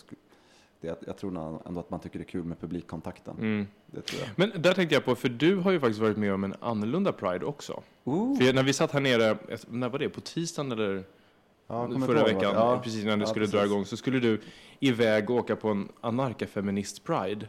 det, 0.81 1.03
jag 1.07 1.17
tror 1.19 1.59
ändå 1.67 1.81
att 1.81 1.91
man 1.91 2.01
tycker 2.01 2.19
det 2.19 2.23
är 2.23 2.29
kul 2.29 2.45
med 2.45 2.61
publikkontakten. 2.61 3.37
Mm. 3.39 3.67
Det 3.87 4.01
tror 4.01 4.21
jag. 4.23 4.31
Men 4.51 4.63
där 4.63 4.75
tänkte 4.75 4.95
jag 4.95 5.05
på, 5.05 5.15
för 5.15 5.29
du 5.29 5.57
har 5.57 5.71
ju 5.71 5.81
faktiskt 5.81 6.01
varit 6.01 6.17
med 6.17 6.35
om 6.35 6.45
en 6.45 6.55
annorlunda 6.61 7.13
Pride 7.13 7.45
också. 7.47 7.83
För 8.05 8.53
när 8.53 8.63
vi 8.63 8.73
satt 8.73 8.91
här 8.93 9.01
nere, 9.01 9.37
när 9.69 9.89
var 9.89 9.99
det? 9.99 10.09
På 10.09 10.21
tisdagen 10.21 10.73
eller 10.73 11.05
Ja, 11.67 11.89
förra 12.07 12.25
veckan? 12.25 12.53
ja. 12.55 12.81
Precis 12.85 13.05
innan 13.05 13.19
det 13.19 13.23
Ja, 13.23 13.27
skulle 13.31 13.47
dra 13.47 13.53
precis. 13.59 13.71
igång 13.73 13.85
så 13.85 13.97
skulle 13.97 14.21
du 14.21 14.41
iväg 14.81 15.31
och 15.31 15.37
åka 15.37 15.57
på 15.57 15.69
en 15.69 15.89
anarkafeminist 16.01 17.05
Pride. 17.05 17.47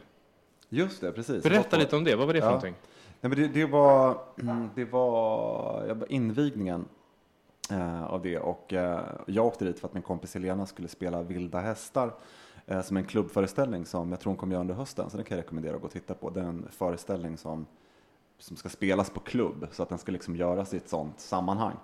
Just 0.74 1.00
det, 1.00 1.12
precis. 1.12 1.42
Berätta 1.42 1.76
lite 1.76 1.96
om 1.96 2.04
det, 2.04 2.16
vad 2.16 2.26
var 2.26 2.34
det 2.34 2.40
för 2.40 2.46
Ja. 2.46 2.50
någonting? 2.50 2.74
Nej, 3.20 3.30
men 3.30 3.38
det, 3.38 3.48
det 3.48 3.64
var, 3.66 4.18
mm, 4.40 4.68
det 4.74 4.84
var 4.84 5.84
jag 5.88 5.94
var 5.94 6.12
invigningen 6.12 6.84
eh, 7.70 8.04
av 8.04 8.22
det 8.22 8.38
och 8.38 8.72
eh, 8.72 9.00
jag 9.26 9.46
åkte 9.46 9.64
dit 9.64 9.80
för 9.80 9.88
att 9.88 9.94
min 9.94 10.02
kompis 10.02 10.34
Helena 10.34 10.66
skulle 10.66 10.88
spela 10.88 11.22
Vilda 11.22 11.60
hästar 11.60 12.14
eh, 12.66 12.82
som 12.82 12.96
en 12.96 13.04
klubbföreställning 13.04 13.86
som 13.86 14.10
jag 14.10 14.20
tror 14.20 14.30
hon 14.30 14.36
kommer 14.36 14.52
göra 14.52 14.60
under 14.60 14.74
hösten. 14.74 15.10
Så 15.10 15.16
den 15.16 15.26
kan 15.26 15.36
jag 15.36 15.42
rekommendera 15.44 15.74
att 15.74 15.80
gå 15.80 15.86
och 15.86 15.92
titta 15.92 16.14
på. 16.14 16.30
Det 16.30 16.40
är 16.40 16.44
en 16.44 16.66
föreställning 16.70 17.36
som, 17.36 17.66
som 18.38 18.56
ska 18.56 18.68
spelas 18.68 19.10
på 19.10 19.20
klubb 19.20 19.66
så 19.72 19.82
att 19.82 19.88
den 19.88 19.98
ska 19.98 20.12
liksom 20.12 20.36
göras 20.36 20.74
i 20.74 20.76
ett 20.76 20.88
sånt 20.88 21.20
sammanhang. 21.20 21.74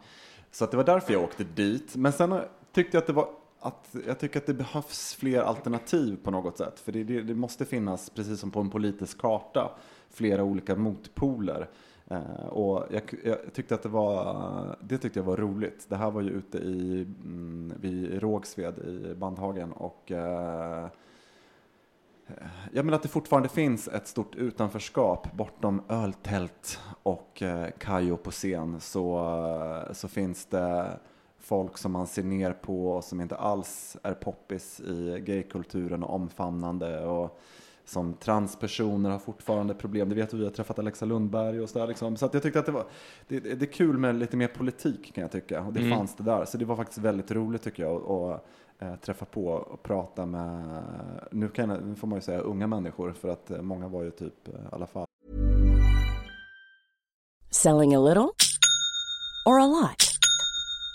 Så 0.51 0.64
att 0.64 0.70
det 0.70 0.77
var 0.77 0.85
därför 0.85 1.12
jag 1.12 1.22
åkte 1.22 1.44
dit. 1.44 1.96
Men 1.96 2.12
sen 2.12 2.33
eh, 2.33 2.40
tyckte 2.72 2.96
jag 2.96 3.01
att 3.03 3.07
det 3.07 3.12
var 3.12 3.29
att 3.61 3.97
jag 4.07 4.18
tycker 4.18 4.38
att 4.40 4.47
det 4.47 4.55
behövs 4.55 5.14
fler 5.14 5.40
alternativ 5.40 6.18
på 6.23 6.31
något 6.31 6.59
sätt. 6.59 6.81
För 6.81 6.92
det, 6.92 7.05
det, 7.05 7.23
det 7.23 7.35
måste 7.35 7.64
finnas, 7.64 8.11
precis 8.11 8.40
som 8.40 8.51
på 8.51 8.61
en 8.61 8.71
politisk 8.71 9.18
karta, 9.18 9.71
flera 10.11 10.44
olika 10.44 10.77
motpoler. 10.77 11.68
Eh, 12.07 12.47
och 12.47 12.87
jag, 12.90 13.03
jag 13.25 13.53
tyckte 13.53 13.75
att 13.75 13.83
det 13.83 13.88
var, 13.88 14.77
det 14.81 14.99
tyckte 14.99 15.18
jag 15.18 15.25
var 15.25 15.37
roligt. 15.37 15.87
Det 15.88 15.97
här 15.97 16.11
var 16.11 16.21
ju 16.21 16.31
ute 16.31 16.59
i, 16.59 17.07
mm, 17.25 17.73
vid 17.81 18.23
Rågsved 18.23 18.79
i 18.79 19.14
Bandhagen 19.14 19.73
och 19.73 20.12
eh, 20.12 20.88
jag 22.73 22.85
menar 22.85 22.97
att 22.97 23.03
det 23.03 23.09
fortfarande 23.09 23.49
finns 23.49 23.88
ett 23.88 24.07
stort 24.07 24.35
utanförskap 24.35 25.33
bortom 25.33 25.83
öltält 25.88 26.81
och 27.03 27.42
eh, 27.42 27.68
Kajo 27.79 28.16
på 28.16 28.31
scen 28.31 28.81
så, 28.81 29.18
eh, 29.88 29.92
så 29.92 30.09
finns 30.09 30.47
det 30.47 30.99
folk 31.49 31.79
som 31.79 31.93
man 31.93 32.07
ser 32.07 32.23
ner 32.23 32.53
på 32.53 32.91
och 32.91 33.05
som 33.05 33.21
inte 33.21 33.37
alls 33.37 33.97
är 34.03 34.15
poppis 34.15 34.81
i 34.81 35.21
gaykulturen 35.27 36.03
och 36.03 36.15
omfamnande 36.15 37.05
och 37.05 37.39
som 37.85 38.15
transpersoner 38.15 39.11
har 39.11 39.19
fortfarande 39.19 39.75
problem. 39.75 40.09
Det 40.09 40.15
vet 40.15 40.35
vi, 40.35 40.39
vi 40.39 40.45
har 40.45 40.51
träffat 40.51 40.79
Alexa 40.79 41.07
Lundberg 41.07 41.61
och 41.61 41.69
sådär 41.71 41.87
liksom. 41.87 42.17
Så 42.17 42.27
att 42.27 42.35
jag 42.35 42.43
tyckte 42.43 42.59
att 42.59 42.67
det 42.67 42.73
var, 42.73 42.85
det, 43.29 43.41
det 43.41 43.63
är 43.63 43.73
kul 43.73 43.99
med 43.99 44.15
lite 44.19 44.37
mer 44.37 44.49
politik 44.49 45.15
kan 45.15 45.23
jag 45.23 45.33
tycka 45.33 45.63
och 45.63 45.73
det 45.73 45.81
Mm. 45.81 45.99
fanns 45.99 46.15
det 46.17 46.23
där. 46.23 46.45
Så 46.45 46.59
det 46.59 46.65
var 46.65 46.77
faktiskt 46.77 46.99
väldigt 46.99 47.31
roligt 47.31 47.63
tycker 47.63 47.83
jag 47.83 48.03
att 48.11 48.45
eh, 48.79 48.95
träffa 48.97 49.25
på 49.25 49.47
och 49.47 49.83
prata 49.83 50.27
med, 50.27 50.83
nu, 51.31 51.49
kan 51.49 51.71
jag, 51.71 51.83
nu 51.85 51.95
får 51.95 52.07
man 52.07 52.17
ju 52.17 52.23
säga 52.23 52.41
unga 52.41 52.67
människor 52.67 53.13
för 53.13 53.29
att 53.29 53.51
eh, 53.51 53.63
många 53.63 53.89
var 53.89 54.03
ju 54.03 54.11
typ 54.11 54.49
eh, 54.49 54.55
i 54.55 54.57
alla 54.73 54.87
fall 54.87 55.07
Selling 57.51 57.95
a 57.95 58.01
little 58.01 58.29
or 59.47 59.61
a 59.61 59.67
lot? 59.67 60.08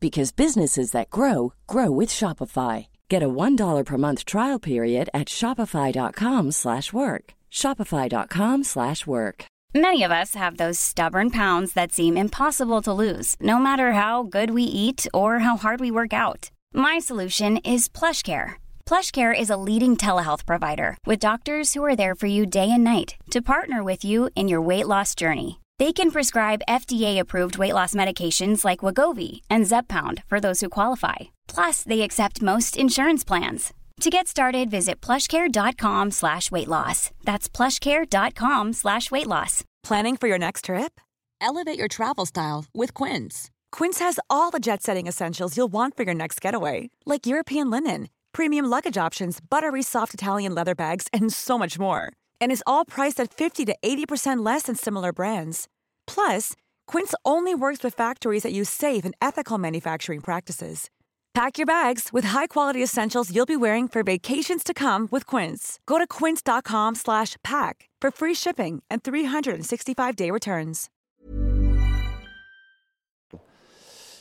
because 0.00 0.32
businesses 0.32 0.92
that 0.92 1.10
grow 1.10 1.52
grow 1.66 1.90
with 1.90 2.08
Shopify. 2.08 2.86
Get 3.08 3.22
a 3.22 3.28
$1 3.28 3.84
per 3.84 3.98
month 3.98 4.24
trial 4.24 4.58
period 4.58 5.08
at 5.12 5.28
shopify.com/work. 5.28 7.24
shopify.com/work. 7.50 9.44
Many 9.74 10.02
of 10.02 10.10
us 10.10 10.34
have 10.34 10.56
those 10.56 10.78
stubborn 10.80 11.30
pounds 11.30 11.74
that 11.74 11.92
seem 11.92 12.16
impossible 12.16 12.80
to 12.82 12.92
lose, 12.92 13.36
no 13.38 13.58
matter 13.58 13.92
how 13.92 14.22
good 14.22 14.50
we 14.50 14.62
eat 14.62 15.06
or 15.12 15.40
how 15.40 15.58
hard 15.58 15.78
we 15.78 15.90
work 15.90 16.14
out. 16.14 16.50
My 16.72 16.98
solution 16.98 17.58
is 17.58 17.88
PlushCare. 17.88 18.54
PlushCare 18.86 19.38
is 19.38 19.50
a 19.50 19.58
leading 19.58 19.96
telehealth 19.96 20.46
provider 20.46 20.96
with 21.04 21.18
doctors 21.18 21.74
who 21.74 21.84
are 21.84 21.96
there 21.96 22.14
for 22.14 22.26
you 22.26 22.46
day 22.46 22.70
and 22.70 22.82
night 22.82 23.16
to 23.30 23.42
partner 23.42 23.84
with 23.84 24.04
you 24.06 24.30
in 24.34 24.48
your 24.48 24.62
weight 24.62 24.86
loss 24.86 25.14
journey. 25.14 25.60
They 25.78 25.92
can 25.92 26.10
prescribe 26.10 26.62
FDA-approved 26.68 27.56
weight 27.58 27.74
loss 27.74 27.94
medications 27.94 28.64
like 28.64 28.80
Wagovi 28.80 29.42
and 29.48 29.64
Zepbound 29.64 30.24
for 30.26 30.40
those 30.40 30.60
who 30.60 30.68
qualify. 30.68 31.16
Plus, 31.46 31.84
they 31.84 32.00
accept 32.00 32.42
most 32.42 32.76
insurance 32.76 33.22
plans. 33.22 33.72
To 34.00 34.10
get 34.10 34.26
started, 34.28 34.70
visit 34.70 35.00
plushcare.com 35.00 36.10
slash 36.12 36.50
weight 36.50 36.68
loss. 36.68 37.10
That's 37.24 37.48
plushcare.com 37.48 38.72
slash 38.72 39.10
weight 39.10 39.26
loss. 39.26 39.64
Planning 39.84 40.16
for 40.16 40.26
your 40.28 40.38
next 40.38 40.64
trip? 40.64 41.00
Elevate 41.40 41.78
your 41.78 41.88
travel 41.88 42.26
style 42.26 42.64
with 42.74 42.94
Quince. 42.94 43.50
Quince 43.70 44.00
has 44.00 44.18
all 44.28 44.50
the 44.50 44.60
jet 44.60 44.82
setting 44.82 45.06
essentials 45.06 45.56
you'll 45.56 45.72
want 45.72 45.96
for 45.96 46.02
your 46.02 46.14
next 46.14 46.40
getaway, 46.40 46.90
like 47.06 47.26
European 47.26 47.70
linen, 47.70 48.08
premium 48.32 48.66
luggage 48.66 48.98
options, 48.98 49.40
buttery 49.40 49.82
soft 49.82 50.14
Italian 50.14 50.54
leather 50.54 50.74
bags, 50.74 51.06
and 51.12 51.32
so 51.32 51.56
much 51.58 51.78
more. 51.78 52.12
And 52.40 52.52
is 52.52 52.64
all 52.66 52.84
priced 52.84 53.20
at 53.20 53.32
50 53.32 53.64
to 53.66 53.76
80% 53.82 54.44
less 54.44 54.64
than 54.64 54.74
similar 54.74 55.12
brands. 55.12 55.68
Plus, 56.06 56.54
Quince 56.86 57.14
only 57.24 57.54
works 57.54 57.84
with 57.84 57.94
factories 57.94 58.42
that 58.42 58.52
use 58.52 58.68
safe 58.68 59.04
and 59.04 59.14
ethical 59.22 59.58
manufacturing 59.58 60.20
practices. 60.20 60.90
Pack 61.34 61.56
your 61.56 61.66
bags 61.66 62.08
with 62.12 62.24
high-quality 62.24 62.82
essentials 62.82 63.32
you'll 63.32 63.46
be 63.46 63.56
wearing 63.56 63.86
for 63.86 64.02
vacations 64.02 64.64
to 64.64 64.74
come 64.74 65.06
with 65.12 65.24
Quince. 65.24 65.78
Go 65.86 65.96
to 65.98 66.04
quince.com 66.04 66.96
slash 66.96 67.36
pack 67.44 67.88
for 68.00 68.10
free 68.10 68.34
shipping 68.34 68.82
and 68.90 69.04
365-day 69.04 70.32
returns. 70.32 70.90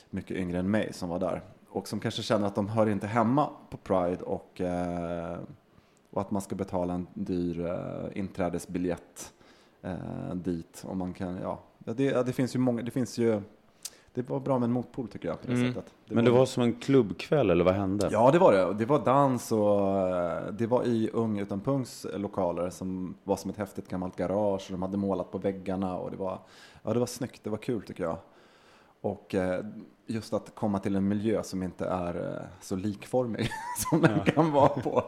mycket 0.09 0.37
yngre 0.37 0.59
än 0.59 0.71
mig 0.71 0.93
som 0.93 1.09
var 1.09 1.19
där 1.19 1.41
och 1.69 1.87
som 1.87 1.99
kanske 1.99 2.23
känner 2.23 2.47
att 2.47 2.55
de 2.55 2.69
hör 2.69 2.89
inte 2.89 3.07
hemma 3.07 3.49
på 3.69 3.77
Pride 3.77 4.23
och, 4.23 4.61
eh, 4.61 5.39
och 6.17 6.21
att 6.21 6.31
man 6.31 6.41
ska 6.41 6.55
betala 6.55 6.93
en 6.93 7.07
dyr 7.13 7.65
eh, 7.65 8.19
inträdesbiljett 8.19 9.33
eh, 9.81 10.35
dit. 10.35 10.83
Och 10.87 10.97
man 10.97 11.13
kan, 11.13 11.37
ja, 11.41 11.59
det, 11.77 12.03
ja, 12.03 12.23
det 12.23 12.33
finns 12.33 12.55
ju 12.55 12.59
många, 12.59 12.81
det 12.81 12.91
finns 12.91 13.17
ju, 13.17 13.41
det 14.13 14.29
var 14.29 14.39
bra 14.39 14.59
med 14.59 14.67
en 14.67 14.73
motpol 14.73 15.07
tycker 15.07 15.27
jag 15.27 15.41
på 15.41 15.51
det 15.51 15.57
sättet. 15.57 15.93
Men 16.05 16.25
det 16.25 16.31
var 16.31 16.45
som 16.45 16.63
en 16.63 16.73
klubbkväll 16.73 17.49
eller 17.49 17.63
vad 17.63 17.73
hände? 17.73 18.09
Ja, 18.11 18.31
det 18.31 18.39
var 18.39 18.53
det. 18.53 18.73
Det 18.73 18.85
var 18.85 19.05
dans 19.05 19.51
och 19.51 20.09
eh, 20.09 20.53
det 20.53 20.67
var 20.67 20.83
i 20.83 21.09
Ung 21.13 21.39
utan 21.39 21.61
punks 21.61 22.05
lokaler 22.13 22.69
som 22.69 23.15
var 23.23 23.35
som 23.35 23.49
ett 23.49 23.57
häftigt 23.57 23.89
gammalt 23.89 24.15
garage 24.15 24.65
och 24.65 24.71
de 24.71 24.81
hade 24.81 24.97
målat 24.97 25.31
på 25.31 25.37
väggarna 25.37 25.97
och 25.97 26.11
det 26.11 26.17
var, 26.17 26.39
ja, 26.83 26.93
det 26.93 26.99
var 26.99 27.05
snyggt. 27.05 27.43
Det 27.43 27.49
var 27.49 27.57
kul 27.57 27.81
tycker 27.81 28.03
jag. 28.03 28.17
Och 29.01 29.35
eh, 29.35 29.65
just 30.07 30.33
att 30.33 30.55
komma 30.55 30.79
till 30.79 30.95
en 30.95 31.07
miljö 31.07 31.43
som 31.43 31.63
inte 31.63 31.85
är 31.85 32.15
eh, 32.15 32.47
så 32.61 32.75
likformig 32.75 33.49
som 33.89 34.01
den 34.01 34.19
kan 34.19 34.51
vara 34.51 34.69
på 34.69 35.03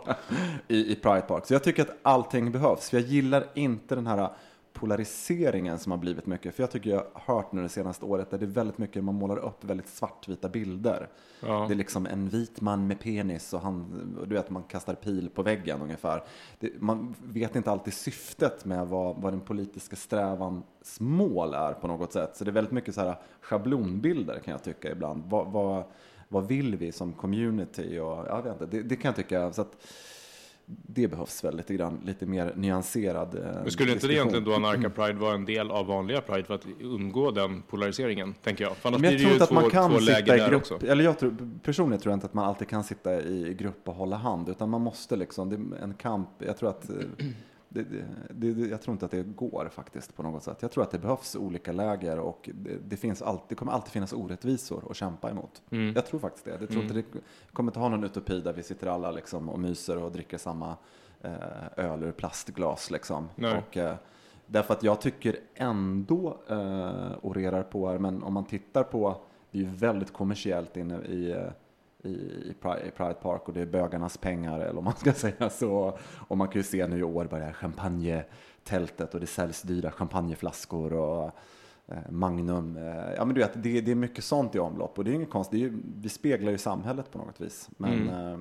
i, 0.68 0.92
i 0.92 0.96
Pride 0.96 1.22
Park. 1.22 1.46
Så 1.46 1.54
jag 1.54 1.64
tycker 1.64 1.82
att 1.82 1.98
allting 2.02 2.52
behövs. 2.52 2.90
För 2.90 2.98
jag 2.98 3.08
gillar 3.08 3.48
inte 3.54 3.96
den 3.96 4.08
här 4.08 4.30
polariseringen 4.80 5.80
som 5.80 5.92
har 5.92 6.00
blivit 6.00 6.26
mycket. 6.26 6.56
För 6.56 6.64
jag 6.64 6.72
tycker 6.72 6.90
jag 6.90 7.04
har 7.14 7.36
hört 7.36 7.52
nu 7.52 7.62
det 7.62 7.70
senaste 7.70 8.06
året 8.06 8.32
där 8.32 8.38
det 8.38 8.46
är 8.46 8.48
väldigt 8.48 8.78
mycket, 8.78 9.04
man 9.04 9.16
målar 9.16 9.38
upp 9.38 9.64
väldigt 9.64 9.88
svartvita 9.88 10.50
bilder. 10.50 11.10
Ja. 11.40 11.66
Det 11.68 11.74
är 11.74 11.76
liksom 11.76 12.06
en 12.06 12.30
vit 12.30 12.62
man 12.62 12.88
med 12.88 13.00
penis 13.00 13.54
och 13.54 13.62
han, 13.62 13.86
du 14.28 14.36
vet 14.36 14.50
man 14.50 14.64
kastar 14.64 14.96
pil 14.96 15.30
på 15.30 15.44
väggen 15.44 15.82
ungefär. 15.82 16.24
Det, 16.60 16.82
man 16.82 17.16
vet 17.24 17.56
inte 17.56 17.72
alltid 17.72 17.94
syftet 17.94 18.66
med 18.66 18.88
vad, 18.88 19.22
vad 19.22 19.34
den 19.34 19.42
politiska 19.42 19.96
strävans 19.96 21.00
mål 21.00 21.54
är 21.54 21.74
på 21.74 21.88
något 21.88 22.14
sätt. 22.14 22.38
Så 22.38 22.44
det 22.44 22.52
är 22.52 22.54
väldigt 22.54 22.74
mycket 22.74 22.96
så 22.96 23.02
här 23.02 23.16
schablonbilder 23.42 24.40
kan 24.40 24.52
jag 24.52 24.64
tycka 24.64 24.92
ibland. 24.92 25.24
Vad, 25.26 25.48
vad, 25.48 25.84
vad 26.28 26.48
vill 26.48 26.76
vi 26.76 26.92
som 26.92 27.14
community? 27.14 28.00
Och, 28.00 28.28
jag 28.28 28.42
vet 28.44 28.52
inte, 28.52 28.66
det, 28.66 28.84
det 28.84 28.96
kan 28.96 29.10
jag 29.10 29.16
tycka. 29.16 29.54
Så 29.54 29.62
att, 29.62 29.78
det 30.72 31.08
behövs 31.08 31.44
väl 31.44 31.58
lite 31.58 31.74
grann, 31.74 32.02
lite 32.06 32.26
mer 32.26 32.54
nyanserad 32.56 33.36
eh, 33.36 33.42
Men 33.42 33.72
skulle 33.72 33.92
inte 33.92 34.08
det 34.08 34.14
egentligen 34.14 34.44
då 34.44 34.54
Anarka 34.56 34.90
Pride 34.90 35.20
vara 35.20 35.34
en 35.34 35.46
del 35.46 35.72
av 35.72 35.86
vanliga 35.86 36.22
Pride 36.22 36.44
för 36.44 36.54
att 36.54 36.66
undgå 36.82 37.32
den 37.32 37.62
polariseringen, 37.62 38.34
tänker 38.34 38.64
jag? 38.64 38.78
För 38.78 38.90
annars 38.90 39.02
Men 39.02 39.12
jag 39.12 39.20
blir 39.20 39.28
tror 39.28 39.30
det 39.30 39.38
ju 39.38 39.44
att 39.44 39.50
två, 39.50 39.56
man 39.56 39.70
kan 39.70 40.02
sitta 40.02 40.36
i 40.36 40.50
grupp, 40.50 40.62
också. 40.62 40.88
eller 40.88 41.04
jag 41.04 41.20
tror, 41.20 41.36
personligen 41.64 42.02
tror 42.02 42.12
jag 42.12 42.16
inte 42.18 42.26
att 42.26 42.34
man 42.34 42.46
alltid 42.46 42.68
kan 42.68 42.84
sitta 42.84 43.22
i 43.22 43.56
grupp 43.60 43.88
och 43.90 43.96
hålla 43.96 44.16
hand, 44.16 44.50
utan 44.50 44.70
man 44.70 44.82
måste 44.82 45.16
liksom, 45.16 45.50
det 45.50 45.56
är 45.56 45.84
en 45.84 45.94
kamp, 45.94 46.30
jag 46.38 46.58
tror 46.58 46.70
att 46.70 46.90
eh, 46.90 46.96
det, 47.70 47.84
det, 48.30 48.54
det, 48.54 48.68
jag 48.68 48.82
tror 48.82 48.94
inte 48.94 49.06
att 49.06 49.12
det 49.12 49.24
går 49.24 49.70
faktiskt 49.72 50.16
på 50.16 50.24
något 50.24 50.44
sätt. 50.44 50.58
Jag 50.62 50.72
tror 50.72 50.84
att 50.84 50.92
det 50.92 51.00
behövs 51.00 51.36
olika 51.36 51.72
läger 51.72 52.20
och 52.20 52.50
det, 52.82 52.98
finns 52.98 53.22
alltid, 53.22 53.58
kommer 53.58 53.72
alltid 53.72 53.92
finnas 53.92 54.14
orättvisor 54.14 54.84
att 54.90 54.96
kämpa 54.96 55.30
emot. 55.30 55.62
Mm. 55.70 55.94
Jag 55.96 56.06
tror 56.06 56.20
faktiskt 56.20 56.46
det. 56.46 56.58
Jag 56.60 56.70
tror 56.70 56.82
inte 56.82 56.94
det 56.94 57.06
kommer 57.54 57.72
inte 57.72 57.80
ha 57.80 57.90
någon 57.90 58.04
utopi 58.04 58.42
där 58.42 58.54
vi 58.54 58.64
sitter 58.64 58.88
alla 58.88 59.12
liksom 59.12 59.50
och 59.50 59.60
myser 59.60 60.04
och 60.04 60.12
dricker 60.12 60.38
samma 60.38 60.78
eh, 61.22 61.32
öl 61.86 62.04
ur 62.04 62.12
plastglas 62.12 62.92
liksom. 62.92 63.30
Och, 63.36 63.78
eh, 63.78 63.96
därför 64.46 64.74
att 64.74 64.84
jag 64.84 65.02
tycker 65.02 65.40
ändå, 65.56 66.38
eh, 66.48 67.12
orerar 67.22 67.64
på 67.64 67.90
här, 67.90 67.98
men 67.98 68.24
om 68.24 68.34
man 68.34 68.46
tittar 68.46 68.84
på, 68.84 69.22
det 69.52 69.60
är 69.60 69.64
ju 69.64 69.70
väldigt 69.70 70.14
kommersiellt 70.14 70.78
inne 70.78 71.02
i, 71.02 71.32
eh, 71.32 71.52
i, 72.04 72.10
i, 72.10 72.56
Pride, 72.62 73.14
Park 73.22 73.48
och 73.48 73.54
det 73.54 73.62
är 73.62 73.66
bögarnas 73.66 74.18
pengar 74.18 74.60
eller 74.60 74.78
om 74.78 74.84
man 74.84 74.96
ska 74.96 75.14
säga 75.14 75.50
så. 75.50 75.98
Och 76.28 76.38
man 76.38 76.48
kan 76.48 76.60
ju 76.60 76.64
se 76.64 76.88
nu 76.88 77.00
i 77.00 77.04
år 77.04 77.26
börjar 77.26 77.54
champagnetältet 77.54 79.14
och 79.14 79.20
det 79.20 79.28
säljs 79.28 79.62
dyra 79.62 79.92
champagneflaskor 79.92 80.94
och 80.94 81.32
eh, 81.88 82.10
Magnum. 82.10 82.78
Eh, 82.78 83.14
ja 83.16 83.26
men 83.26 83.36
du 83.36 83.42
vet, 83.42 83.64
det, 83.64 83.82
det 83.82 83.92
är 83.92 83.96
mycket 83.96 84.24
sånt 84.24 84.56
i 84.56 84.60
omlopp 84.60 84.98
och 84.98 85.04
det 85.04 85.12
är 85.12 85.16
inget 85.16 85.30
konstigt, 85.30 85.58
är 85.58 85.64
ju, 85.64 85.82
vi 85.96 86.10
speglar 86.10 86.52
ju 86.52 86.58
samhället 86.58 87.12
på 87.12 87.18
något 87.18 87.42
vis. 87.42 87.70
Men, 87.78 88.10
eh, 88.10 88.40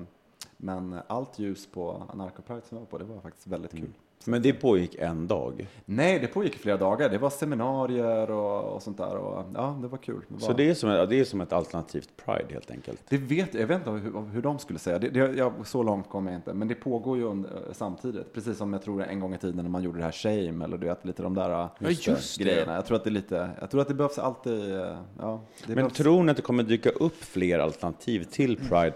men 0.57 0.99
allt 1.07 1.39
ljus 1.39 1.71
på 1.71 2.03
Anarcho 2.09 2.41
Pride 2.41 2.61
som 2.65 2.77
jag 2.77 2.79
var 2.79 2.85
på, 2.89 2.97
det 2.97 3.05
var 3.05 3.21
faktiskt 3.21 3.47
väldigt 3.47 3.71
kul. 3.71 3.93
Men 4.25 4.41
det 4.41 4.53
pågick 4.53 4.95
en 4.95 5.27
dag. 5.27 5.67
Nej, 5.85 6.19
det 6.19 6.27
pågick 6.27 6.55
flera 6.55 6.77
dagar. 6.77 7.09
Det 7.09 7.17
var 7.17 7.29
seminarier 7.29 8.31
och, 8.31 8.63
och 8.75 8.81
sånt 8.83 8.97
där. 8.97 9.15
Och, 9.15 9.45
ja, 9.55 9.79
det 9.81 9.87
var 9.87 9.97
kul. 9.97 10.21
Det, 10.27 10.33
var, 10.33 10.39
Så 10.41 10.53
det 10.53 10.69
är, 10.69 10.73
som, 10.73 10.89
ett- 10.89 11.09
det 11.09 11.19
är 11.19 11.23
som 11.23 11.41
ett 11.41 11.53
alternativt 11.53 12.09
Pride 12.25 12.53
helt 12.53 12.71
enkelt. 12.71 13.01
det 13.09 13.17
vet 13.17 13.53
jag, 13.53 13.67
vet 13.67 13.77
inte 13.77 13.89
hur, 13.91 14.29
hur 14.31 14.41
de 14.41 14.59
skulle 14.59 14.79
säga. 14.79 14.99
Det, 14.99 15.09
det, 15.09 15.19
jag, 15.19 15.53
så 15.67 15.83
långt 15.83 16.09
kommer 16.09 16.31
jag 16.31 16.37
inte. 16.39 16.53
Men 16.53 16.67
det 16.67 16.75
pågår 16.75 17.17
ju 17.17 17.23
under, 17.23 17.51
samtidigt. 17.71 18.33
Precis 18.33 18.57
som 18.57 18.73
jag 18.73 18.81
tror 18.81 19.03
en 19.03 19.19
gång 19.19 19.33
i 19.33 19.37
tiden 19.37 19.63
när 19.63 19.69
man 19.69 19.83
gjorde 19.83 19.97
det 19.97 20.03
här 20.03 20.11
Shame 20.11 20.65
eller 20.65 20.77
du 20.77 20.87
vet 20.87 21.05
lite 21.05 21.23
de 21.23 21.33
där 21.33 21.69
just 21.79 22.37
det. 22.37 22.43
grejerna. 22.43 22.73
Jag 22.75 22.85
tror 22.85 22.97
att 22.97 23.03
det 23.03 23.09
är 23.09 23.11
lite, 23.11 23.49
jag 23.59 23.71
tror 23.71 23.81
att 23.81 23.87
det 23.87 23.93
behövs 23.93 24.19
alltid, 24.19 24.75
eh, 24.75 24.97
ja. 25.19 25.41
Men 25.65 25.75
behövs, 25.75 25.93
tror 25.93 26.23
ni 26.23 26.31
att 26.31 26.37
det 26.37 26.43
kommer 26.43 26.63
dyka 26.63 26.89
upp 26.89 27.15
fler 27.23 27.59
alternativ 27.59 28.23
till 28.23 28.57
Pride 28.57 28.93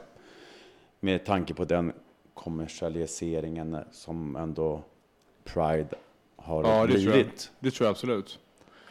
med 0.99 1.25
tanke 1.25 1.53
på 1.53 1.65
den 1.65 1.93
kommersialiseringen 2.33 3.77
som 3.91 4.35
ändå 4.35 4.81
Pride 5.43 5.89
har 6.35 6.63
Ja, 6.63 6.85
det 6.85 6.93
tror, 6.93 7.03
jag. 7.03 7.13
blivit? 7.13 7.51
det 7.59 7.71
tror 7.71 7.85
jag 7.85 7.91
absolut. 7.91 8.39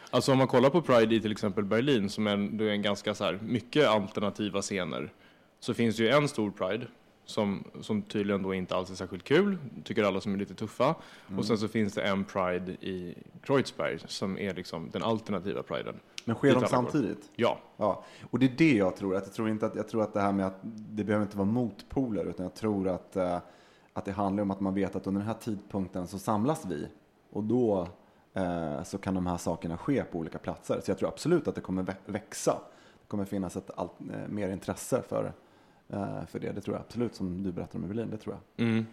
Alltså 0.09 0.31
om 0.31 0.37
man 0.37 0.47
kollar 0.47 0.69
på 0.69 0.81
Pride 0.81 1.15
i 1.15 1.21
till 1.21 1.31
exempel 1.31 1.63
Berlin, 1.63 2.09
som 2.09 2.27
är 2.27 2.33
en, 2.33 2.57
det 2.57 2.65
är 2.65 2.69
en 2.69 2.81
ganska 2.81 3.15
så 3.15 3.23
här, 3.23 3.39
mycket 3.43 3.87
alternativa 3.87 4.61
scener, 4.61 5.13
så 5.59 5.73
finns 5.73 5.97
det 5.97 6.03
ju 6.03 6.09
en 6.09 6.27
stor 6.27 6.51
Pride 6.51 6.87
som, 7.25 7.63
som 7.81 8.01
tydligen 8.01 8.43
då 8.43 8.53
inte 8.53 8.75
alls 8.75 8.89
är 8.91 8.95
särskilt 8.95 9.23
kul, 9.23 9.57
tycker 9.83 10.03
alla 10.03 10.21
som 10.21 10.33
är 10.33 10.37
lite 10.37 10.53
tuffa. 10.53 10.95
Och 11.37 11.45
sen 11.45 11.57
så 11.57 11.67
finns 11.67 11.93
det 11.93 12.01
en 12.01 12.23
Pride 12.23 12.71
i 12.71 13.15
Kreuzberg 13.43 13.99
som 14.07 14.37
är 14.39 14.53
liksom 14.53 14.89
den 14.91 15.03
alternativa 15.03 15.63
Priden. 15.63 15.95
men 16.25 16.35
sker 16.35 16.53
de 16.53 16.67
samtidigt? 16.67 17.31
Ja, 17.35 17.59
Ja, 17.77 18.03
och 18.31 18.39
det 18.39 18.45
är 18.45 18.53
det 18.57 18.73
jag 18.73 18.95
tror. 18.95 19.15
Att 19.15 19.23
jag, 19.25 19.33
tror 19.33 19.49
inte 19.49 19.65
att, 19.65 19.75
jag 19.75 19.87
tror 19.87 20.03
att 20.03 20.13
det 20.13 20.21
här 20.21 20.31
med 20.31 20.47
att 20.47 20.59
det 20.63 21.03
behöver 21.03 21.25
inte 21.25 21.37
vara 21.37 21.47
motpoler, 21.47 22.25
utan 22.25 22.43
jag 22.43 22.55
tror 22.55 22.87
att, 22.87 23.15
eh, 23.15 23.37
att 23.93 24.05
det 24.05 24.11
handlar 24.11 24.43
om 24.43 24.51
att 24.51 24.59
man 24.59 24.73
vet 24.73 24.95
att 24.95 25.07
under 25.07 25.19
den 25.21 25.27
här 25.27 25.33
tidpunkten 25.39 26.07
så 26.07 26.19
samlas 26.19 26.65
vi. 26.65 26.87
Och 27.31 27.43
då 27.43 27.87
eh, 28.33 28.83
så 28.83 28.97
kan 28.97 29.13
de 29.13 29.27
här 29.27 29.37
sakerna 29.37 29.77
ske 29.77 30.03
på 30.03 30.19
olika 30.19 30.37
platser. 30.37 30.81
Så 30.83 30.91
jag 30.91 30.97
tror 30.97 31.09
absolut 31.09 31.47
att 31.47 31.55
det 31.55 31.61
kommer 31.61 31.83
vä- 31.83 31.95
växa. 32.05 32.51
Det 33.01 33.07
kommer 33.07 33.25
finnas 33.25 33.55
ett 33.57 33.71
allt, 33.75 33.91
eh, 34.13 34.27
mer 34.29 34.49
intresse 34.49 35.01
för, 35.07 35.33
eh, 35.89 36.25
för 36.25 36.39
det. 36.39 36.51
Det 36.51 36.61
tror 36.61 36.75
jag 36.75 36.81
absolut, 36.81 37.15
som 37.15 37.43
du 37.43 37.51
berättade 37.51 37.77
om 37.77 37.85
i 37.85 37.87
Berlin. 37.93 38.09
Det 38.11 38.17
tror 38.17 38.35
jag. 38.55 38.65
Mm. 38.67 38.85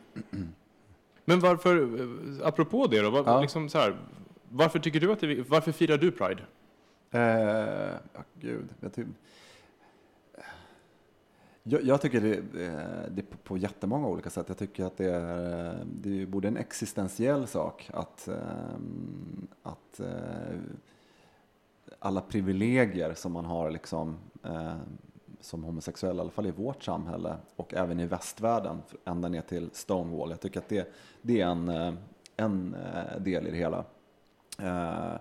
Men 1.24 1.40
varför, 1.40 2.00
eh, 2.00 2.46
apropå 2.48 2.86
det 2.86 3.00
då, 3.02 3.10
var, 3.10 3.22
Ja. 3.26 3.40
liksom 3.40 3.68
så 3.68 3.78
här, 3.78 3.96
varför 4.48 4.78
tycker 4.78 5.00
du 5.00 5.12
att 5.12 5.20
det, 5.20 5.48
varför 5.48 5.72
firar 5.72 5.96
du 5.98 6.10
Pride? 6.10 6.42
Eh, 7.10 7.94
ja, 8.12 8.20
gud. 8.40 8.68
Jag, 8.80 8.94
ty- 8.94 9.04
jag, 11.70 11.82
jag 11.82 12.00
tycker 12.00 12.20
det, 12.20 12.64
eh, 12.66 13.10
det 13.10 13.22
på, 13.44 13.56
jättemånga 13.56 14.06
olika 14.08 14.30
sätt. 14.30 14.44
Jag 14.48 14.58
tycker 14.58 14.84
att 14.84 14.96
det 14.96 15.10
är, 15.14 15.68
eh, 15.70 15.86
det 15.86 16.22
är 16.22 16.26
både 16.26 16.48
en 16.48 16.56
existentiell 16.56 17.46
sak 17.46 17.90
att, 17.94 18.28
ehm, 18.28 19.46
att 19.62 20.00
eh, 20.00 20.58
alla 21.98 22.20
privilegier 22.20 23.14
som 23.14 23.32
man 23.32 23.44
har 23.44 23.70
liksom, 23.70 24.16
eh, 24.44 24.74
som 25.40 25.64
homosexuell, 25.64 26.16
i 26.16 26.20
alla 26.20 26.30
fall 26.30 26.46
i 26.46 26.50
vårt 26.50 26.82
samhälle 26.82 27.36
och 27.56 27.74
även 27.74 28.00
i 28.00 28.06
västvärlden, 28.06 28.82
ända 29.04 29.28
ner 29.28 29.42
till 29.42 29.70
Stonewall. 29.72 30.30
Jag 30.30 30.40
tycker 30.40 30.60
att 30.60 30.68
det, 30.68 30.92
det 31.22 31.40
är 31.40 31.46
en, 31.46 31.68
eh, 31.68 31.94
en 32.36 32.74
eh, 32.74 33.20
del 33.20 33.46
i 33.46 33.50
det 33.50 33.56
hela. 33.56 33.84
Eh, 34.58 35.20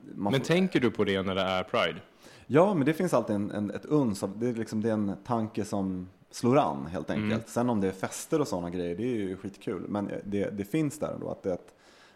Men 0.00 0.32
får- 0.32 0.38
tänker 0.40 0.80
du 0.80 0.90
på 0.90 1.04
det 1.04 1.22
när 1.22 1.34
det 1.34 1.40
är 1.42 1.62
Pride? 1.62 2.00
Ja, 2.46 2.74
men 2.74 2.86
det 2.86 2.92
finns 2.92 3.14
alltid 3.14 3.36
en, 3.36 3.50
en, 3.50 3.70
ett 3.70 3.84
uns 3.84 4.22
av, 4.22 4.38
det 4.38 4.48
är, 4.48 4.52
liksom, 4.52 4.82
det 4.82 4.88
är 4.88 4.92
en 4.92 5.16
tanke 5.24 5.64
som 5.64 6.08
slår 6.30 6.58
an 6.58 6.86
helt 6.86 7.10
enkelt. 7.10 7.32
Mm. 7.32 7.44
Sen 7.46 7.70
om 7.70 7.80
det 7.80 7.88
är 7.88 7.92
fester 7.92 8.40
och 8.40 8.48
sådana 8.48 8.70
grejer, 8.70 8.96
det 8.96 9.02
är 9.02 9.16
ju 9.16 9.36
skitkul. 9.36 9.84
Men 9.88 10.10
det, 10.24 10.50
det 10.50 10.64
finns 10.64 10.98
där 10.98 11.12
ändå. 11.12 11.30
Att 11.30 11.42
det, 11.42 11.52
att, 11.52 11.74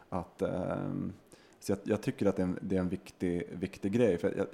att, 0.09 0.43
ehm, 0.43 1.13
så 1.61 1.73
jag, 1.73 1.79
jag 1.83 2.03
tycker 2.03 2.27
att 2.27 2.37
det 2.37 2.43
är 2.43 2.47
en, 2.47 2.59
det 2.63 2.77
är 2.77 2.81
en 2.81 2.89
viktig, 2.89 3.49
viktig 3.53 3.93
grej. 3.93 4.19
För 4.19 4.35
jag, 4.37 4.47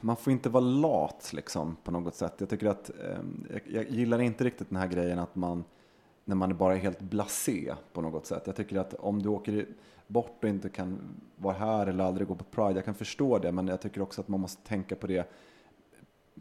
man 0.00 0.16
får 0.16 0.32
inte 0.32 0.48
vara 0.48 0.64
lat 0.64 1.30
liksom, 1.34 1.76
på 1.84 1.90
något 1.90 2.14
sätt. 2.14 2.34
Jag 2.38 2.48
tycker 2.48 2.66
att, 2.66 2.90
ehm, 2.90 3.46
jag, 3.50 3.62
jag 3.66 3.90
gillar 3.90 4.18
inte 4.18 4.44
riktigt 4.44 4.68
den 4.68 4.78
här 4.78 4.88
grejen 4.88 5.18
att 5.18 5.36
man, 5.36 5.64
när 6.28 6.36
man 6.36 6.56
bara 6.56 6.74
är 6.74 6.78
helt 6.78 7.00
blasé 7.00 7.74
på 7.92 8.00
något 8.00 8.26
sätt. 8.26 8.42
Jag 8.46 8.56
tycker 8.56 8.78
att 8.78 8.94
om 8.94 9.22
du 9.22 9.28
åker 9.28 9.66
bort 10.06 10.44
och 10.44 10.48
inte 10.48 10.68
kan 10.68 10.98
vara 11.36 11.54
här 11.54 11.86
eller 11.86 12.04
aldrig 12.04 12.28
gå 12.28 12.34
på 12.34 12.44
Pride, 12.44 12.74
jag 12.74 12.84
kan 12.84 12.94
förstå 12.94 13.38
det, 13.38 13.52
men 13.52 13.68
jag 13.68 13.80
tycker 13.80 14.02
också 14.02 14.20
att 14.20 14.28
man 14.28 14.40
måste 14.40 14.68
tänka 14.68 14.96
på 14.96 15.06
det 15.06 15.30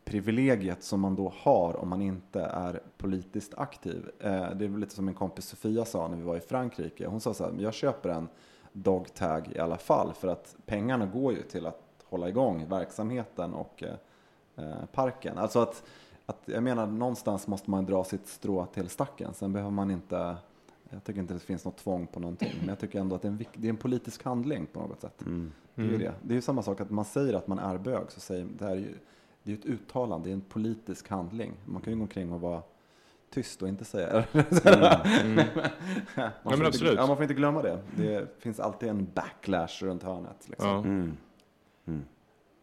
privilegiet 0.04 0.84
som 0.84 1.00
man 1.00 1.16
då 1.16 1.34
har 1.36 1.76
om 1.76 1.90
man 1.90 2.02
inte 2.02 2.42
är 2.42 2.82
politiskt 2.98 3.54
aktiv. 3.58 4.10
Eh, 4.20 4.50
det 4.56 4.66
är 4.66 4.78
lite 4.80 4.96
som 4.96 5.06
min 5.06 5.16
kompis 5.16 5.46
Sofia 5.46 5.86
sa 5.86 6.08
när 6.08 6.18
vi 6.18 6.24
var 6.24 6.38
i 6.38 6.40
Frankrike. 6.40 7.08
Hon 7.08 7.22
sa 7.22 7.34
så 7.34 7.44
här, 7.44 7.54
jag 7.60 7.74
köper 7.74 8.10
en 8.10 8.28
dog 8.72 9.14
tag 9.14 9.52
i 9.56 9.60
alla 9.60 9.78
fall 9.78 10.14
för 10.14 10.28
att 10.28 10.56
pengarna 10.66 11.06
går 11.06 11.34
ju 11.34 11.42
till 11.42 11.66
att 11.66 11.82
hålla 12.04 12.30
igång 12.30 12.70
verksamheten 12.70 13.54
och 13.54 13.84
eh, 13.84 13.94
eh, 14.66 14.86
parken. 14.94 15.38
Alltså 15.38 15.60
att, 15.60 15.84
att, 16.30 16.42
jag 16.46 16.64
menar, 16.64 16.88
någonstans 16.88 17.48
måste 17.48 17.72
man 17.72 17.86
dra 17.86 18.04
sitt 18.04 18.28
strå 18.28 18.66
till 18.66 18.90
stacken. 18.90 19.34
Sen 19.34 19.54
behöver 19.54 19.72
man 19.72 19.92
inte, 19.92 20.36
jag 20.90 21.04
tycker 21.04 21.20
inte 21.20 21.34
det 21.34 21.40
finns 21.40 21.66
något 21.66 21.78
tvång 21.78 22.08
på 22.08 22.20
någonting, 22.20 22.54
men 22.60 22.70
jag 22.70 22.80
tycker 22.80 23.00
ändå 23.00 23.16
att 23.16 23.22
det 23.22 23.28
är 23.28 23.32
en, 23.32 23.46
det 23.56 23.68
är 23.68 23.70
en 23.70 23.78
politisk 23.78 24.24
handling 24.24 24.66
på 24.66 24.80
något 24.80 25.02
sätt. 25.02 25.24
Det 25.76 25.82
är 25.82 25.86
ju 25.86 25.98
det. 25.98 26.14
Det 26.22 26.34
är 26.34 26.36
ju 26.36 26.42
samma 26.42 26.62
sak 26.64 26.82
att 26.82 26.90
man 26.90 27.06
säger 27.06 27.34
att 27.34 27.48
man 27.48 27.60
är 27.60 27.78
bög, 27.78 28.12
så 28.12 28.20
säger 28.20 28.48
det 28.58 28.66
här 28.66 28.72
är 28.72 28.76
ju, 28.76 28.96
det 29.44 29.52
är 29.52 29.56
ju 29.56 29.60
ett 29.60 29.66
uttalande, 29.66 30.28
det 30.28 30.32
är 30.32 30.34
en 30.34 30.42
politisk 30.42 31.10
handling. 31.10 31.54
Man 31.66 31.82
kan 31.82 31.94
ju 31.94 31.98
gå 32.00 32.04
omkring 32.04 32.32
och 32.32 32.42
vara 32.42 32.62
tyst 33.30 33.62
och 33.62 33.68
inte 33.68 33.86
säga 33.86 34.26
Mm. 34.34 35.36
man, 36.16 36.32
Ja, 36.44 36.52
får 36.52 36.66
inte, 36.66 36.86
ja, 36.86 37.08
man 37.08 37.16
får 37.16 37.24
inte 37.24 37.34
glömma 37.34 37.62
det. 37.62 37.80
Det 37.98 38.42
finns 38.42 38.60
alltid 38.60 38.90
en 38.90 39.08
backlash 39.14 39.84
runt 39.84 40.04
hörnet. 40.04 40.50
Liksom. 40.50 41.18
Ja. 41.86 41.94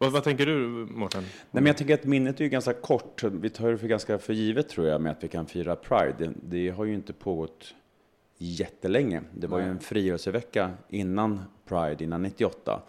Vad, 0.04 0.12
vad 0.12 0.24
tänker 0.24 0.46
du, 0.46 0.86
Mårten? 0.90 1.22
Nej, 1.22 1.30
men 1.50 1.66
jag 1.66 1.76
tänker 1.76 1.94
att 1.94 2.04
minnet 2.04 2.40
är 2.40 2.44
ju 2.44 2.50
ganska 2.50 2.72
kort. 2.72 3.22
Vi 3.22 3.50
tar 3.50 3.70
det 3.70 3.78
för 3.78 3.86
ganska 3.86 4.18
för 4.18 4.32
givet 4.32 4.68
tror 4.68 4.86
jag 4.86 5.00
med 5.00 5.12
att 5.12 5.24
vi 5.24 5.28
kan 5.28 5.46
fira 5.46 5.76
Pride. 5.76 6.14
Det, 6.18 6.32
det 6.42 6.70
har 6.70 6.84
ju 6.84 6.94
inte 6.94 7.12
pågått 7.12 7.74
jättelänge. 8.38 9.22
Det 9.34 9.46
var 9.46 9.58
ju 9.58 9.64
en 9.64 9.78
frigörelsevecka 9.78 10.70
innan 10.88 11.40
Pride, 11.64 12.04
innan 12.04 12.22
98. 12.22 12.82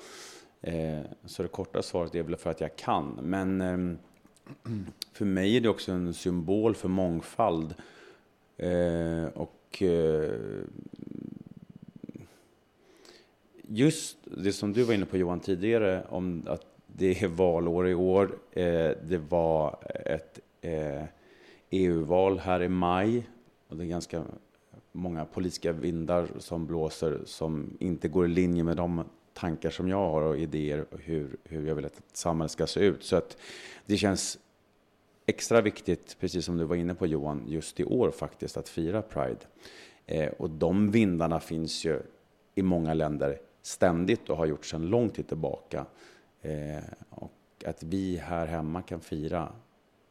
Eh, 0.61 0.99
så 1.25 1.43
det 1.43 1.49
korta 1.49 1.81
svaret 1.81 2.15
är 2.15 2.23
väl 2.23 2.35
för 2.35 2.49
att 2.49 2.61
jag 2.61 2.75
kan. 2.75 3.19
Men 3.21 3.61
ehm, 3.61 3.97
för 5.13 5.25
mig 5.25 5.57
är 5.57 5.61
det 5.61 5.69
också 5.69 5.91
en 5.91 6.13
symbol 6.13 6.75
för 6.75 6.89
mångfald. 6.89 7.75
Eh, 8.57 9.25
och 9.33 9.81
eh, 9.81 10.31
just 13.61 14.17
det 14.23 14.53
som 14.53 14.73
du 14.73 14.83
var 14.83 14.93
inne 14.93 15.05
på 15.05 15.17
Johan 15.17 15.39
tidigare 15.39 16.03
om 16.09 16.43
att 16.47 16.74
det 16.97 17.23
är 17.23 17.27
valår 17.27 17.87
i 17.87 17.93
år. 17.93 18.37
Eh, 18.51 18.91
det 19.03 19.21
var 19.29 19.77
ett 20.05 20.39
eh, 20.61 20.71
e 20.71 21.07
EU-val 21.69 22.39
här 22.39 22.61
i 22.61 22.69
maj 22.69 23.29
och 23.67 23.77
det 23.77 23.83
är 23.83 23.87
ganska 23.87 24.23
många 24.91 25.25
politiska 25.25 25.71
vindar 25.71 26.27
som 26.37 26.65
blåser 26.65 27.21
som 27.25 27.77
inte 27.79 28.07
går 28.07 28.25
i 28.25 28.27
linje 28.27 28.63
med 28.63 28.77
de 28.77 29.03
tankar 29.33 29.69
som 29.69 29.89
jag 29.89 29.97
har 29.97 30.21
och 30.21 30.37
idéer 30.37 30.85
och 30.91 30.99
hur, 30.99 31.37
hur 31.43 31.67
jag 31.67 31.75
vill 31.75 31.85
att 31.85 31.97
ett 31.97 32.17
samhälle 32.17 32.49
ska 32.49 32.67
se 32.67 32.79
ut. 32.79 33.03
Så 33.03 33.15
att 33.15 33.37
det 33.85 33.97
känns 33.97 34.39
extra 35.25 35.61
viktigt, 35.61 36.17
precis 36.19 36.45
som 36.45 36.57
du 36.57 36.63
var 36.63 36.75
inne 36.75 36.95
på 36.95 37.07
Johan, 37.07 37.43
just 37.47 37.79
i 37.79 37.83
år 37.83 38.11
faktiskt 38.11 38.57
att 38.57 38.69
fira 38.69 39.01
Pride. 39.01 39.39
Eh, 40.05 40.29
och 40.29 40.49
de 40.49 40.91
vindarna 40.91 41.39
finns 41.39 41.85
ju 41.85 42.01
i 42.55 42.61
många 42.61 42.93
länder 42.93 43.39
ständigt 43.61 44.29
och 44.29 44.37
har 44.37 44.45
gjort 44.45 44.65
sedan 44.65 44.87
lång 44.87 45.09
tid 45.09 45.27
tillbaka. 45.27 45.85
Eh, 46.45 46.83
och 47.09 47.31
att 47.65 47.83
vi 47.83 48.17
här 48.17 48.47
hemma 48.47 48.81
kan 48.81 48.99
fira 48.99 49.51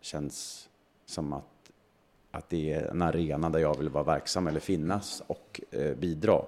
känns 0.00 0.68
som 1.06 1.32
att, 1.32 1.72
att 2.30 2.48
det 2.48 2.72
är 2.72 2.90
en 2.90 3.02
arena 3.02 3.50
där 3.50 3.58
jag 3.58 3.78
vill 3.78 3.88
vara 3.88 4.04
verksam 4.04 4.46
eller 4.46 4.60
finnas 4.60 5.22
och 5.26 5.60
eh, 5.70 5.96
bidra. 5.96 6.42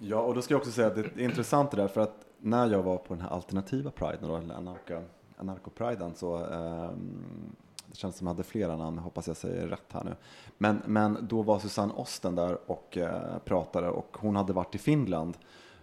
Ja, 0.00 0.20
och 0.20 0.34
då 0.34 0.42
ska 0.42 0.54
jag 0.54 0.58
också 0.58 0.72
säga 0.72 0.86
att 0.86 0.94
det 0.94 1.00
är 1.00 1.20
intressant 1.20 1.70
det 1.70 1.76
där 1.76 1.88
för 1.88 2.00
att 2.00 2.26
när 2.38 2.70
jag 2.70 2.82
var 2.82 2.96
på 2.96 3.14
den 3.14 3.22
här 3.22 3.30
alternativa 3.30 3.90
priden, 3.90 4.28
då, 4.28 4.36
eller 4.36 4.54
anarko, 4.54 5.02
anarko-priden, 5.36 6.14
så 6.14 6.36
ehm, 6.36 7.56
det 7.86 7.96
känns 7.96 8.16
som 8.16 8.26
jag 8.26 8.34
hade 8.34 8.42
flera 8.42 8.76
namn, 8.76 8.98
hoppas 8.98 9.26
jag 9.26 9.36
säger 9.36 9.68
rätt 9.68 9.92
här 9.92 10.04
nu. 10.04 10.14
Men, 10.58 10.82
men 10.86 11.18
då 11.28 11.42
var 11.42 11.58
Susanne 11.58 11.92
Osten 11.92 12.34
där 12.34 12.70
och 12.70 12.96
eh, 12.96 13.38
pratade 13.44 13.88
och 13.88 14.16
hon 14.20 14.36
hade 14.36 14.52
varit 14.52 14.74
i 14.74 14.78
Finland 14.78 15.36
eh, 15.36 15.40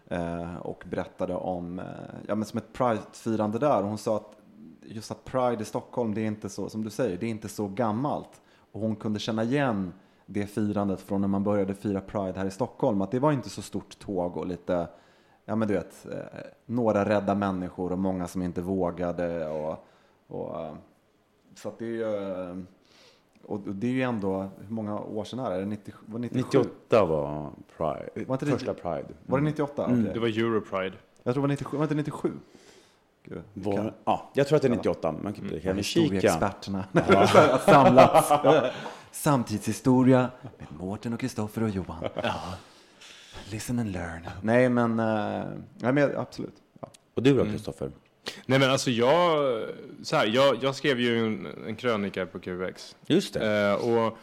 Eh, 0.08 0.56
och 0.58 0.84
berättade 0.90 1.36
om, 1.36 1.80
eh, 1.80 1.86
ja 2.28 2.36
men 2.36 2.46
som 2.46 2.58
ett 2.58 2.74
Pride-firande 2.74 3.60
där. 3.60 3.82
Och 3.82 3.88
hon 3.88 3.98
sa 3.98 4.18
att 4.18 4.36
just 4.82 5.12
att 5.12 5.26
Pride 5.26 5.62
i 5.62 5.66
Stockholm, 5.66 6.14
det 6.14 6.22
är 6.22 6.26
inte 6.26 6.50
så, 6.50 6.70
som 6.70 6.84
du 6.84 6.90
säger, 6.90 7.18
det 7.18 7.26
är 7.26 7.30
inte 7.30 7.50
så 7.50 7.68
gammalt. 7.68 8.42
Och 8.72 8.82
hon 8.82 8.96
kunde 8.96 9.20
känna 9.20 9.44
igen 9.44 9.94
det 10.26 10.48
firandet 10.48 11.02
från 11.02 11.22
när 11.22 11.28
man 11.28 11.44
började 11.44 11.74
fira 11.74 12.02
Pride 12.02 12.40
här 12.40 12.46
i 12.46 12.52
Stockholm. 12.52 13.02
Att 13.02 13.12
det 13.12 13.20
var 13.20 13.32
inte 13.32 13.50
så 13.50 13.62
stort 13.62 14.00
tåg 14.00 14.38
och 14.38 14.48
lite, 14.48 14.88
ja 15.46 15.56
men 15.56 15.68
du 15.68 15.74
vet, 15.74 16.06
eh, 16.06 16.40
några 16.66 17.10
rädda 17.10 17.36
människor 17.36 17.92
och 17.92 18.00
många 18.00 18.28
som 18.28 18.42
inte 18.42 18.62
vågade. 18.62 19.48
Och, 19.48 19.86
och, 20.28 20.78
så 21.56 21.70
att 21.70 21.80
det 21.80 21.86
är 21.86 21.90
ju, 21.90 22.66
och 23.44 23.60
det 23.60 23.88
är 23.88 23.92
ju 23.92 24.02
ändå, 24.02 24.50
hur 24.68 24.74
många 24.76 25.00
år 25.00 25.24
sedan 25.24 25.40
är 25.40 25.50
det? 25.50 25.56
Är 25.56 25.60
det 25.60 25.66
90, 25.66 25.94
var 26.06 26.20
det 26.20 26.22
97? 26.22 26.44
98 26.60 27.06
var 27.06 27.52
Pride, 27.78 28.26
Var 28.28 28.36
inte 28.36 28.46
det- 28.46 28.52
första 28.52 28.74
Pride. 28.74 29.08
Var 29.26 29.38
det 29.40 29.44
98? 29.44 29.84
Okej. 29.86 30.12
Det 30.14 30.20
var 30.20 30.28
Europride. 30.28 30.96
Jag 31.24 31.34
tror 31.34 31.34
det 31.34 31.40
var 31.42 31.48
97, 31.48 31.78
var 31.78 31.88
det 31.88 31.92
inte 31.94 31.96
97? 32.12 32.32
Gud, 33.24 33.42
Var, 33.54 33.76
kan- 33.76 33.92
ja, 34.06 34.32
jag 34.34 34.48
tror 34.48 34.56
att 34.56 34.62
det 34.62 34.68
är 34.68 34.70
98, 34.70 35.12
men 35.12 35.34
det 35.50 35.60
kan 35.60 35.76
vi 35.76 35.84
kika. 35.84 36.04
Historieexperterna 36.04 36.86
att 36.94 37.64
samlas. 37.64 38.32
Samtidshistoria 39.12 40.30
med 40.58 40.68
Mårten 40.80 41.14
och 41.14 41.20
Kristoffer 41.20 41.64
och 41.64 41.70
Johan. 41.70 42.04
Listen 43.52 43.80
and 43.80 43.92
learn. 43.92 44.28
Nej 44.42 44.70
men, 44.70 45.00
eh, 45.00 45.44
nej, 45.80 45.94
men 45.94 46.18
absolut. 46.18 46.56
Ja. 46.82 46.88
Och 47.14 47.24
du 47.24 47.38
då, 47.38 47.46
Kristoffer? 47.46 47.92
Nej 48.46 48.60
men 48.60 48.70
alltså 48.70 48.92
jag, 48.92 49.64
så 50.04 50.16
här, 50.16 50.26
jag, 50.28 50.64
jag 50.64 50.76
skrev 50.76 51.00
ju 51.00 51.26
en, 51.26 51.48
en 51.68 51.76
krönika 51.76 52.26
på 52.26 52.40
QX. 52.40 52.96
Just 53.08 53.34
det. 53.34 53.70
Eh, 53.70 53.90
och 53.90 54.18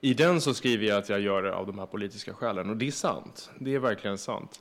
i 0.00 0.14
den 0.14 0.40
så 0.40 0.54
skriver 0.54 0.86
jag 0.86 0.98
att 0.98 1.08
jag 1.08 1.20
gör 1.20 1.42
det 1.42 1.54
av 1.54 1.66
de 1.66 1.78
här 1.78 1.86
politiska 1.86 2.34
skälen. 2.34 2.70
Och 2.70 2.76
det 2.76 2.86
är 2.86 2.90
sant. 2.90 3.50
Det 3.58 3.74
är 3.74 3.78
verkligen 3.78 4.18
sant. 4.18 4.60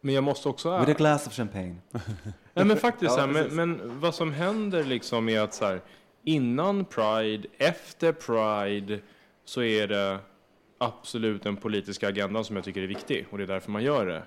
Men 0.00 0.14
jag 0.14 0.24
måste 0.24 0.48
också... 0.48 0.78
With 0.78 0.90
a 0.90 0.94
glass 0.94 1.26
of 1.26 1.32
champagne. 1.32 1.76
Nej 2.54 2.64
men 2.64 2.76
faktiskt, 2.76 3.10
Ja, 3.10 3.16
så 3.16 3.20
här, 3.20 3.28
men, 3.28 3.54
men 3.54 4.00
vad 4.00 4.14
som 4.14 4.32
händer 4.32 4.84
liksom 4.84 5.28
är 5.28 5.40
att 5.40 5.54
så 5.54 5.64
här, 5.64 5.80
innan 6.24 6.84
Pride, 6.84 7.48
efter 7.58 8.12
Pride, 8.12 9.00
så 9.44 9.62
är 9.62 9.88
det 9.88 10.18
absolut 10.78 11.42
den 11.42 11.56
politiska 11.56 12.08
agendan 12.08 12.44
som 12.44 12.56
jag 12.56 12.64
tycker 12.64 12.82
är 12.82 12.86
viktig. 12.86 13.26
Och 13.30 13.38
det 13.38 13.44
är 13.44 13.48
därför 13.48 13.70
man 13.70 13.82
gör 13.82 14.06
det. 14.06 14.22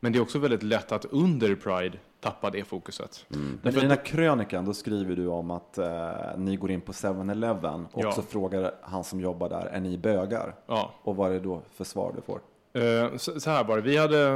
Men 0.00 0.12
det 0.12 0.18
är 0.18 0.20
också 0.20 0.38
väldigt 0.38 0.62
lätt 0.62 0.92
att 0.92 1.04
under 1.04 1.54
Pride 1.54 1.98
tappa 2.24 2.50
det 2.50 2.64
fokuset. 2.64 3.26
Men 3.62 3.76
i 3.76 3.80
den 3.80 3.90
här 3.90 4.04
krönikan 4.04 4.64
då 4.64 4.74
skriver 4.74 5.16
du 5.16 5.26
om 5.26 5.50
att 5.50 5.78
eh, 5.78 6.10
ni 6.36 6.56
går 6.56 6.70
in 6.70 6.80
på 6.80 6.92
7-Eleven 6.92 7.86
och 7.92 8.04
Ja. 8.04 8.12
så 8.12 8.22
frågar 8.22 8.74
han 8.82 9.04
som 9.04 9.20
jobbar 9.20 9.48
där, 9.48 9.66
är 9.66 9.80
ni 9.80 9.98
bögar? 9.98 10.54
ja. 10.66 10.94
Och 11.02 11.16
vad 11.16 11.30
är 11.30 11.34
det 11.34 11.40
då 11.40 11.62
för 11.74 11.84
svar 11.84 12.12
du 12.16 12.22
får? 12.22 12.40
Eh, 12.82 13.16
så, 13.16 13.40
så 13.40 13.50
här 13.50 13.64
var 13.64 13.76
det. 13.76 13.82
Vi 13.82 13.96
hade, 13.96 14.30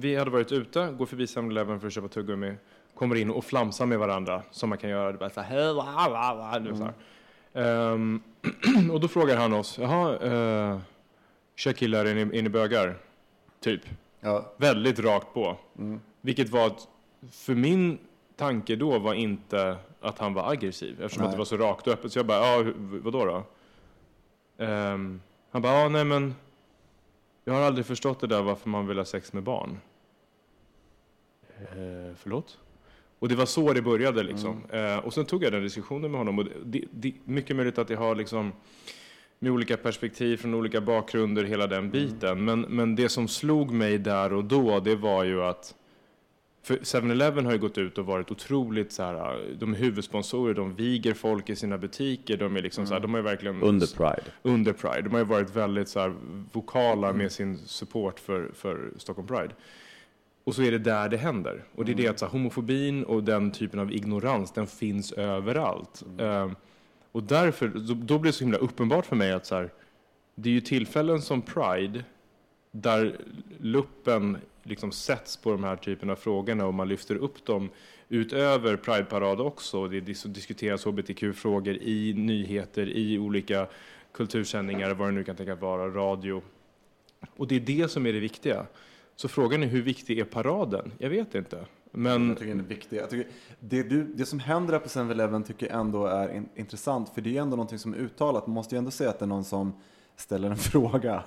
vi 0.00 0.16
hade 0.16 0.30
varit 0.30 0.52
ute, 0.52 0.86
går 0.98 1.06
förbi 1.06 1.24
7-Eleven 1.26 1.80
för 1.80 1.86
att 1.86 1.92
köpa 1.92 2.08
tuggummi. 2.08 2.54
Kommer 2.94 3.16
in 3.16 3.30
och 3.30 3.44
flamsar 3.44 3.86
med 3.86 3.98
varandra. 3.98 4.42
Som 4.50 4.68
man 4.68 4.78
kan 4.78 4.90
göra. 4.90 5.12
Det 5.12 5.18
bara 5.18 5.30
så 5.30 5.40
här, 5.40 5.56
"Hej, 5.56 5.74
va, 5.74 5.86
va, 6.10 6.34
va", 6.34 6.58
du 6.58 6.76
så 6.76 6.84
här. 6.84 6.94
Ehm, 7.92 8.22
och 8.92 9.00
då 9.00 9.08
frågar 9.08 9.36
han 9.36 9.52
oss. 9.52 9.78
Jaha, 9.78 10.18
uh, 10.72 10.78
tja 11.56 11.72
killar, 11.72 12.04
är 12.04 12.14
ni, 12.14 12.38
är 12.38 12.42
ni 12.42 12.48
bögar? 12.48 12.98
Typ. 13.60 13.80
Ja. 14.20 14.52
Väldigt 14.56 14.98
rakt 15.00 15.34
på. 15.34 15.56
Vilket 16.20 16.50
var 16.50 16.66
att, 16.66 16.88
för 17.30 17.54
min 17.54 17.98
tanke 18.36 18.76
då 18.76 18.98
var 18.98 19.14
inte 19.14 19.76
att 20.00 20.18
han 20.18 20.34
var 20.34 20.50
aggressiv. 20.52 21.02
Eftersom 21.02 21.24
att 21.24 21.32
det 21.32 21.38
var 21.38 21.44
så 21.44 21.56
rakt 21.56 21.86
och 21.86 21.92
öppet. 21.92 22.12
Så 22.12 22.18
jag 22.18 22.26
bara, 22.26 22.38
ja, 22.38 22.62
hur- 22.62 22.74
vadå 23.00 23.24
då? 23.24 23.44
Ehm, 24.64 25.20
han 25.50 25.62
bara, 25.62 25.80
ja 25.82 25.88
nej 25.88 26.04
men. 26.04 26.34
Jag 27.44 27.54
har 27.54 27.60
aldrig 27.62 27.86
förstått 27.86 28.20
det 28.20 28.26
där 28.26 28.42
varför 28.42 28.68
man 28.68 28.86
vill 28.86 28.98
ha 28.98 29.04
sex 29.04 29.32
med 29.32 29.42
barn. 29.42 29.78
Eh, 31.58 32.14
förlåt? 32.16 32.58
Och 33.18 33.28
det 33.28 33.34
var 33.34 33.46
så 33.46 33.72
det 33.72 33.82
började 33.82 34.22
liksom. 34.22 34.62
Eh, 34.70 34.96
och 34.96 35.14
sen 35.14 35.24
tog 35.24 35.44
jag 35.44 35.52
den 35.52 35.62
diskussionen 35.62 36.10
med 36.10 36.20
honom. 36.20 36.38
Och 36.38 36.44
det, 36.64 36.84
det, 36.90 37.12
mycket 37.24 37.56
möjligt 37.56 37.78
att 37.78 37.88
det 37.88 37.94
har 37.94 38.14
liksom 38.14 38.52
med 39.38 39.52
olika 39.52 39.76
perspektiv 39.76 40.36
från 40.36 40.54
olika 40.54 40.80
bakgrunder, 40.80 41.44
hela 41.44 41.66
den 41.66 41.90
biten. 41.90 42.44
Men, 42.44 42.60
men 42.60 42.96
det 42.96 43.08
som 43.08 43.28
slog 43.28 43.70
mig 43.70 43.98
där 43.98 44.32
och 44.32 44.44
då, 44.44 44.80
det 44.80 44.96
var 44.96 45.24
ju 45.24 45.42
att 45.42 45.74
för 46.62 46.76
7-Eleven 46.76 47.44
har 47.44 47.52
ju 47.52 47.58
gått 47.58 47.78
ut 47.78 47.98
och 47.98 48.06
varit 48.06 48.30
otroligt 48.30 48.92
så 48.92 49.02
här, 49.02 49.54
de 49.58 49.72
är 49.72 49.76
huvudsponsorer, 49.76 50.54
de 50.54 50.74
viger 50.74 51.14
folk 51.14 51.50
i 51.50 51.56
sina 51.56 51.78
butiker, 51.78 52.36
de 52.36 52.56
är 52.56 52.62
liksom 52.62 52.86
så 52.86 52.94
här, 52.94 53.00
de 53.00 53.14
har 53.14 53.20
verkligen 53.20 53.62
Under 53.62 53.86
Pride. 53.86 54.22
under 54.42 54.72
Pride. 54.72 55.02
De 55.02 55.12
har 55.12 55.18
ju 55.18 55.24
varit 55.24 55.56
väldigt 55.56 55.88
så 55.88 56.00
här, 56.00 56.14
vokala 56.52 57.12
med 57.12 57.32
sin 57.32 57.58
support 57.58 58.20
för, 58.20 58.50
för 58.54 58.92
Stockholm 58.96 59.28
Pride. 59.28 59.54
Och 60.44 60.54
så 60.54 60.62
är 60.62 60.70
det 60.70 60.78
där 60.78 61.08
det 61.08 61.16
händer. 61.16 61.64
Och 61.74 61.84
det 61.84 61.92
är 61.92 61.96
det 61.96 62.08
att 62.08 62.18
så 62.18 62.24
här, 62.24 62.32
homofobin 62.32 63.04
och 63.04 63.24
den 63.24 63.52
typen 63.52 63.80
av 63.80 63.92
ignorans, 63.92 64.52
den 64.52 64.66
finns 64.66 65.12
överallt. 65.12 66.02
Ehm, 66.18 66.56
och 67.12 67.22
därför, 67.22 67.68
då, 67.68 67.94
då 67.94 68.18
blir 68.18 68.32
det 68.32 68.36
så 68.36 68.44
himla 68.44 68.58
uppenbart 68.58 69.06
för 69.06 69.16
mig 69.16 69.32
att 69.32 69.46
så 69.46 69.54
här, 69.54 69.70
det 70.34 70.48
är 70.48 70.52
ju 70.52 70.60
tillfällen 70.60 71.22
som 71.22 71.42
Pride 71.42 72.04
där 72.72 73.16
luppen 73.58 74.38
liksom 74.62 74.92
sätts 74.92 75.36
på 75.36 75.50
de 75.50 75.64
här 75.64 75.76
typen 75.76 76.10
av 76.10 76.16
frågorna 76.16 76.66
och 76.66 76.74
man 76.74 76.88
lyfter 76.88 77.14
upp 77.14 77.46
dem 77.46 77.70
utöver 78.08 78.76
Pride-parad 78.76 79.40
också. 79.40 79.88
Det 79.88 80.00
diskuteras 80.24 80.84
hbtq-frågor 80.84 81.74
i 81.74 82.14
nyheter, 82.14 82.88
i 82.88 83.18
olika 83.18 83.66
kultursändningar, 84.12 84.94
vad 84.94 85.08
det 85.08 85.12
nu 85.12 85.24
kan 85.24 85.36
tänkas 85.36 85.60
vara, 85.60 85.88
radio. 85.88 86.42
Och 87.36 87.48
det 87.48 87.56
är 87.56 87.60
det 87.60 87.90
som 87.90 88.06
är 88.06 88.12
det 88.12 88.20
viktiga. 88.20 88.66
Så 89.16 89.28
frågan 89.28 89.62
är 89.62 89.66
hur 89.66 89.82
viktig 89.82 90.18
är 90.18 90.24
paraden? 90.24 90.92
Jag 90.98 91.10
vet 91.10 91.34
inte. 91.34 91.66
Men 91.90 92.28
Jag 92.28 92.38
tycker 92.38 92.50
den 92.50 92.60
är 92.60 92.68
viktig. 92.68 92.96
Jag 92.96 93.10
tycker 93.10 93.30
det, 93.60 93.82
du, 93.82 94.04
det 94.04 94.26
som 94.26 94.38
händer 94.38 94.72
här 94.72 94.80
på 94.80 94.88
7-Eleven 94.88 95.42
tycker 95.42 95.66
jag 95.66 95.80
ändå 95.80 96.06
är 96.06 96.36
in, 96.36 96.48
intressant. 96.54 97.08
För 97.14 97.20
det 97.20 97.36
är 97.36 97.42
ändå 97.42 97.56
någonting 97.56 97.78
som 97.78 97.94
är 97.94 97.98
uttalat. 97.98 98.46
Man 98.46 98.54
måste 98.54 98.74
ju 98.74 98.78
ändå 98.78 98.90
säga 98.90 99.10
att 99.10 99.18
det 99.18 99.24
är 99.24 99.26
någon 99.26 99.44
som 99.44 99.72
ställer 100.16 100.50
en 100.50 100.56
fråga 100.72 101.22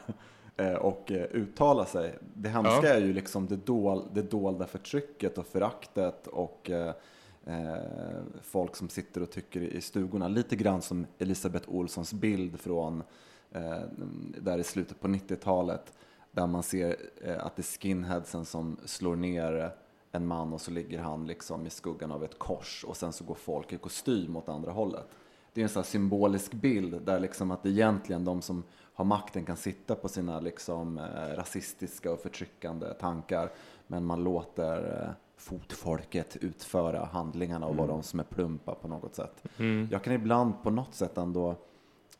och 0.79 1.11
eh, 1.11 1.27
uttalar 1.31 1.85
sig. 1.85 2.17
Det 2.33 2.49
hemska 2.49 2.87
Ja. 2.87 2.93
är 2.93 2.99
ju 3.01 3.13
liksom 3.13 3.47
det, 3.47 3.55
dol, 3.55 4.03
det 4.13 4.21
dolda 4.21 4.67
förtrycket 4.67 5.37
och 5.37 5.45
föraktet 5.45 6.27
och 6.27 6.69
eh, 6.69 6.93
eh, 7.45 8.21
folk 8.41 8.75
som 8.75 8.89
sitter 8.89 9.21
och 9.23 9.31
tycker 9.31 9.61
i 9.61 9.81
stugorna. 9.81 10.27
Lite 10.27 10.55
grann 10.55 10.81
som 10.81 11.05
Elisabeth 11.17 11.69
Olssons 11.69 12.13
bild 12.13 12.59
från 12.59 13.03
eh, 13.51 13.81
där 14.41 14.57
i 14.57 14.63
slutet 14.63 14.99
på 14.99 15.07
90-talet. 15.07 15.93
Där 16.31 16.47
man 16.47 16.63
ser 16.63 16.95
eh, 17.23 17.45
att 17.45 17.55
det 17.55 17.61
är 17.61 17.79
skinheadsen 17.79 18.45
som 18.45 18.77
slår 18.85 19.15
ner 19.15 19.71
en 20.11 20.27
man 20.27 20.53
och 20.53 20.61
så 20.61 20.71
ligger 20.71 20.99
han 20.99 21.27
liksom 21.27 21.65
i 21.65 21.69
skuggan 21.69 22.11
av 22.11 22.23
ett 22.23 22.39
kors 22.39 22.83
och 22.87 22.97
sen 22.97 23.13
så 23.13 23.23
går 23.23 23.35
folk 23.35 23.73
i 23.73 23.77
kostym 23.77 24.35
åt 24.35 24.49
andra 24.49 24.71
hållet. 24.71 25.07
Det 25.53 25.61
är 25.61 25.63
en 25.63 25.69
sån 25.69 25.79
här 25.79 25.85
symbolisk 25.87 26.53
bild 26.53 27.01
där 27.01 27.19
liksom 27.19 27.51
att 27.51 27.65
egentligen 27.65 28.25
de 28.25 28.41
som 28.41 28.63
har 28.93 29.05
makten 29.05 29.45
kan 29.45 29.57
sitta 29.57 29.95
på 29.95 30.07
sina 30.07 30.39
liksom 30.39 30.97
eh, 30.97 31.35
rasistiska 31.35 32.11
och 32.11 32.19
förtryckande 32.19 32.93
tankar 32.93 33.51
men 33.87 34.05
man 34.05 34.23
låter 34.23 35.01
eh, 35.01 35.09
fotfolket 35.37 36.37
utföra 36.41 37.05
handlingarna 37.05 37.65
och 37.67 37.75
vara 37.75 37.87
de 37.87 38.03
som 38.03 38.19
är 38.19 38.23
plumpa 38.23 38.75
på 38.75 38.87
något 38.87 39.15
sätt. 39.15 39.43
Jag 39.91 40.03
kan 40.03 40.13
ibland 40.13 40.63
på 40.63 40.69
något 40.69 40.93
sätt 40.93 41.17
ändå 41.17 41.55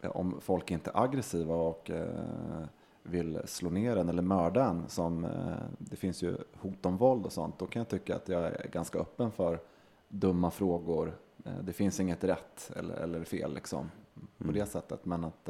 eh, 0.01 0.11
om 0.11 0.41
folk 0.41 0.71
inte 0.71 0.91
är 0.93 1.03
aggressiva 1.03 1.55
och 1.55 1.89
eh, 1.89 2.65
vill 3.03 3.41
slå 3.45 3.69
ner 3.69 3.97
en 3.97 4.09
eller 4.09 4.21
mörda 4.21 4.65
en, 4.65 4.89
som, 4.89 5.26
eh, 5.26 5.32
det 5.78 5.95
finns 5.95 6.21
ju 6.21 6.38
hot 6.59 6.86
om 6.86 6.97
våld 6.97 7.26
och 7.26 7.32
sånt, 7.32 7.59
då 7.59 7.65
kan 7.65 7.80
jag 7.80 7.89
tycka 7.89 8.15
att 8.15 8.30
jag 8.30 8.43
är 8.43 8.67
ganska 8.71 8.99
öppen 8.99 9.32
för 9.32 9.59
dumma 10.07 10.51
frågor. 10.51 11.17
Eh, 11.45 11.57
det 11.63 11.74
finns 11.74 11.99
inget 11.99 12.24
rätt 12.24 12.71
eller, 12.76 12.95
eller 12.95 13.24
fel 13.24 13.53
liksom, 13.53 13.91
på 14.38 14.51
det 14.51 14.65
sättet. 14.65 15.05
Men, 15.05 15.24
att, 15.24 15.49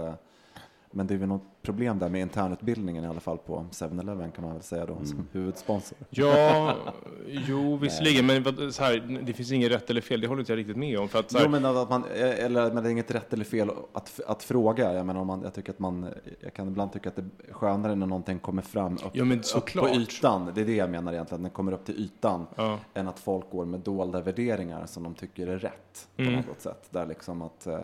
men 0.93 1.07
det 1.07 1.13
är 1.13 1.17
väl 1.17 1.27
något 1.29 1.61
problem 1.61 1.99
där 1.99 2.09
med 2.09 2.21
internutbildningen 2.21 3.03
i 3.03 3.07
alla 3.07 3.19
fall 3.19 3.37
på 3.37 3.65
7-Eleven 3.71 4.31
kan 4.31 4.43
man 4.43 4.53
väl 4.53 4.63
säga 4.63 4.85
då, 4.85 4.97
som 5.05 5.27
huvudsponsor. 5.31 5.97
ja, 6.09 6.75
jo 7.27 7.75
visserligen, 7.77 8.25
men 8.25 8.73
så 8.73 8.83
här, 8.83 9.19
det 9.25 9.33
finns 9.33 9.51
inget 9.51 9.71
rätt 9.71 9.89
eller 9.89 10.01
fel, 10.01 10.21
det 10.21 10.27
håller 10.27 10.39
inte 10.41 10.51
jag 10.51 10.57
riktigt 10.57 10.77
med 10.77 10.99
om. 10.99 11.09
För 11.09 11.19
att, 11.19 11.31
så 11.31 11.37
här, 11.37 11.45
Jo, 11.45 11.51
men 11.51 11.65
att 11.65 11.89
man, 11.89 12.03
eller, 12.15 12.71
men 12.71 12.83
det 12.83 12.89
är 12.89 12.91
inget 12.91 13.11
rätt 13.11 13.33
eller 13.33 13.45
fel 13.45 13.69
att, 13.93 14.19
att 14.27 14.43
fråga. 14.43 14.93
Jag 14.93 15.05
menar, 15.05 15.21
om 15.21 15.27
man, 15.27 15.41
jag, 15.41 15.53
tycker 15.53 15.71
att 15.71 15.79
man, 15.79 16.07
jag 16.39 16.53
kan 16.53 16.67
ibland 16.67 16.91
tycka 16.93 17.09
att 17.09 17.15
det 17.15 17.25
är 17.49 17.53
skönare 17.53 17.95
när 17.95 18.07
någonting 18.07 18.39
kommer 18.39 18.61
fram 18.61 18.93
upp, 18.93 19.11
Ja, 19.13 19.23
upp 19.55 19.73
på 19.73 19.89
ytan. 19.89 20.51
Det 20.55 20.61
är 20.61 20.65
det 20.65 20.75
jag 20.75 20.89
menar 20.89 21.13
egentligen, 21.13 21.39
att 21.39 21.43
den 21.43 21.51
kommer 21.51 21.71
upp 21.71 21.85
till 21.85 21.95
ytan. 21.99 22.45
Ja. 22.55 22.79
Än 22.93 23.07
att 23.07 23.19
folk 23.19 23.49
går 23.51 23.65
med 23.65 23.79
dolda 23.79 24.21
värderingar 24.21 24.85
som 24.85 25.03
de 25.03 25.13
tycker 25.13 25.47
är 25.47 25.59
rätt 25.59 26.07
på 26.15 26.21
Mm. 26.21 26.33
något 26.35 26.61
sätt. 26.61 26.87
Där 26.89 27.05
liksom 27.05 27.41
att 27.41 27.67
eh, 27.67 27.79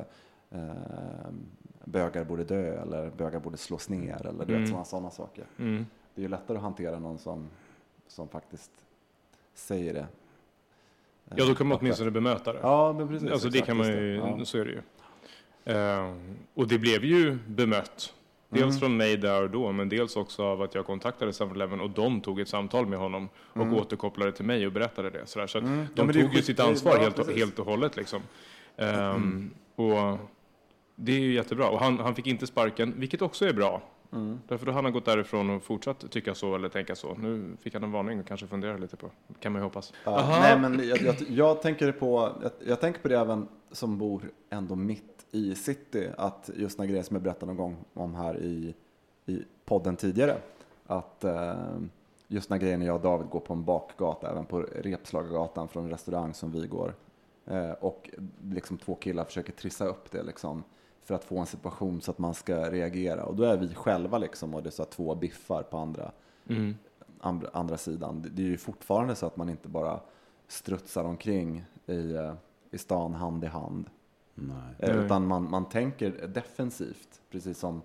eh, 0.51 0.60
bögar 1.92 2.24
borde 2.24 2.44
dö 2.44 2.82
eller 2.82 3.10
bögar 3.10 3.40
borde 3.40 3.58
slås 3.58 3.90
ner 3.90 4.26
eller 4.28 4.46
du 4.46 4.58
vet, 4.60 4.68
sådana, 4.68 4.86
sådana 4.86 5.12
saker. 5.12 5.46
mm. 5.60 5.86
Det 6.16 6.22
är 6.22 6.24
ju 6.24 6.30
lättare 6.30 6.58
att 6.58 6.64
hantera 6.64 7.00
någon 7.00 7.18
som, 7.18 7.48
som 8.08 8.28
faktiskt 8.28 8.72
säger 9.54 9.94
det. 9.94 10.00
eh, 10.00 10.06
Ja, 11.36 11.46
då 11.46 11.56
kan 11.56 11.68
man 11.68 11.76
öppet. 11.76 11.82
åtminstone 11.84 12.12
bemöta 12.12 12.54
det. 12.54 12.60
Ja, 12.62 12.94
men 12.98 13.08
precis. 13.08 13.32
alltså 13.32 13.50
det 13.50 13.58
exakt, 13.58 13.68
kan 13.68 13.78
man 13.78 13.88
ju, 13.88 14.16
Ja. 14.16 14.46
så 14.46 14.58
är 14.58 14.66
det 14.66 14.72
ju. 14.72 14.82
Ehm, 15.66 16.36
och 16.54 16.68
det 16.68 16.80
blev 16.80 17.04
ju 17.06 17.38
bemött. 17.48 18.14
Dels 18.52 18.64
Mm. 18.64 18.76
från 18.80 18.98
mig 18.98 19.18
där 19.18 19.44
och 19.44 19.50
då, 19.50 19.72
men 19.72 19.90
dels 19.90 20.16
också 20.16 20.44
av 20.44 20.62
att 20.62 20.76
jag 20.76 20.86
kontaktade 20.86 21.32
7-Eleven 21.32 21.82
och 21.82 21.90
de 21.90 22.22
tog 22.22 22.40
ett 22.40 22.48
samtal 22.48 22.86
med 22.86 23.00
honom 23.00 23.30
och 23.54 23.74
återkopplade 23.74 24.32
till 24.32 24.46
mig 24.46 24.66
och 24.66 24.72
berättade 24.72 25.10
det. 25.10 25.26
Sådär. 25.26 25.48
Så 25.48 25.58
Mm. 25.58 25.80
Ja, 25.80 25.86
de 25.96 26.08
det 26.08 26.20
är 26.20 26.24
tog 26.24 26.34
ju 26.36 26.42
sitt 26.42 26.58
det 26.58 26.64
ansvar 26.64 26.96
ja, 26.96 27.02
helt. 27.02 27.20
Mm. 27.20 27.36
helt 27.36 27.60
och 27.60 27.66
hållet. 27.66 27.96
Liksom. 27.98 28.22
Ehm, 28.78 29.52
och 29.76 30.18
det 31.02 31.12
är 31.12 31.20
ju 31.20 31.34
jättebra. 31.34 31.70
Och 31.70 31.80
han, 31.80 32.00
han 32.00 32.16
fick 32.16 32.28
inte 32.28 32.47
sparken, 32.47 32.93
vilket 32.97 33.22
också 33.22 33.45
är 33.45 33.54
bra. 33.54 33.82
Mm. 34.12 34.39
Därför 34.47 34.66
då 34.66 34.72
han 34.72 34.93
gått 34.93 35.06
därifrån 35.06 35.50
och 35.50 35.64
fortsatt 35.64 36.12
tycka 36.12 36.36
så 36.36 36.56
eller 36.56 36.70
tänka 36.70 36.95
så. 36.95 37.14
Nu 37.14 37.58
fick 37.62 37.74
han 37.74 37.84
en 37.84 37.91
varning 37.91 38.20
och 38.20 38.28
kanske 38.28 38.47
fundera 38.47 38.78
lite 38.78 38.95
på. 38.95 39.12
kan 39.39 39.52
man 39.52 39.62
ju 39.62 39.64
hoppas. 39.64 39.93
Ja, 40.04 40.39
nej, 40.41 40.60
men 40.60 40.88
jag, 40.88 41.02
jag, 41.02 41.16
jag, 41.30 41.62
tänker 41.62 41.91
på, 41.91 42.32
jag, 42.41 42.52
jag 42.68 42.82
tänker 42.82 43.02
på 43.02 43.08
det 43.08 43.20
även 43.20 43.47
som 43.72 43.97
bor 43.97 44.32
ändå 44.50 44.76
mitt 44.76 45.26
i 45.32 45.56
city. 45.56 46.10
Att 46.18 46.50
just 46.56 46.78
den 46.78 46.88
grejen 46.88 47.04
som 47.04 47.16
jag 47.16 47.24
berättade 47.24 47.45
någon 47.45 47.58
gång 47.58 47.78
om 47.93 48.16
här 48.16 48.38
i, 48.38 48.76
i 49.26 49.43
podden 49.66 49.95
tidigare. 49.95 50.38
Att 50.88 51.24
eh, 51.24 51.54
just 52.28 52.50
den 52.50 52.60
grejen 52.60 52.80
när 52.80 52.88
jag 52.88 52.95
och 52.95 53.02
David 53.02 53.28
går 53.28 53.39
på 53.39 53.54
en 53.54 53.66
bakgata, 53.66 54.32
även 54.32 54.45
på 54.45 54.60
Repslagargatan 54.60 55.68
från 55.68 55.84
en 55.84 55.89
restaurang 55.89 56.34
som 56.34 56.52
vi 56.52 56.68
går. 56.68 56.95
Eh, 57.45 57.72
och 57.72 58.10
liksom 58.43 58.78
två 58.78 58.95
killar 58.95 59.26
försöker 59.26 59.54
trissa 59.54 59.86
upp 59.86 60.12
det 60.12 60.24
liksom. 60.24 60.64
För 61.10 61.16
att 61.16 61.24
få 61.24 61.38
en 61.39 61.45
situation 61.45 62.01
så 62.01 62.12
att 62.12 62.18
man 62.18 62.34
ska 62.34 62.70
reagera. 62.72 63.24
Och 63.26 63.36
då 63.36 63.43
är 63.43 63.57
vi 63.57 63.76
själva 63.76 64.18
liksom 64.18 64.53
och 64.53 64.64
det 64.64 64.70
är 64.70 64.72
så 64.72 64.84
här 64.84 64.89
två 64.89 65.16
biffar 65.16 65.64
på 65.64 65.78
andra 65.78 66.12
Mm. 66.49 66.76
andra, 67.20 67.49
andra 67.53 67.78
sidan. 67.78 68.22
Det- 68.22 68.30
Det 68.30 68.41
är 68.41 68.45
ju 68.47 68.57
fortfarande 68.57 69.16
så 69.16 69.26
att 69.26 69.38
man 69.38 69.49
inte 69.49 69.68
bara 69.68 69.99
strutsar 70.47 71.03
omkring 71.03 71.64
i, 71.86 72.14
eh, 72.16 72.34
i 72.72 72.78
stan 72.78 73.14
hand 73.14 73.43
i 73.43 73.47
hand. 73.47 73.86
Eh, 74.38 74.43
Nej. 74.80 75.05
Utan 75.05 75.28
man, 75.28 75.49
man 75.49 75.70
tänker 75.70 76.28
defensivt, 76.28 77.22
precis 77.32 77.57
som, 77.60 77.82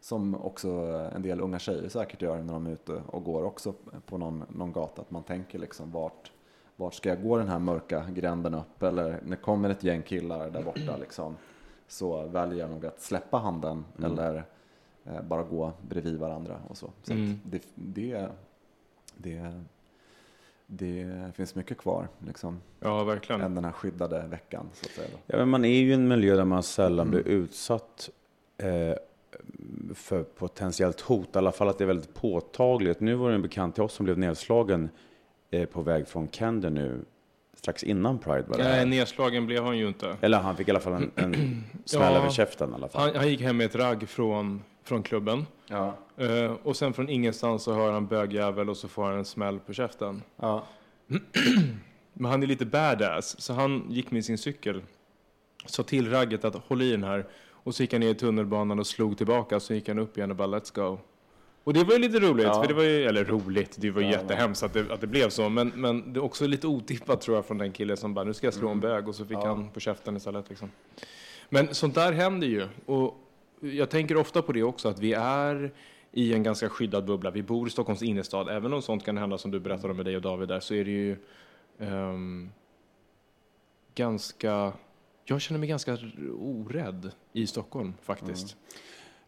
som 0.00 0.34
också 0.34 0.70
en 1.14 1.22
del 1.22 1.40
unga 1.40 1.58
tjejer 1.58 1.88
säkert 1.88 2.22
gör 2.22 2.42
när 2.42 2.52
de 2.52 2.66
är 2.66 2.70
ute 2.70 3.02
och 3.06 3.24
går 3.24 3.42
också 3.44 3.74
på 4.06 4.18
någon, 4.18 4.44
någon 4.48 4.72
gata. 4.72 5.02
Att 5.02 5.10
man 5.10 5.22
tänker 5.22 5.58
liksom 5.58 5.90
vart, 5.90 6.32
vart 6.76 6.94
ska 6.94 7.08
jag 7.08 7.22
gå 7.22 7.36
den 7.38 7.48
här 7.48 7.58
mörka 7.58 8.04
gränden 8.10 8.54
upp? 8.54 8.82
Eller 8.82 9.20
när 9.24 9.36
kommer 9.36 9.70
ett 9.70 9.84
gäng 9.84 10.02
killar 10.02 10.50
där 10.50 10.62
borta 10.62 10.96
liksom, 11.00 11.36
så 11.88 12.22
väljer 12.26 12.58
jag 12.58 12.70
nog 12.70 12.86
att 12.86 13.00
släppa 13.00 13.36
handen 13.38 13.84
eller 14.04 14.44
eh, 15.04 15.22
bara 15.22 15.42
gå 15.42 15.72
bredvid 15.88 16.18
varandra 16.18 16.60
och 16.68 16.76
så. 16.76 16.90
Så 17.02 17.12
Mm. 17.12 17.40
det, 17.44 17.62
det, 17.74 18.28
det, 19.16 19.52
det 20.66 21.32
finns 21.34 21.54
mycket 21.54 21.78
kvar 21.78 22.08
liksom, 22.26 22.60
Ja, 22.80 23.04
verkligen. 23.04 23.40
än 23.40 23.54
den 23.54 23.64
här 23.64 23.72
skyddade 23.72 24.26
veckan 24.26 24.66
så 24.72 24.86
att 24.86 24.92
säga. 24.92 25.08
Då. 25.12 25.18
Ja, 25.26 25.36
men 25.36 25.48
man 25.48 25.64
är 25.64 25.68
ju 25.80 25.90
i 25.90 25.92
en 25.94 26.08
miljö 26.08 26.36
där 26.36 26.44
man 26.44 26.62
sällan 26.62 27.08
Mm. 27.08 27.10
blir 27.22 27.32
utsatt 27.34 28.10
eh, 28.58 28.94
för 29.94 30.22
potentiellt 30.22 31.00
hot. 31.00 31.34
I 31.34 31.38
alla 31.38 31.52
fall 31.52 31.68
att 31.68 31.78
det 31.78 31.84
är 31.84 31.88
väldigt 31.88 32.14
påtagligt. 32.14 33.00
Nu 33.00 33.14
var 33.14 33.28
det 33.28 33.34
en 33.34 33.42
bekant 33.42 33.74
till 33.74 33.82
oss 33.84 33.92
som 33.92 34.04
blev 34.04 34.18
nedslagen 34.18 34.88
eh, 35.50 35.66
på 35.68 35.82
väg 35.82 36.08
från 36.08 36.28
Candy 36.28 36.70
nu 36.70 37.00
strax 37.58 37.84
innan 37.84 38.18
Pride. 38.18 38.44
Var 38.48 38.58
det 38.58 38.64
Nej, 38.64 38.78
här. 38.78 38.86
nedslagen 38.86 39.46
blev 39.46 39.64
han 39.64 39.78
ju 39.78 39.88
inte. 39.88 40.16
Eller 40.20 40.38
han 40.38 40.56
fick 40.56 40.68
i 40.68 40.70
alla 40.70 40.80
fall 40.80 40.92
en, 40.92 41.10
en 41.14 41.64
smäll 41.84 42.12
Ja. 42.12 42.18
över 42.18 42.30
käften 42.30 42.70
i 42.70 42.74
alla 42.74 42.88
fall. 42.88 43.02
Han, 43.02 43.16
han 43.16 43.28
gick 43.28 43.40
hem 43.40 43.56
med 43.56 43.66
ett 43.66 43.74
ragg 43.74 44.08
från, 44.08 44.62
från 44.84 45.02
klubben. 45.02 45.46
Ja. 45.66 45.94
Eh, 46.16 46.52
och 46.62 46.76
sen 46.76 46.92
från 46.92 47.08
ingenstans 47.08 47.62
så 47.62 47.72
hör 47.74 47.92
han 47.92 48.06
bögjävel 48.06 48.70
och 48.70 48.76
så 48.76 48.88
får 48.88 49.04
han 49.04 49.14
en 49.18 49.24
smäll 49.24 49.58
på 49.58 49.72
käften. 49.72 50.22
Ja. 50.36 50.64
Men 52.12 52.30
han 52.30 52.42
är 52.42 52.46
lite 52.46 52.66
badass, 52.66 53.40
så 53.40 53.52
han 53.52 53.86
gick 53.88 54.10
med 54.10 54.24
sin 54.24 54.38
cykel. 54.38 54.82
Sa 55.66 55.82
till 55.82 56.10
ragget 56.10 56.44
att 56.44 56.54
håll 56.54 56.82
i 56.82 56.90
den 56.90 57.04
här. 57.04 57.26
Och 57.50 57.74
så 57.74 57.82
gick 57.82 57.92
han 57.92 58.00
ner 58.00 58.08
i 58.10 58.14
tunnelbanan 58.14 58.78
och 58.78 58.86
slog 58.86 59.16
tillbaka, 59.18 59.60
så 59.60 59.74
gick 59.74 59.88
han 59.88 59.98
upp 59.98 60.18
igen 60.18 60.30
och 60.30 60.36
bara 60.36 60.48
let's 60.48 60.74
go. 60.74 60.98
Och 61.68 61.74
det 61.74 61.84
var 61.84 61.92
ju 61.92 61.98
lite 61.98 62.18
roligt, 62.20 62.46
Ja. 62.46 62.62
för 62.62 62.68
det 62.68 62.74
var 62.74 62.82
ju, 62.82 63.04
eller 63.04 63.24
roligt, 63.24 63.76
det 63.78 63.90
var 63.90 64.00
ju 64.00 64.06
Ja, 64.06 64.12
jättehemskt 64.12 64.62
att 64.62 64.72
det, 64.72 64.92
att 64.92 65.00
det 65.00 65.06
blev 65.06 65.28
så. 65.28 65.48
Men, 65.48 65.68
men 65.68 66.12
det 66.12 66.18
är 66.20 66.24
också 66.24 66.46
lite 66.46 66.66
otippat 66.66 67.20
tror 67.20 67.36
jag 67.36 67.46
från 67.46 67.58
den 67.58 67.72
killen 67.72 67.96
som 67.96 68.14
bara, 68.14 68.24
nu 68.24 68.34
ska 68.34 68.46
jag 68.46 68.54
slå 68.54 68.68
en 68.68 68.80
bög 68.80 69.08
och 69.08 69.14
så 69.14 69.24
fick 69.24 69.36
Mm. 69.36 69.48
Ja. 69.48 69.54
han 69.54 69.70
på 69.70 69.80
käften 69.80 70.16
istället 70.16 70.48
liksom. 70.48 70.70
Men 71.48 71.74
sånt 71.74 71.94
där 71.94 72.12
händer 72.12 72.46
ju. 72.46 72.66
Och 72.86 73.14
jag 73.60 73.90
tänker 73.90 74.16
ofta 74.16 74.42
på 74.42 74.52
det 74.52 74.62
också, 74.62 74.88
att 74.88 74.98
vi 74.98 75.12
är 75.12 75.72
i 76.12 76.34
en 76.34 76.42
ganska 76.42 76.68
skyddad 76.68 77.04
bubbla. 77.04 77.30
Vi 77.30 77.42
bor 77.42 77.68
i 77.68 77.70
Stockholms 77.70 78.02
innerstad. 78.02 78.48
Även 78.48 78.72
om 78.72 78.82
sånt 78.82 79.04
kan 79.04 79.18
hända 79.18 79.38
som 79.38 79.50
du 79.50 79.60
berättade 79.60 79.90
om 79.90 79.96
med 79.96 80.06
dig 80.06 80.16
och 80.16 80.22
David 80.22 80.48
där, 80.48 80.60
så 80.60 80.74
är 80.74 80.84
det 80.84 80.90
ju 80.90 81.16
ehm, 81.78 82.50
ganska... 83.94 84.72
Jag 85.24 85.40
känner 85.40 85.58
mig 85.58 85.68
ganska 85.68 85.98
orädd 86.40 87.10
i 87.32 87.46
Stockholm 87.46 87.94
faktiskt. 88.02 88.56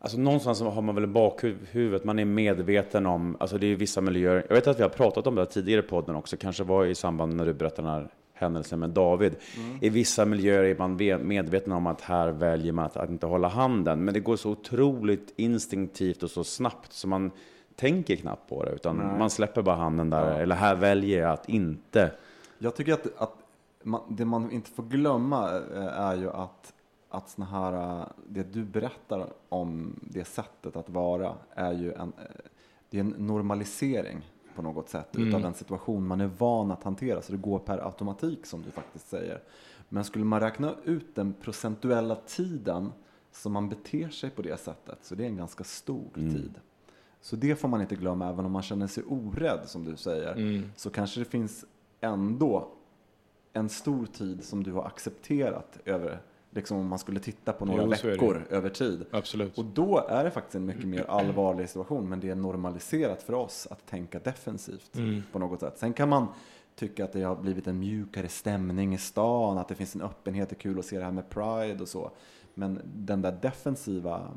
Alltså 0.03 0.19
någonstans 0.19 0.61
har 0.61 0.83
man 0.83 0.95
väl 0.95 1.05
i 1.05 1.07
bakhuvudet, 1.07 2.05
man 2.05 2.19
är 2.19 2.25
medveten 2.25 3.07
om, 3.07 3.37
alltså 3.41 3.59
det 3.59 3.67
är 3.67 3.77
vissa 3.77 4.01
miljöer, 4.01 4.45
jag 4.49 4.55
vet 4.55 4.67
att 4.67 4.79
vi 4.79 4.83
har 4.83 4.91
pratat 4.91 5.27
om 5.27 5.35
det 5.35 5.41
här 5.41 5.47
tidigare 5.47 5.81
i 5.81 5.89
podden 5.89 6.17
också, 6.17 6.37
kanske 6.37 6.65
var 6.65 6.85
i 6.85 6.95
samband 6.95 7.35
när 7.35 7.47
du 7.47 7.53
berättade 7.55 7.89
den 7.89 7.95
här 7.95 8.09
händelsen 8.35 8.79
med 8.79 8.91
David. 8.91 9.37
I 9.81 9.89
vissa 9.89 10.25
miljöer 10.25 10.65
är 10.65 10.79
man 10.79 10.97
ve- 10.97 11.19
medveten 11.19 11.73
om 11.73 11.87
att 11.87 12.01
här 12.01 12.29
väljer 12.31 12.73
man 12.73 12.85
att, 12.85 12.97
att 12.97 13.11
inte 13.11 13.27
hålla 13.27 13.49
handen, 13.49 14.05
men 14.05 14.15
det 14.15 14.21
går 14.21 14.37
så 14.37 14.51
otroligt 14.51 15.33
instinktivt 15.37 16.23
och 16.23 16.31
så 16.31 16.45
snabbt 16.45 16.93
så 16.93 17.09
man 17.09 17.31
tänker 17.77 18.17
knappt 18.17 18.49
på 18.49 18.65
det, 18.65 18.71
utan 18.71 18.97
man 19.19 19.31
släpper 19.31 19.63
bara 19.63 19.77
handen 19.77 20.11
där, 20.11 20.41
eller 20.41 20.55
här 20.55 20.75
väljer 20.75 21.21
jag 21.23 21.31
att 21.31 21.49
inte. 21.49 22.11
Jag 22.59 22.77
tycker 22.77 22.93
att, 22.93 23.07
att 23.17 23.35
man, 23.83 24.01
det 24.09 24.25
man 24.25 24.51
inte 24.51 24.71
får 24.71 24.83
glömma 24.83 25.51
eh, 25.77 26.01
är 26.01 26.17
ju 26.17 26.31
att, 26.31 26.73
att 27.11 27.29
såna 27.29 27.47
här, 27.47 28.01
eh, 28.01 28.07
det 28.29 28.53
du 28.53 28.65
berättar 28.65 29.33
om 29.49 30.01
det 30.03 30.25
sättet 30.25 30.77
att 30.77 30.89
vara 30.89 31.35
är 31.51 31.73
ju 31.73 31.93
en, 31.93 32.13
eh, 32.19 32.25
det 32.91 32.97
är 32.97 33.01
en 33.01 33.15
normalisering 33.19 34.31
på 34.55 34.63
något 34.63 34.89
sätt 34.89 35.09
utav 35.13 35.45
en 35.45 35.55
situation 35.55 36.07
man 36.07 36.21
är 36.21 36.31
van 36.39 36.71
att 36.71 36.83
hantera. 36.83 37.23
Så 37.23 37.33
det 37.33 37.39
går 37.39 37.59
per 37.59 37.79
automatik 37.79 38.47
som 38.47 38.63
du 38.63 38.71
faktiskt 38.71 39.09
säger. 39.09 39.43
Men 39.89 40.05
skulle 40.05 40.25
man 40.25 40.41
räkna 40.41 40.75
ut 40.85 41.15
den 41.15 41.33
procentuella 41.33 42.17
tiden 42.17 42.93
som 43.33 43.53
man 43.53 43.69
beter 43.69 44.09
sig 44.09 44.31
på 44.31 44.43
det 44.43 44.61
sättet 44.61 44.99
så 45.03 45.15
det 45.15 45.25
är 45.25 45.29
en 45.29 45.37
ganska 45.37 45.65
stor 45.65 46.09
tid. 46.15 46.55
Så 47.21 47.37
det 47.37 47.57
får 47.57 47.69
man 47.69 47.81
inte 47.81 47.97
glömma, 47.97 48.29
även 48.29 48.45
om 48.45 48.53
man 48.53 48.63
känner 48.63 48.87
sig 48.87 49.05
orädd 49.05 49.61
som 49.67 49.85
du 49.85 49.97
säger. 49.97 50.35
Så 50.77 50.91
kanske 50.91 51.21
det 51.21 51.25
finns 51.25 51.65
ändå 52.01 52.69
en 53.53 53.69
stor 53.69 54.07
tid 54.07 54.45
som 54.45 54.63
du 54.63 54.73
har 54.73 54.85
accepterat 54.85 55.79
över, 55.85 56.23
liksom 56.51 56.79
om 56.79 56.87
man 56.89 56.99
skulle 56.99 57.21
titta 57.21 57.53
på 57.53 57.65
några 57.65 57.83
Jo, 57.83 57.89
veckor 57.89 58.47
över 58.51 58.69
tid. 58.71 59.05
Absolut. 59.11 59.59
Och 59.59 59.65
då 59.65 60.07
är 60.09 60.25
det 60.25 60.31
faktiskt 60.31 60.55
en 60.55 60.67
mycket 60.67 60.85
mer 60.87 61.05
allvarlig 61.11 61.69
situation, 61.69 62.09
men 62.09 62.21
det 62.21 62.31
är 62.31 62.35
normaliserat 62.35 63.23
för 63.23 63.33
oss 63.33 63.67
att 63.71 63.87
tänka 63.87 64.19
defensivt 64.19 64.97
Mm. 64.97 65.23
på 65.33 65.39
något 65.39 65.61
sätt. 65.61 65.79
Sen 65.79 65.93
kan 65.93 66.09
man 66.09 66.27
tycka 66.75 67.05
att 67.05 67.13
det 67.13 67.23
har 67.23 67.37
blivit 67.37 67.67
en 67.67 67.79
mjukare 67.79 68.29
stämning 68.29 68.95
i 68.95 68.99
stan, 68.99 69.59
att 69.59 69.69
det 69.69 69.75
finns 69.75 69.95
en 69.95 70.03
öppenhet, 70.03 70.49
det 70.49 70.55
är 70.57 70.61
kul 70.61 70.79
att 70.79 70.85
se 70.85 70.99
det 70.99 71.05
här 71.05 71.13
med 71.13 71.29
Pride 71.29 71.83
och 71.83 71.89
så. 71.89 72.11
Men 72.55 72.81
den 72.85 73.23
där 73.23 73.39
defensiva 73.43 74.29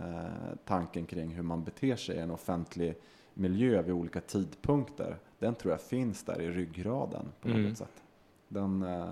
eh, 0.00 0.56
tanken 0.64 1.06
kring 1.06 1.30
hur 1.34 1.42
man 1.42 1.64
beter 1.64 1.96
sig 1.96 2.16
i 2.16 2.18
en 2.20 2.30
offentlig 2.30 2.94
miljö 3.34 3.82
vid 3.82 3.94
olika 3.94 4.20
tidpunkter, 4.20 5.16
den 5.38 5.54
tror 5.54 5.72
jag 5.72 5.80
finns 5.80 6.24
där 6.24 6.40
i 6.40 6.50
ryggraden 6.50 7.26
på 7.40 7.48
något 7.48 7.56
Mm. 7.56 7.74
sätt. 7.74 8.02
Den, 8.48 8.82
eh, 8.82 9.04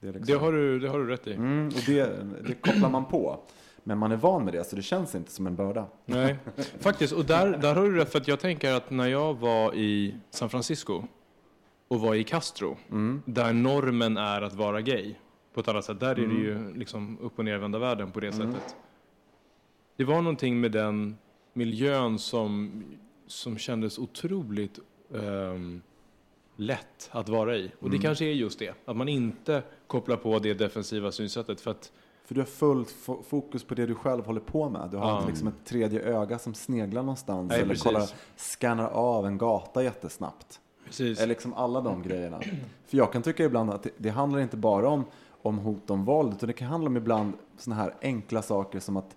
det, 0.00 0.06
liksom, 0.06 0.26
Det 0.26 0.40
har 0.40 0.52
du, 0.52 0.78
det 0.78 0.88
har 0.88 0.98
du 0.98 1.06
rätt 1.06 1.26
i. 1.26 1.32
mm, 1.32 1.66
och 1.66 1.82
det, 1.86 2.26
det 2.46 2.54
kopplar 2.54 2.90
man 2.90 3.04
på. 3.04 3.40
Men 3.84 3.98
man 3.98 4.12
är 4.12 4.16
van 4.16 4.44
med 4.44 4.54
det, 4.54 4.64
så 4.64 4.76
det 4.76 4.82
känns 4.82 5.14
inte 5.14 5.30
som 5.32 5.46
en 5.46 5.56
börda. 5.56 5.86
Nej, 6.04 6.36
faktiskt. 6.80 7.12
Och 7.12 7.24
där, 7.24 7.58
där 7.58 7.74
har 7.74 7.82
du 7.82 7.96
rätt, 7.96 8.12
för 8.12 8.18
att 8.18 8.28
jag 8.28 8.40
tänker 8.40 8.72
att 8.72 8.90
när 8.90 9.06
jag 9.06 9.34
var 9.34 9.74
i 9.74 10.14
San 10.30 10.50
Francisco 10.50 11.02
och 11.88 12.00
var 12.00 12.14
i 12.14 12.24
Castro, 12.24 12.76
där 13.24 13.52
normen 13.52 14.16
är 14.16 14.42
att 14.42 14.54
vara 14.54 14.80
gay 14.80 15.14
på 15.54 15.60
ett 15.60 15.68
annat 15.68 15.84
sätt, 15.84 16.00
där 16.00 16.10
är 16.18 16.26
det 16.26 16.34
ju 16.34 16.74
liksom 16.74 17.18
upp 17.20 17.38
och 17.38 17.44
nervända 17.44 17.78
världen 17.78 18.10
på 18.10 18.20
det 18.20 18.32
sättet. 18.32 18.76
Det 19.96 20.04
var 20.04 20.22
någonting 20.22 20.60
med 20.60 20.72
den 20.72 21.16
miljön 21.52 22.18
som, 22.18 22.82
som 23.26 23.58
kändes 23.58 23.98
otroligt 23.98 24.78
ehm, 25.14 25.82
lätt 26.56 27.08
att 27.12 27.28
vara 27.28 27.56
i. 27.56 27.72
Och 27.78 27.90
det 27.90 27.98
kanske 27.98 28.24
är 28.24 28.32
just 28.32 28.58
det, 28.58 28.74
att 28.84 28.96
man 28.96 29.08
inte 29.08 29.62
kopplar 29.90 30.16
på 30.16 30.38
det 30.38 30.54
defensiva 30.54 31.12
synsättet. 31.12 31.60
För 31.60 31.70
att 31.70 31.92
För 32.24 32.34
du 32.34 32.40
har 32.40 32.46
fullt 32.46 32.88
fo- 33.06 33.22
fokus 33.22 33.64
på 33.64 33.74
det 33.74 33.86
du 33.86 33.94
själv 33.94 34.24
håller 34.26 34.40
på 34.40 34.68
med. 34.68 34.88
Du 34.90 34.96
har 34.96 35.16
inte 35.16 35.28
liksom 35.28 35.48
ett 35.48 35.64
tredje 35.64 36.00
öga 36.00 36.38
som 36.38 36.54
sneglar 36.54 37.02
någonstans 37.02 37.48
Nej, 37.48 37.58
eller 37.58 37.68
precis. 37.68 37.82
kollar, 37.84 38.10
scannar 38.36 38.88
av 38.88 39.26
en 39.26 39.38
gata 39.38 39.82
jättesnabbt. 39.82 40.60
precis. 40.86 41.18
Eller 41.18 41.28
liksom 41.28 41.54
alla 41.54 41.80
de 41.80 42.02
grejerna. 42.02 42.40
För 42.86 42.96
jag 42.96 43.12
kan 43.12 43.22
tycka 43.22 43.44
ibland 43.44 43.70
att 43.70 43.82
det, 43.82 43.90
det 43.96 44.10
handlar 44.10 44.40
inte 44.40 44.56
bara 44.56 44.88
om, 44.88 45.04
om 45.42 45.58
hot 45.58 45.90
om 45.90 46.04
våld, 46.04 46.32
utan 46.34 46.46
det 46.46 46.52
kan 46.52 46.68
handla 46.68 46.86
om 46.90 46.96
ibland 46.96 47.32
sådana 47.58 47.82
här 47.82 47.94
enkla 48.02 48.42
saker 48.42 48.80
som 48.80 48.96
att 48.96 49.16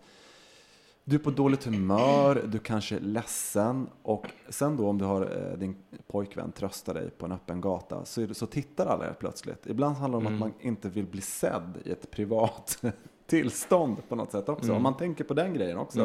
du 1.05 1.15
är 1.15 1.19
på 1.19 1.31
dåligt 1.31 1.63
humör, 1.63 2.43
du 2.51 2.59
kanske 2.59 2.95
är 2.95 2.99
ledsen 2.99 3.87
och 4.03 4.27
sen 4.49 4.77
då 4.77 4.87
om 4.87 4.97
du 4.97 5.05
har 5.05 5.21
eh, 5.51 5.57
din 5.57 5.75
pojkvän 6.07 6.51
tröstar 6.51 6.93
dig 6.93 7.09
på 7.09 7.25
en 7.25 7.31
öppen 7.31 7.61
gata 7.61 8.05
så, 8.05 8.21
det, 8.21 8.33
så 8.33 8.45
tittar 8.45 8.85
alla 8.85 9.05
helt 9.05 9.19
plötsligt. 9.19 9.67
Ibland 9.67 9.95
handlar 9.95 10.19
det 10.21 10.27
om 10.27 10.33
att 10.33 10.39
man 10.39 10.53
inte 10.59 10.89
vill 10.89 11.05
bli 11.05 11.21
sedd 11.21 11.77
i 11.85 11.91
ett 11.91 12.11
privat 12.11 12.83
tillstånd 13.27 13.97
på 14.09 14.15
något 14.15 14.31
sätt 14.31 14.49
också. 14.49 14.73
Om 14.73 14.83
man 14.83 14.97
tänker 14.97 15.23
på 15.23 15.33
den 15.33 15.53
grejen 15.53 15.77
också. 15.77 15.99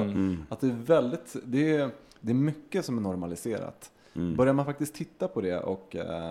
Att 0.49 0.61
det 0.61 0.67
är 0.67 0.73
väldigt, 0.87 1.37
det 1.45 1.77
är, 1.77 1.91
det 2.21 2.33
är 2.33 2.35
mycket 2.35 2.85
som 2.85 2.99
är 2.99 3.03
normaliserat. 3.03 3.91
Börjar 4.37 4.53
man 4.55 4.65
faktiskt 4.65 4.95
titta 4.95 5.29
på 5.29 5.41
det 5.41 5.59
och 5.61 5.97
eh, 5.97 6.31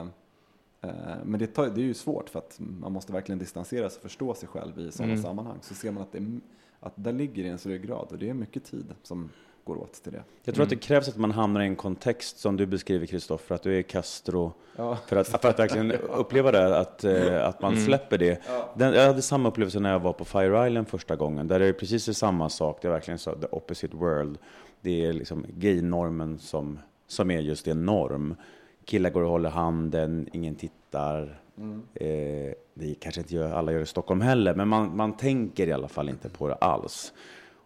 eh, 0.81 0.89
men 1.25 1.39
det, 1.39 1.47
tar, 1.47 1.65
det 1.67 1.81
är 1.81 1.85
ju 1.85 1.93
svårt 1.93 2.29
för 2.29 2.39
att 2.39 2.57
man 2.59 2.91
måste 2.91 3.13
verkligen 3.13 3.39
distansera 3.39 3.89
sig 3.89 3.97
och 3.97 4.01
förstå 4.03 4.33
sig 4.33 4.49
själv 4.49 4.79
i 4.79 4.91
sådana 4.91 5.13
sammanhang. 5.21 5.57
Så 5.61 5.73
ser 5.73 5.91
man 5.91 6.03
att, 6.03 6.11
det, 6.11 6.17
är- 6.17 6.39
att 6.79 6.93
där 6.95 7.11
ligger 7.11 7.43
i 7.43 7.47
ens 7.47 7.65
ryggrad 7.65 8.07
och 8.11 8.17
det 8.17 8.29
är 8.29 8.33
mycket 8.33 8.63
tid 8.63 8.93
som 9.03 9.29
går 9.67 9.77
åt 9.77 9.93
till 9.93 10.11
det. 10.11 10.23
Jag 10.43 10.55
tror 10.55 10.63
att 10.63 10.69
det 10.69 10.75
krävs 10.75 11.09
att 11.09 11.17
man 11.17 11.31
hamnar 11.31 11.61
i 11.61 11.65
en 11.65 11.75
kontext 11.75 12.39
som 12.39 12.57
du 12.57 12.65
beskriver 12.65 13.05
Kristoffer, 13.05 13.55
att 13.55 13.63
du 13.63 13.77
är 13.77 13.81
Castro. 13.81 14.53
Ja. 14.75 14.97
För 15.07 15.15
att, 15.15 15.27
för 15.27 15.49
att 15.49 15.59
verkligen 15.59 15.91
uppleva 16.09 16.51
det, 16.51 16.79
att, 16.79 17.03
eh, 17.03 17.47
att 17.47 17.61
man 17.61 17.77
släpper 17.77 18.17
det. 18.17 18.41
Den, 18.75 18.93
jag 18.93 19.07
hade 19.07 19.21
samma 19.21 19.49
upplevelse 19.49 19.79
när 19.79 19.91
jag 19.91 19.99
var 19.99 20.13
på 20.13 20.25
Fire 20.25 20.67
Island 20.67 20.87
första 20.87 21.15
gången. 21.15 21.47
Där 21.47 21.59
är 21.59 21.67
det 21.67 21.73
precis 21.73 22.17
samma 22.17 22.49
sak, 22.49 22.79
det 22.81 22.87
är 22.87 22.91
verkligen 22.91 23.19
så, 23.19 23.35
the 23.35 23.47
opposite 23.51 23.95
world. 23.97 24.37
Det 24.81 25.05
är 25.05 25.13
liksom 25.13 25.45
gay-normen 25.49 26.39
som, 26.39 26.79
som 27.07 27.31
är 27.31 27.39
just 27.39 27.67
en 27.67 27.85
norm. 27.85 28.35
Killar 28.85 29.09
går 29.09 29.21
och 29.21 29.29
håller 29.29 29.49
handen, 29.49 30.29
ingen 30.33 30.55
tittar. 30.55 31.41
Eh, 31.93 32.53
det 32.73 32.95
kanske 32.99 33.21
inte 33.21 33.35
gör, 33.35 33.51
alla 33.51 33.71
gör 33.71 33.81
i 33.81 33.85
Stockholm 33.85 34.21
heller, 34.21 34.55
men 34.55 34.67
man, 34.67 34.95
man 34.97 35.17
tänker 35.17 35.67
i 35.67 35.71
alla 35.73 35.87
fall 35.87 36.09
inte 36.09 36.29
på 36.29 36.47
det 36.47 36.55
alls. 36.55 37.13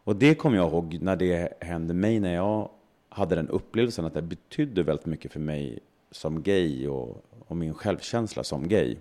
Och 0.04 0.16
det 0.16 0.36
kommer 0.36 0.58
jag 0.58 0.68
ihåg 0.70 0.98
när 1.02 1.16
det 1.16 1.54
hände 1.64 1.94
mig, 1.94 2.20
när 2.20 2.36
jag 2.36 2.70
hade 3.10 3.36
den 3.36 3.50
upplevelsen 3.50 4.06
att 4.06 4.14
det 4.14 4.22
betydde 4.22 4.84
väldigt 4.84 5.06
mycket 5.06 5.32
för 5.32 5.40
mig 5.40 5.80
som 6.12 6.42
gay 6.44 6.88
och, 6.88 7.26
och 7.48 7.58
min 7.58 7.74
självkänsla 7.74 8.44
som 8.44 8.68
gay. 8.68 8.96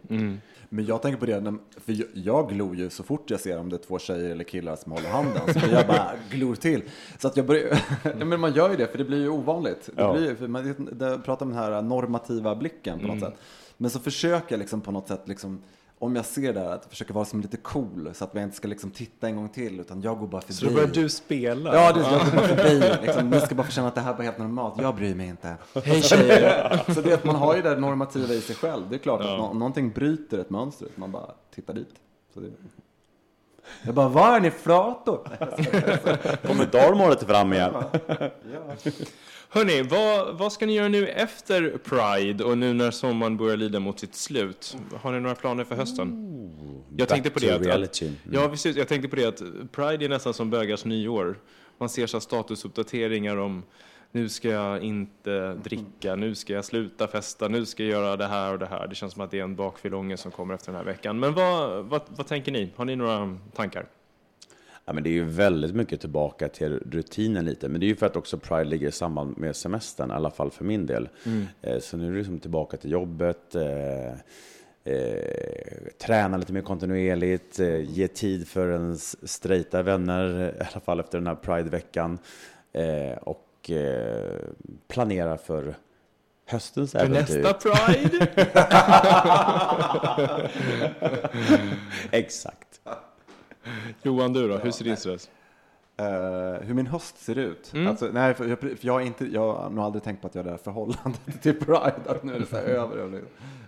Men 0.68 0.84
jag 0.86 1.02
tänker 1.02 1.18
på 1.20 1.26
det, 1.26 1.54
för 1.76 1.96
jag, 2.14 2.48
glor 2.50 2.76
ju 2.76 2.90
så 2.90 3.02
fort 3.02 3.30
jag 3.30 3.40
ser 3.40 3.58
om 3.58 3.68
det 3.68 3.76
är 3.76 3.78
två 3.78 3.98
tjejer 3.98 4.30
eller 4.30 4.44
killar 4.44 4.76
som 4.76 4.92
håller 4.92 5.08
handen. 5.08 5.54
Så 5.54 5.60
jag 5.72 5.86
bara 5.86 6.10
glor 6.30 6.54
till. 6.54 6.82
Så 7.18 7.28
att 7.28 7.36
jag 7.36 7.46
börjar, 7.46 7.78
ja, 8.18 8.24
men 8.24 8.40
man 8.40 8.52
gör 8.52 8.70
ju 8.70 8.76
det, 8.76 8.86
för 8.86 8.98
det 8.98 9.04
blir 9.04 9.20
ju 9.20 9.28
ovanligt. 9.28 9.90
Det 9.96 10.02
Ja. 10.02 10.12
blir, 10.12 10.48
man 10.48 10.74
det, 10.92 11.18
pratar 11.18 11.46
om 11.46 11.52
den 11.52 11.58
här 11.58 11.82
normativa 11.82 12.54
blicken 12.56 12.98
på 12.98 13.06
något 13.06 13.20
sätt. 13.20 13.34
Men 13.80 13.90
så 13.90 14.00
försöker 14.00 14.52
jag 14.54 14.58
liksom 14.58 14.80
på 14.80 14.90
något 14.92 15.08
sätt, 15.08 15.22
liksom, 15.24 15.62
om 15.98 16.16
jag 16.16 16.24
ser 16.24 16.52
det 16.52 16.60
här, 16.60 16.70
att 16.74 16.86
försöka 16.86 17.12
vara 17.12 17.24
som 17.24 17.40
lite 17.40 17.56
cool. 17.56 18.10
Så 18.14 18.24
att 18.24 18.34
man 18.34 18.42
inte 18.42 18.56
ska 18.56 18.68
liksom 18.68 18.90
titta 18.90 19.26
en 19.28 19.36
gång 19.36 19.48
till, 19.48 19.80
utan 19.80 20.02
jag 20.02 20.18
går 20.18 20.26
bara 20.26 20.40
förbi. 20.40 20.54
Så 20.54 20.66
då 20.66 20.72
börjar 20.72 20.88
du 20.88 21.08
spela? 21.08 21.74
Ja, 21.74 21.92
det, 21.92 22.00
jag 22.00 22.24
går 22.24 22.36
bara 22.36 22.48
förbi. 22.48 23.06
Liksom, 23.06 23.30
ni 23.30 23.40
ska 23.40 23.54
bara 23.54 23.62
få 23.66 23.72
känna 23.72 23.88
att 23.88 23.94
det 23.94 24.00
här 24.00 24.14
var 24.16 24.24
helt 24.24 24.38
normalt. 24.38 24.74
Jag 24.80 24.94
bryr 24.96 25.14
mig 25.14 25.28
inte. 25.28 25.56
Hej 25.84 26.02
tjejer! 26.02 26.92
Så 26.94 27.00
det, 27.00 27.14
att 27.14 27.24
man 27.24 27.36
har 27.36 27.56
ju 27.56 27.62
det 27.62 27.76
normativa 27.80 28.34
i 28.34 28.40
sig 28.40 28.56
själv. 28.56 28.82
Det 28.90 28.96
är 28.96 28.98
klart 28.98 29.20
att 29.20 29.38
nå- 29.38 29.52
någonting 29.52 29.90
bryter 29.90 30.38
ett 30.38 30.50
mönster, 30.50 30.88
man 30.94 31.12
bara 31.12 31.30
tittar 31.54 31.74
dit. 31.74 31.94
Så 32.34 32.40
det... 32.40 32.50
Jag 33.82 33.94
bara, 33.94 34.08
var 34.08 34.36
är 34.36 34.40
ni 34.40 34.50
flator? 34.50 35.28
Kommer 36.46 36.66
dalmålet 36.66 37.22
fram 37.22 37.52
igen? 37.52 37.74
Hörni, 39.52 39.82
vad, 39.82 40.38
vad 40.38 40.52
ska 40.52 40.66
ni 40.66 40.74
göra 40.74 40.88
nu 40.88 41.08
efter 41.08 41.78
Pride 41.84 42.44
och 42.44 42.58
nu 42.58 42.72
när 42.72 42.90
sommaren 42.90 43.36
börjar 43.36 43.56
lida 43.56 43.80
mot 43.80 44.00
sitt 44.00 44.14
slut? 44.14 44.76
Har 45.02 45.12
ni 45.12 45.20
några 45.20 45.34
planer 45.34 45.64
för 45.64 45.74
hösten? 45.74 46.36
Jag 46.96 47.08
tänkte 47.08 47.30
på 47.30 47.38
det 47.38 47.50
att, 47.50 47.62
reality. 47.62 48.06
att, 48.06 48.34
ja, 48.34 48.48
precis, 48.48 48.76
jag 48.76 48.88
tänkte 48.88 49.08
på 49.08 49.16
det 49.16 49.24
att 49.24 49.42
Pride 49.72 50.04
är 50.04 50.08
nästan 50.08 50.34
som 50.34 50.50
bögars 50.50 50.84
nyår. 50.84 51.38
Man 51.78 51.88
ser 51.88 52.06
så 52.06 52.16
här 52.16 52.20
statusuppdateringar 52.20 53.36
om 53.36 53.62
nu 54.12 54.28
ska 54.28 54.48
jag 54.48 54.82
inte 54.82 55.54
dricka, 55.54 56.14
nu 56.16 56.34
ska 56.34 56.52
jag 56.52 56.64
sluta 56.64 57.06
festa, 57.08 57.48
nu 57.48 57.66
ska 57.66 57.82
jag 57.82 57.90
göra 57.90 58.16
det 58.16 58.26
här 58.26 58.52
och 58.52 58.58
det 58.58 58.66
här. 58.66 58.86
Det 58.86 58.94
känns 58.94 59.12
som 59.12 59.22
att 59.22 59.30
det 59.30 59.38
är 59.38 59.42
en 59.44 59.56
bakfyllångest 59.56 60.22
som 60.22 60.32
kommer 60.32 60.54
efter 60.54 60.72
den 60.72 60.76
här 60.76 60.84
veckan. 60.84 61.18
Men 61.20 61.34
vad, 61.34 61.84
vad, 61.84 62.02
vad 62.08 62.26
tänker 62.26 62.52
ni? 62.52 62.72
Har 62.76 62.84
ni 62.84 62.96
några 62.96 63.38
tankar? 63.54 63.86
Ja, 64.84 64.92
men 64.92 65.02
det 65.02 65.10
är 65.10 65.12
ju 65.12 65.24
väldigt 65.24 65.74
mycket 65.74 66.00
tillbaka 66.00 66.48
till 66.48 66.72
rutinen 66.90 67.44
lite. 67.44 67.68
Men 67.68 67.80
det 67.80 67.86
är 67.86 67.88
ju 67.88 67.96
för 67.96 68.06
att 68.06 68.16
också 68.16 68.38
Pride 68.38 68.64
ligger 68.64 68.88
i 68.88 68.92
samband 68.92 69.38
med 69.38 69.56
semestern, 69.56 70.10
i 70.10 70.14
alla 70.14 70.30
fall 70.30 70.50
för 70.50 70.64
min 70.64 70.86
del. 70.86 71.08
Eh, 71.62 71.78
Så 71.78 71.96
nu 71.96 72.06
är 72.06 72.10
det 72.10 72.18
liksom 72.18 72.38
tillbaka 72.38 72.76
till 72.76 72.90
jobbet. 72.90 73.54
eh, 73.54 74.12
eh, 74.84 75.24
träna 75.98 76.36
lite 76.36 76.52
mer 76.52 76.60
kontinuerligt, 76.62 77.60
eh, 77.60 77.80
ge 77.90 78.08
tid 78.08 78.48
för 78.48 78.70
ens 78.72 79.28
straighta 79.30 79.82
vänner, 79.82 80.54
i 80.60 80.64
alla 80.72 80.80
fall 80.80 81.00
efter 81.00 81.18
den 81.18 81.26
här 81.26 81.34
Pride-veckan. 81.34 82.18
Eh, 82.72 83.18
och 83.22 83.46
eh, 83.70 84.38
planera 84.88 85.38
för 85.38 85.74
höstens 86.46 86.92
För 86.92 86.98
äventyr. 86.98 87.42
nästa 87.42 87.52
Pride. 87.52 88.26
Exakt. 92.10 92.80
Johan, 94.02 94.32
du 94.32 94.48
då? 94.48 94.56
Hur 94.58 94.70
ser 94.70 94.84
din 94.84 94.96
stress? 94.96 95.30
Eh, 95.96 96.06
hur 96.66 96.74
min 96.74 96.86
höst 96.86 97.18
ser 97.18 97.38
ut? 97.38 97.72
Mm. 97.74 97.86
Alltså, 97.86 98.08
nej, 98.12 98.34
för 98.34 98.46
jag, 98.46 98.58
för 98.58 98.78
jag, 98.80 98.92
har 98.92 99.00
inte, 99.00 99.26
jag 99.26 99.52
har 99.52 99.70
nog 99.70 99.84
aldrig 99.84 100.02
tänkt 100.04 100.20
på 100.20 100.26
att 100.26 100.34
jag 100.34 100.42
har 100.42 100.44
det 100.44 100.50
här 100.50 100.58
förhållandet 100.58 101.20
till 101.42 101.58
Pride, 101.60 101.94
att 102.06 102.22
nu 102.22 102.34
är 102.34 102.40
det 102.40 102.46
så 102.46 102.56
här 102.56 102.62
över. 102.68 102.96
över. 102.96 103.22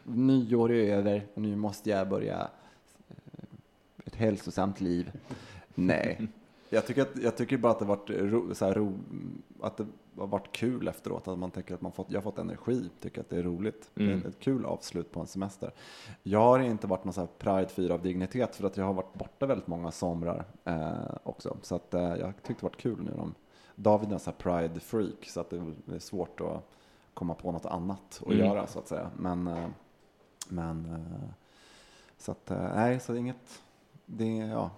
Nyår 0.05 0.73
är 0.73 0.97
över 0.97 1.27
och 1.35 1.43
nu 1.43 1.57
måste 1.57 1.91
jag 1.91 2.09
börja 2.09 2.39
eh, 3.09 3.17
ett 4.05 4.15
hälsosamt 4.17 4.81
liv. 4.81 5.13
Nej, 5.75 6.29
jag 6.75 6.87
tycker, 6.87 7.03
att, 7.03 7.17
jag 7.23 7.37
tycker 7.37 7.57
bara 7.59 7.73
att 7.73 7.79
det 7.79 7.85
varit 7.85 8.11
ro, 8.11 8.55
så 8.55 8.73
ro, 8.73 8.99
att 9.61 9.77
det 9.77 9.87
har 10.17 10.27
varit 10.27 10.53
kul 10.53 10.89
efteråt, 10.89 11.29
att 11.29 11.39
man 11.39 11.51
tänker 11.51 11.75
att 11.75 11.81
man 11.81 11.93
fått, 11.93 12.07
jag 12.11 12.17
har 12.17 12.23
fått 12.23 12.39
energi, 12.39 12.91
tycker 13.01 13.21
att 13.21 13.29
det 13.31 13.39
är 13.39 13.43
roligt. 13.43 13.91
Det 13.95 14.03
Mm. 14.05 14.23
är 14.25 14.29
ett 14.29 14.41
kul 14.41 14.65
avslut 14.67 15.13
på 15.13 15.21
en 15.21 15.27
semester. 15.27 15.73
Jag 16.23 16.41
har 16.41 16.59
inte 16.59 16.87
varit 16.87 17.05
någon 17.05 17.13
så 17.15 17.21
här 17.21 17.29
Pride-fyra 17.39 17.95
av 17.95 18.03
dignitet 18.03 18.57
för 18.57 18.67
att 18.67 18.77
jag 18.77 18.85
har 18.85 18.93
varit 18.93 19.15
borta 19.15 19.47
väldigt 19.47 19.67
många 19.67 19.91
somrar 19.91 20.45
eh, 20.65 20.93
också. 21.23 21.57
Så 21.63 21.75
att, 21.75 21.95
eh, 21.95 22.03
jag 22.17 22.33
tyckte 22.37 22.53
det 22.61 22.63
varit 22.63 22.77
kul 22.77 23.03
nu. 23.03 23.11
De, 23.17 23.35
David 23.75 24.09
är 24.09 24.13
en 24.13 24.19
sån 24.21 24.33
här 24.39 24.51
Pride-freak 24.53 25.25
så 25.31 25.41
att 25.41 25.51
det 25.51 25.57
är 25.95 25.99
svårt 25.99 26.41
att 26.41 26.69
komma 27.15 27.35
på 27.35 27.53
något 27.53 27.67
annat 27.67 28.21
att 28.23 28.27
Mm. 28.33 28.39
göra 28.39 28.67
så 28.67 28.79
att 28.79 28.89
säga. 28.89 29.11
Men, 29.17 29.47
eh, 29.47 29.69
men 30.49 30.87
eh, 30.87 31.29
så 32.19 32.33
att, 32.33 32.51
eh, 32.51 32.75
nej, 32.75 33.01
så 33.01 33.15
inget, 33.15 33.63
det, 34.07 34.37
ja. 34.37 34.71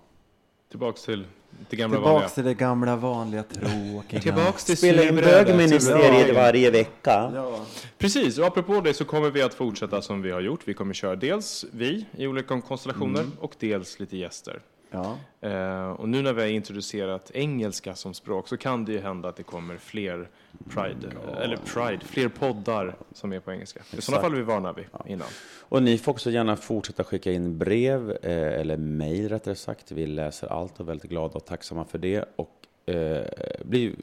Tillbaks 0.68 1.04
till 1.04 1.26
det 1.70 1.76
gamla 1.76 1.98
vanliga. 1.98 2.18
Tillbaks 2.18 2.34
till 2.34 2.44
det 2.44 2.54
gamla 2.54 2.96
vanliga 2.96 3.42
tråkiga. 3.42 4.20
Tillbaks 4.20 4.64
till 4.64 4.76
Spela 4.76 5.02
in 5.02 5.16
bögministeriet 5.16 6.34
varje 6.34 6.70
vecka. 6.70 7.32
Ja. 7.34 7.60
Precis, 7.98 8.38
och 8.38 8.46
apropå 8.46 8.80
det 8.80 8.94
så 8.94 9.04
kommer 9.04 9.30
vi 9.30 9.42
att 9.42 9.54
fortsätta 9.54 10.02
som 10.02 10.22
vi 10.22 10.30
har 10.30 10.40
gjort. 10.40 10.60
Vi 10.64 10.74
kommer 10.74 10.94
köra 10.94 11.16
dels 11.16 11.64
vi 11.72 12.06
i 12.16 12.26
olika 12.26 12.60
konstellationer 12.60 13.26
och 13.40 13.54
dels 13.58 14.00
lite 14.00 14.16
gäster. 14.16 14.60
Ja. 14.94 15.16
Eh, 15.48 15.90
och 15.90 16.08
nu 16.08 16.22
när 16.22 16.32
vi 16.32 16.40
har 16.42 16.48
introducerat 16.48 17.30
engelska 17.34 17.94
som 17.94 18.14
språk 18.14 18.48
så 18.48 18.56
kan 18.56 18.84
det 18.84 18.92
ju 18.92 19.00
hända 19.00 19.28
att 19.28 19.36
det 19.36 19.42
kommer 19.42 19.76
fler 19.76 20.28
Pride, 20.70 21.12
eller 21.42 21.56
Pride, 21.56 22.04
fler 22.04 22.28
poddar 22.28 22.96
som 23.12 23.32
är 23.32 23.40
på 23.40 23.52
engelska. 23.52 23.80
I 23.98 24.00
sådana 24.00 24.22
fall 24.22 24.32
är 24.32 24.36
vi 24.36 24.42
varnar 24.42 24.72
vi 24.72 25.12
innan. 25.12 25.28
Och 25.58 25.82
ni 25.82 25.98
får 25.98 26.12
också 26.12 26.30
gärna 26.30 26.56
fortsätta 26.56 27.04
skicka 27.04 27.32
in 27.32 27.58
brev, 27.58 28.10
eh, 28.10 28.60
eller 28.60 28.76
mejl 28.76 29.28
rättare 29.28 29.54
sagt. 29.54 29.92
Vi 29.92 30.06
läser 30.06 30.46
allt 30.46 30.72
och 30.74 30.80
är 30.80 30.84
väldigt 30.84 31.10
glada 31.10 31.34
och 31.34 31.44
tacksamma 31.44 31.84
för 31.84 31.98
det. 31.98 32.24
Och 32.36 32.90
eh, 32.94 33.24
blir, 33.64 33.94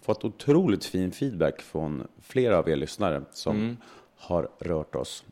fått 0.00 0.24
otroligt 0.24 0.84
fin 0.84 1.12
feedback 1.12 1.60
från 1.62 2.06
flera 2.22 2.58
av 2.58 2.68
er 2.68 2.76
lyssnare 2.76 3.22
som 3.32 3.56
Mm. 3.56 3.76
har 4.16 4.48
rört 4.58 4.94
oss. 4.94 5.24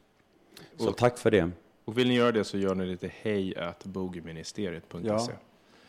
Så 0.79 0.89
Och- 0.89 0.97
tack 0.97 1.18
för 1.18 1.31
det. 1.31 1.51
Och 1.91 1.99
vill 1.99 2.09
ni 2.09 2.14
göra 2.14 2.32
det 2.32 2.45
så 2.45 2.59
gör 2.59 2.74
ni 2.74 2.86
lite 2.86 3.11
hej 3.22 3.57
at 3.57 3.84
bogeyministeriet.se. 3.84 4.99
Ja. 5.09 5.26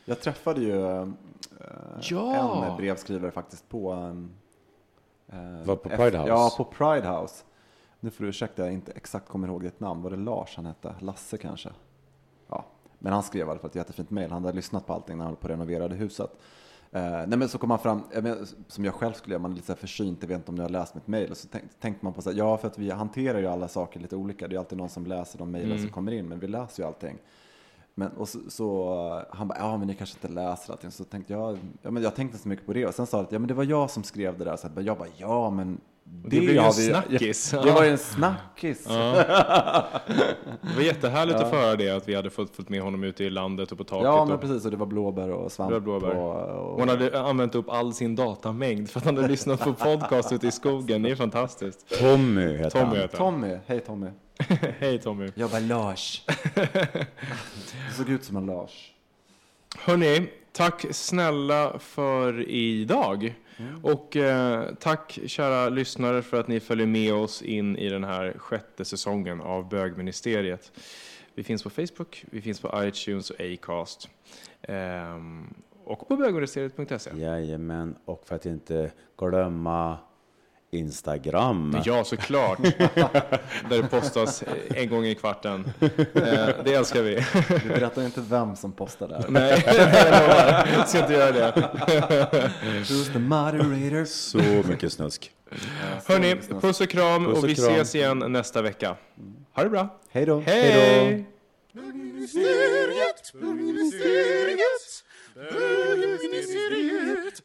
Jag 0.06 0.22
träffade 0.22 0.62
ju 0.62 0.86
eh, 0.86 1.08
Ja. 2.02 2.66
en 2.66 2.78
brevskrivare 2.78 3.32
faktiskt 3.32 3.70
på... 3.70 3.92
eh, 5.28 5.40
Var 5.66 5.76
på 5.76 5.90
F- 5.90 5.96
Pride 5.98 6.18
House? 6.18 6.30
Ja, 6.30 6.54
på 6.58 6.64
Pride 6.66 7.08
House. 7.10 7.44
Nu 8.00 8.10
får 8.10 8.24
du 8.24 8.30
ursäkta, 8.30 8.64
jag 8.64 8.74
inte 8.74 8.92
exakt 8.92 9.28
kommer 9.30 9.48
ihåg 9.48 9.62
ditt 9.64 9.80
namn. 9.80 10.02
Var 10.02 10.10
det 10.10 10.18
Lars 10.18 10.56
han 10.56 10.66
hette? 10.66 10.96
Lasse 11.00 11.38
kanske? 11.38 11.70
Ja, 12.48 12.66
men 13.00 13.14
han 13.14 13.24
skrev 13.24 13.48
i 13.48 13.50
alla 13.50 13.60
fall 13.60 13.70
ett 13.70 13.76
jättefint 13.76 14.10
mejl. 14.10 14.32
Han 14.32 14.44
hade 14.46 14.56
lyssnat 14.56 14.88
på 14.88 14.94
allting 14.94 15.18
när 15.18 15.26
han 15.26 15.32
höll 15.34 15.38
på 15.38 15.44
och 15.44 15.50
renoverade 15.50 15.96
huset. 15.96 16.32
Eh, 16.94 17.02
nej 17.28 17.38
men 17.38 17.50
så 17.50 17.58
kom 17.58 17.70
han 17.70 17.80
fram, 17.80 18.04
jag 18.14 18.24
men, 18.24 18.46
som 18.68 18.86
jag 18.86 18.94
själv 18.94 19.14
skulle 19.14 19.34
göra, 19.34 19.42
man 19.42 19.52
är 19.52 19.56
lite 19.56 19.68
så 19.68 19.74
här 19.74 19.80
försynt, 19.80 20.18
jag 20.22 20.28
vet 20.28 20.38
inte 20.38 20.52
om 20.52 20.56
ni 20.56 20.62
har 20.62 20.70
läst 20.70 20.96
mitt 20.96 21.08
mejl. 21.08 21.32
Och 21.32 21.38
så 21.38 21.48
tänk, 21.52 21.64
tänkte 21.80 22.06
man 22.06 22.14
på 22.14 22.22
så 22.22 22.30
här, 22.32 22.38
ja 22.38 22.58
för 22.58 22.68
att 22.68 22.78
vi 22.78 22.90
hanterar 22.92 23.40
ju 23.40 23.48
alla 23.48 23.68
saker 23.68 24.00
lite 24.00 24.16
olika. 24.16 24.48
Det 24.48 24.56
är 24.56 24.60
alltid 24.60 24.78
någon 24.78 24.90
som 24.90 25.06
läser 25.06 25.38
de 25.40 25.52
mejlen 25.52 25.72
Mm. 25.72 25.84
som 25.84 25.90
kommer 25.92 26.12
in, 26.12 26.28
men 26.28 26.40
vi 26.40 26.48
läser 26.48 26.84
ju 26.84 26.88
allting. 26.88 27.18
Men, 27.96 28.12
och 28.12 28.30
så, 28.30 28.40
så 28.48 28.94
eh, 29.18 29.36
han 29.38 29.48
bara, 29.48 29.60
ja 29.60 29.78
men 29.78 29.88
ni 29.88 29.96
kanske 29.96 30.18
inte 30.18 30.34
läser 30.34 30.74
allting. 30.74 30.92
Så 30.92 31.04
tänkte 31.04 31.34
jag, 31.34 31.58
ja 31.82 31.92
men 31.92 32.04
jag 32.04 32.16
tänkte 32.16 32.34
inte 32.36 32.44
så 32.44 32.50
mycket 32.50 32.66
på 32.66 32.74
det. 32.74 32.86
Och 32.86 32.94
sen 32.94 33.08
sa 33.08 33.18
han 33.18 33.26
att, 33.26 33.32
ja 33.32 33.40
men 33.40 33.48
det 33.48 33.54
var 33.54 33.64
jag 33.64 33.90
som 33.90 34.04
skrev 34.04 34.38
det 34.38 34.46
där. 34.46 34.56
Så 34.58 34.68
jag 34.76 34.98
bara, 34.98 35.10
ja 35.18 35.50
men 35.50 35.82
det, 36.12 36.30
Det 36.30 36.42
blev 36.42 36.56
ju 36.56 36.60
en 36.60 36.74
snackis. 36.74 37.54
Ja, 37.54 37.62
det 37.62 37.72
var 37.72 37.84
ju 37.84 37.90
en 37.90 37.98
snackis. 37.98 38.84
Det 38.84 40.76
var 40.76 40.82
jättehärligt 40.82 41.40
att 41.40 41.50
få 41.50 41.56
höra 41.56 41.76
det, 41.76 41.90
att 41.90 42.08
vi 42.08 42.16
hade 42.16 42.30
fått, 42.30 42.56
fått 42.56 42.70
med 42.70 42.82
honom 42.82 43.04
ute 43.04 43.24
i 43.24 43.30
landet 43.30 43.72
och 43.72 43.78
på 43.78 43.84
taket. 43.84 44.06
Ja 44.06 44.26
men 44.26 44.36
och, 44.36 44.42
precis, 44.42 44.66
och 44.66 44.72
det 44.72 44.78
var 44.78 44.86
blåbär 44.86 45.30
och 45.30 45.52
svamp. 45.52 45.70
Det 45.70 45.74
var 45.74 45.80
blåbär. 45.80 46.16
Och, 46.16 46.72
och, 46.72 46.80
hon 46.80 46.90
hade 46.90 47.22
använt 47.22 47.56
upp 47.56 47.70
all 47.70 47.94
sin 47.94 48.16
datamängd 48.16 48.90
för 48.90 49.00
att 49.00 49.06
han 49.06 49.16
hade 49.16 49.28
lyssnat 49.28 49.60
på 49.60 49.74
podcast 49.74 50.32
ute 50.32 50.48
i 50.48 50.52
skogen. 50.52 51.02
Det 51.02 51.10
är 51.10 51.16
fantastiskt. 51.16 52.00
Tommy 52.00 52.58
heter 52.58 52.70
Tommy 52.70 52.86
han. 52.86 52.96
heter 52.96 53.18
han. 53.18 53.34
Tommy, 53.34 53.58
hej 53.66 53.80
Tommy. 53.80 54.08
Hej 54.80 55.00
Tommy. 55.00 55.32
Jag 55.36 55.48
var 55.48 55.60
Lars. 55.60 56.26
Du 57.88 57.94
såg 57.98 58.10
ut 58.10 58.24
som 58.24 58.38
en 58.38 58.46
Lars. 58.46 58.92
Hörni, 59.80 60.28
tack 60.52 60.86
snälla 60.92 61.80
för 61.80 62.50
idag. 62.50 63.34
Mm. 63.58 63.86
Och 63.86 64.16
eh, 64.16 64.74
tack 64.80 65.20
kära 65.26 65.70
lyssnare 65.70 66.22
för 66.22 66.40
att 66.40 66.48
ni 66.48 66.60
följer 66.60 66.88
med 66.88 67.14
oss 67.14 67.42
in 67.42 67.78
i 67.78 67.90
den 67.90 68.04
här 68.04 68.34
sjätte 68.38 68.86
säsongen 68.86 69.42
av 69.42 69.70
Bögministeriet. 69.70 70.72
Vi 71.36 71.44
finns 71.44 71.64
på 71.64 71.70
Facebook, 71.70 72.26
vi 72.32 72.42
finns 72.42 72.60
på 72.60 72.84
iTunes 72.84 73.30
och 73.30 73.42
Acast. 73.42 74.10
Ehm, 74.62 75.54
och 75.84 76.08
på 76.08 76.18
bögministeriet.se. 76.18 77.10
Jajamän, 77.16 77.96
och 78.06 78.24
för 78.26 78.36
att 78.36 78.46
inte 78.46 78.92
glömma 79.18 79.98
Instagram. 80.72 81.82
Ja, 81.86 82.04
såklart. 82.04 82.58
Där 83.70 83.82
det 83.82 83.84
postas 83.90 84.44
en 84.76 84.90
gång 84.90 85.06
i 85.06 85.16
kvarten. 85.16 85.72
Eh, 85.80 86.50
det 86.64 86.74
älskar 86.74 87.02
vi. 87.02 87.26
Du 87.64 87.70
berättar 87.70 88.04
inte 88.06 88.22
vem 88.22 88.56
som 88.56 88.72
postar 88.72 89.08
där. 89.08 89.26
Nej, 89.30 89.64
jag 90.78 90.90
ska 90.90 91.00
inte 91.00 91.14
göra 91.14 91.32
det. 91.32 91.54
Who's 92.84 93.14
the 93.14 93.20
moderator? 93.20 94.06
Så 94.06 94.38
mycket 94.70 94.94
snusk. 94.94 95.32
Hörni, 96.06 96.36
puss 96.62 96.82
och 96.82 96.90
kram 96.90 97.26
Puss 97.26 97.38
och 97.38 97.44
och 97.44 97.50
vi 97.50 97.56
kram. 97.56 97.66
ses 97.66 97.96
igen 97.96 98.24
nästa 98.28 98.62
vecka. 98.62 98.96
Ha 99.56 99.64
det 99.64 99.70
bra. 99.70 100.00
Hej 100.12 100.26
då. 100.26 100.40
Hej! 100.40 101.26
Bögministeriet, 101.74 103.34
bögministeriet. 103.34 105.04